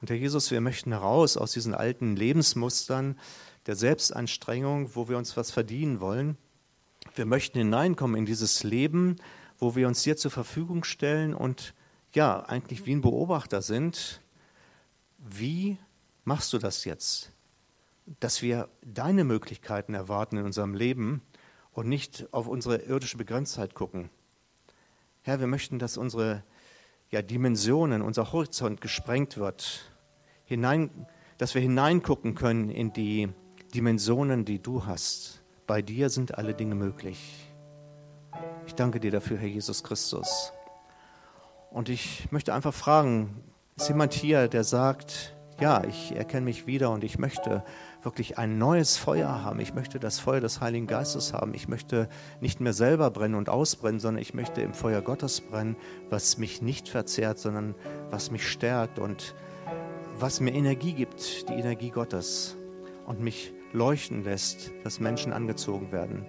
Und 0.00 0.08
Herr 0.08 0.16
Jesus, 0.16 0.50
wir 0.50 0.62
möchten 0.62 0.90
heraus 0.90 1.36
aus 1.36 1.52
diesen 1.52 1.74
alten 1.74 2.16
Lebensmustern, 2.16 3.18
der 3.66 3.76
Selbstanstrengung, 3.76 4.96
wo 4.96 5.08
wir 5.08 5.18
uns 5.18 5.36
was 5.36 5.50
verdienen 5.50 6.00
wollen. 6.00 6.38
Wir 7.14 7.26
möchten 7.26 7.58
hineinkommen 7.58 8.16
in 8.16 8.26
dieses 8.26 8.64
Leben, 8.64 9.16
wo 9.58 9.76
wir 9.76 9.86
uns 9.86 10.02
dir 10.02 10.16
zur 10.16 10.30
Verfügung 10.30 10.84
stellen 10.84 11.34
und 11.34 11.74
ja, 12.14 12.40
eigentlich 12.40 12.86
wie 12.86 12.94
ein 12.94 13.02
Beobachter 13.02 13.60
sind. 13.60 14.22
Wie 15.18 15.76
machst 16.24 16.52
du 16.54 16.58
das 16.58 16.84
jetzt? 16.84 17.30
Dass 18.18 18.40
wir 18.40 18.68
deine 18.82 19.24
Möglichkeiten 19.24 19.94
erwarten 19.94 20.38
in 20.38 20.46
unserem 20.46 20.74
Leben 20.74 21.22
und 21.72 21.88
nicht 21.88 22.26
auf 22.32 22.46
unsere 22.48 22.76
irdische 22.76 23.16
Begrenztheit 23.16 23.74
gucken. 23.74 24.10
Herr, 25.22 25.40
wir 25.40 25.46
möchten, 25.46 25.78
dass 25.78 25.96
unsere 25.96 26.42
ja, 27.10 27.22
Dimensionen, 27.22 28.02
unser 28.02 28.32
Horizont 28.32 28.80
gesprengt 28.80 29.36
wird, 29.36 29.92
hinein, 30.44 31.06
dass 31.38 31.54
wir 31.54 31.62
hineingucken 31.62 32.34
können 32.34 32.70
in 32.70 32.92
die 32.92 33.28
Dimensionen, 33.74 34.44
die 34.44 34.60
du 34.60 34.86
hast. 34.86 35.42
Bei 35.66 35.80
dir 35.80 36.10
sind 36.10 36.36
alle 36.36 36.54
Dinge 36.54 36.74
möglich. 36.74 37.48
Ich 38.66 38.74
danke 38.74 39.00
dir 39.00 39.10
dafür, 39.10 39.38
Herr 39.38 39.48
Jesus 39.48 39.82
Christus. 39.82 40.52
Und 41.70 41.88
ich 41.88 42.30
möchte 42.30 42.52
einfach 42.52 42.74
fragen, 42.74 43.42
ist 43.76 43.88
jemand 43.88 44.12
hier, 44.12 44.48
der 44.48 44.64
sagt, 44.64 45.34
ja, 45.60 45.84
ich 45.84 46.12
erkenne 46.12 46.42
mich 46.42 46.66
wieder 46.66 46.90
und 46.90 47.04
ich 47.04 47.18
möchte 47.18 47.64
wirklich 48.02 48.38
ein 48.38 48.58
neues 48.58 48.96
Feuer 48.96 49.44
haben. 49.44 49.60
Ich 49.60 49.74
möchte 49.74 49.98
das 49.98 50.18
Feuer 50.18 50.40
des 50.40 50.60
Heiligen 50.60 50.86
Geistes 50.86 51.32
haben. 51.32 51.54
Ich 51.54 51.68
möchte 51.68 52.08
nicht 52.40 52.60
mehr 52.60 52.72
selber 52.72 53.10
brennen 53.10 53.34
und 53.34 53.48
ausbrennen, 53.48 54.00
sondern 54.00 54.20
ich 54.20 54.34
möchte 54.34 54.60
im 54.60 54.74
Feuer 54.74 55.02
Gottes 55.02 55.40
brennen, 55.40 55.76
was 56.10 56.38
mich 56.38 56.62
nicht 56.62 56.88
verzehrt, 56.88 57.38
sondern 57.38 57.74
was 58.10 58.30
mich 58.30 58.48
stärkt 58.48 58.98
und 58.98 59.34
was 60.18 60.40
mir 60.40 60.52
Energie 60.52 60.92
gibt, 60.92 61.48
die 61.48 61.54
Energie 61.54 61.90
Gottes 61.90 62.56
und 63.06 63.20
mich 63.20 63.52
leuchten 63.72 64.24
lässt, 64.24 64.70
dass 64.84 65.00
Menschen 65.00 65.32
angezogen 65.32 65.92
werden. 65.92 66.26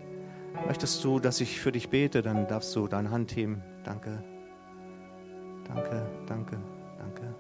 Möchtest 0.68 1.04
du, 1.04 1.20
dass 1.20 1.42
ich 1.42 1.60
für 1.60 1.72
dich 1.72 1.90
bete, 1.90 2.22
dann 2.22 2.48
darfst 2.48 2.76
du 2.76 2.88
deine 2.88 3.12
Hand 3.12 3.36
heben. 3.36 3.62
Danke. 3.84 4.24
Danke, 5.68 6.08
danke, 6.28 6.58
danke. 6.98 7.36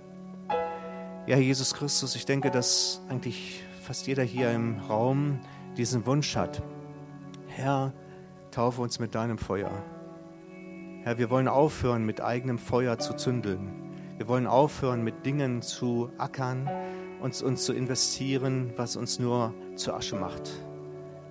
Ja, 1.27 1.37
Jesus 1.37 1.73
Christus, 1.73 2.15
ich 2.15 2.25
denke, 2.25 2.51
dass 2.51 3.01
eigentlich 3.09 3.62
fast 3.83 4.07
jeder 4.07 4.23
hier 4.23 4.49
im 4.51 4.79
Raum 4.79 5.39
diesen 5.75 6.05
Wunsch 6.05 6.37
hat. 6.37 6.63
Herr, 7.47 7.91
taufe 8.49 8.81
uns 8.81 8.97
mit 8.97 9.13
deinem 9.13 9.37
Feuer. 9.37 9.71
Herr, 11.03 11.17
wir 11.17 11.29
wollen 11.29 11.49
aufhören, 11.49 12.05
mit 12.05 12.21
eigenem 12.21 12.57
Feuer 12.57 12.97
zu 12.97 13.13
zündeln. 13.13 13.91
Wir 14.17 14.29
wollen 14.29 14.47
aufhören, 14.47 15.03
mit 15.03 15.25
Dingen 15.25 15.61
zu 15.61 16.09
ackern, 16.17 16.69
uns, 17.21 17.41
uns 17.41 17.65
zu 17.65 17.73
investieren, 17.73 18.71
was 18.77 18.95
uns 18.95 19.19
nur 19.19 19.53
zur 19.75 19.95
Asche 19.95 20.15
macht. 20.15 20.49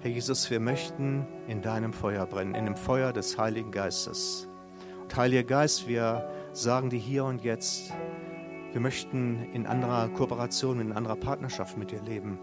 Herr 0.02 0.10
Jesus, 0.10 0.50
wir 0.50 0.60
möchten 0.60 1.26
in 1.48 1.62
deinem 1.62 1.94
Feuer 1.94 2.26
brennen, 2.26 2.54
in 2.54 2.66
dem 2.66 2.76
Feuer 2.76 3.14
des 3.14 3.38
Heiligen 3.38 3.70
Geistes. 3.70 4.46
Und 5.00 5.16
Heiliger 5.16 5.44
Geist, 5.44 5.88
wir 5.88 6.28
sagen 6.52 6.90
dir 6.90 6.98
hier 6.98 7.24
und 7.24 7.42
jetzt, 7.44 7.94
wir 8.72 8.80
möchten 8.80 9.50
in 9.52 9.66
anderer 9.66 10.08
Kooperation, 10.08 10.80
in 10.80 10.92
anderer 10.92 11.16
Partnerschaft 11.16 11.76
mit 11.78 11.90
dir 11.90 12.02
leben. 12.02 12.38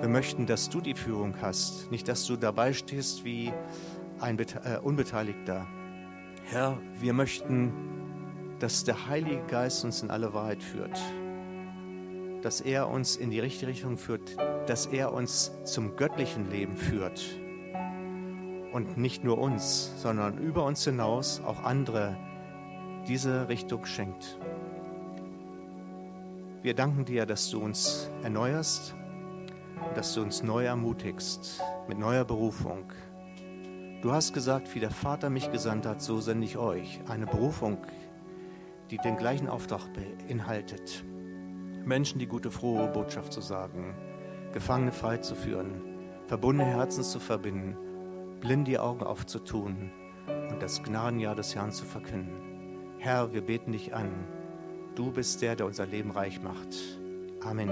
Wir 0.00 0.08
möchten, 0.08 0.46
dass 0.46 0.70
du 0.70 0.80
die 0.80 0.94
Führung 0.94 1.34
hast, 1.42 1.90
nicht, 1.90 2.08
dass 2.08 2.26
du 2.26 2.36
dabei 2.36 2.72
stehst 2.72 3.24
wie 3.24 3.52
ein 4.20 4.38
äh, 4.38 4.78
Unbeteiligter. 4.82 5.66
Herr, 6.44 6.78
wir 7.00 7.12
möchten, 7.12 7.72
dass 8.60 8.84
der 8.84 9.08
Heilige 9.08 9.42
Geist 9.48 9.84
uns 9.84 10.02
in 10.02 10.10
alle 10.10 10.32
Wahrheit 10.32 10.62
führt 10.62 10.98
dass 12.44 12.60
er 12.60 12.90
uns 12.90 13.16
in 13.16 13.30
die 13.30 13.40
richtige 13.40 13.68
Richtung 13.70 13.96
führt, 13.96 14.36
dass 14.66 14.84
er 14.84 15.14
uns 15.14 15.50
zum 15.64 15.96
göttlichen 15.96 16.50
Leben 16.50 16.76
führt. 16.76 17.24
Und 18.70 18.98
nicht 18.98 19.24
nur 19.24 19.38
uns, 19.38 19.90
sondern 19.96 20.36
über 20.36 20.66
uns 20.66 20.84
hinaus 20.84 21.40
auch 21.46 21.62
andere 21.62 22.18
diese 23.08 23.48
Richtung 23.48 23.86
schenkt. 23.86 24.38
Wir 26.64 26.74
danken 26.74 27.04
dir, 27.04 27.26
dass 27.26 27.50
du 27.50 27.60
uns 27.60 28.10
erneuerst 28.22 28.96
dass 29.94 30.14
du 30.14 30.22
uns 30.22 30.42
neu 30.42 30.64
ermutigst 30.64 31.62
mit 31.88 31.98
neuer 31.98 32.24
Berufung. 32.24 32.90
Du 34.00 34.12
hast 34.12 34.32
gesagt, 34.32 34.74
wie 34.74 34.80
der 34.80 34.90
Vater 34.90 35.28
mich 35.28 35.52
gesandt 35.52 35.84
hat, 35.84 36.00
so 36.00 36.20
sende 36.20 36.46
ich 36.46 36.56
euch. 36.56 37.00
Eine 37.06 37.26
Berufung, 37.26 37.78
die 38.90 38.96
den 38.96 39.16
gleichen 39.16 39.48
Auftrag 39.48 39.82
beinhaltet. 39.92 41.04
Menschen 41.84 42.18
die 42.18 42.26
gute, 42.26 42.50
frohe 42.50 42.88
Botschaft 42.88 43.32
zu 43.32 43.42
sagen, 43.42 43.94
Gefangene 44.52 44.92
frei 44.92 45.18
zu 45.18 45.34
führen, 45.34 45.82
verbundene 46.28 46.70
Herzen 46.70 47.04
zu 47.04 47.20
verbinden, 47.20 47.76
blind 48.40 48.66
die 48.68 48.78
Augen 48.78 49.02
aufzutun 49.02 49.90
und 50.50 50.62
das 50.62 50.82
Gnadenjahr 50.82 51.34
des 51.34 51.54
Herrn 51.54 51.72
zu 51.72 51.84
verkünden. 51.84 52.96
Herr, 52.98 53.32
wir 53.34 53.42
beten 53.42 53.72
dich 53.72 53.94
an. 53.94 54.10
Du 54.94 55.10
bist 55.10 55.42
der, 55.42 55.56
der 55.56 55.66
unser 55.66 55.86
Leben 55.86 56.10
reich 56.10 56.40
macht. 56.42 56.98
Amen. 57.40 57.70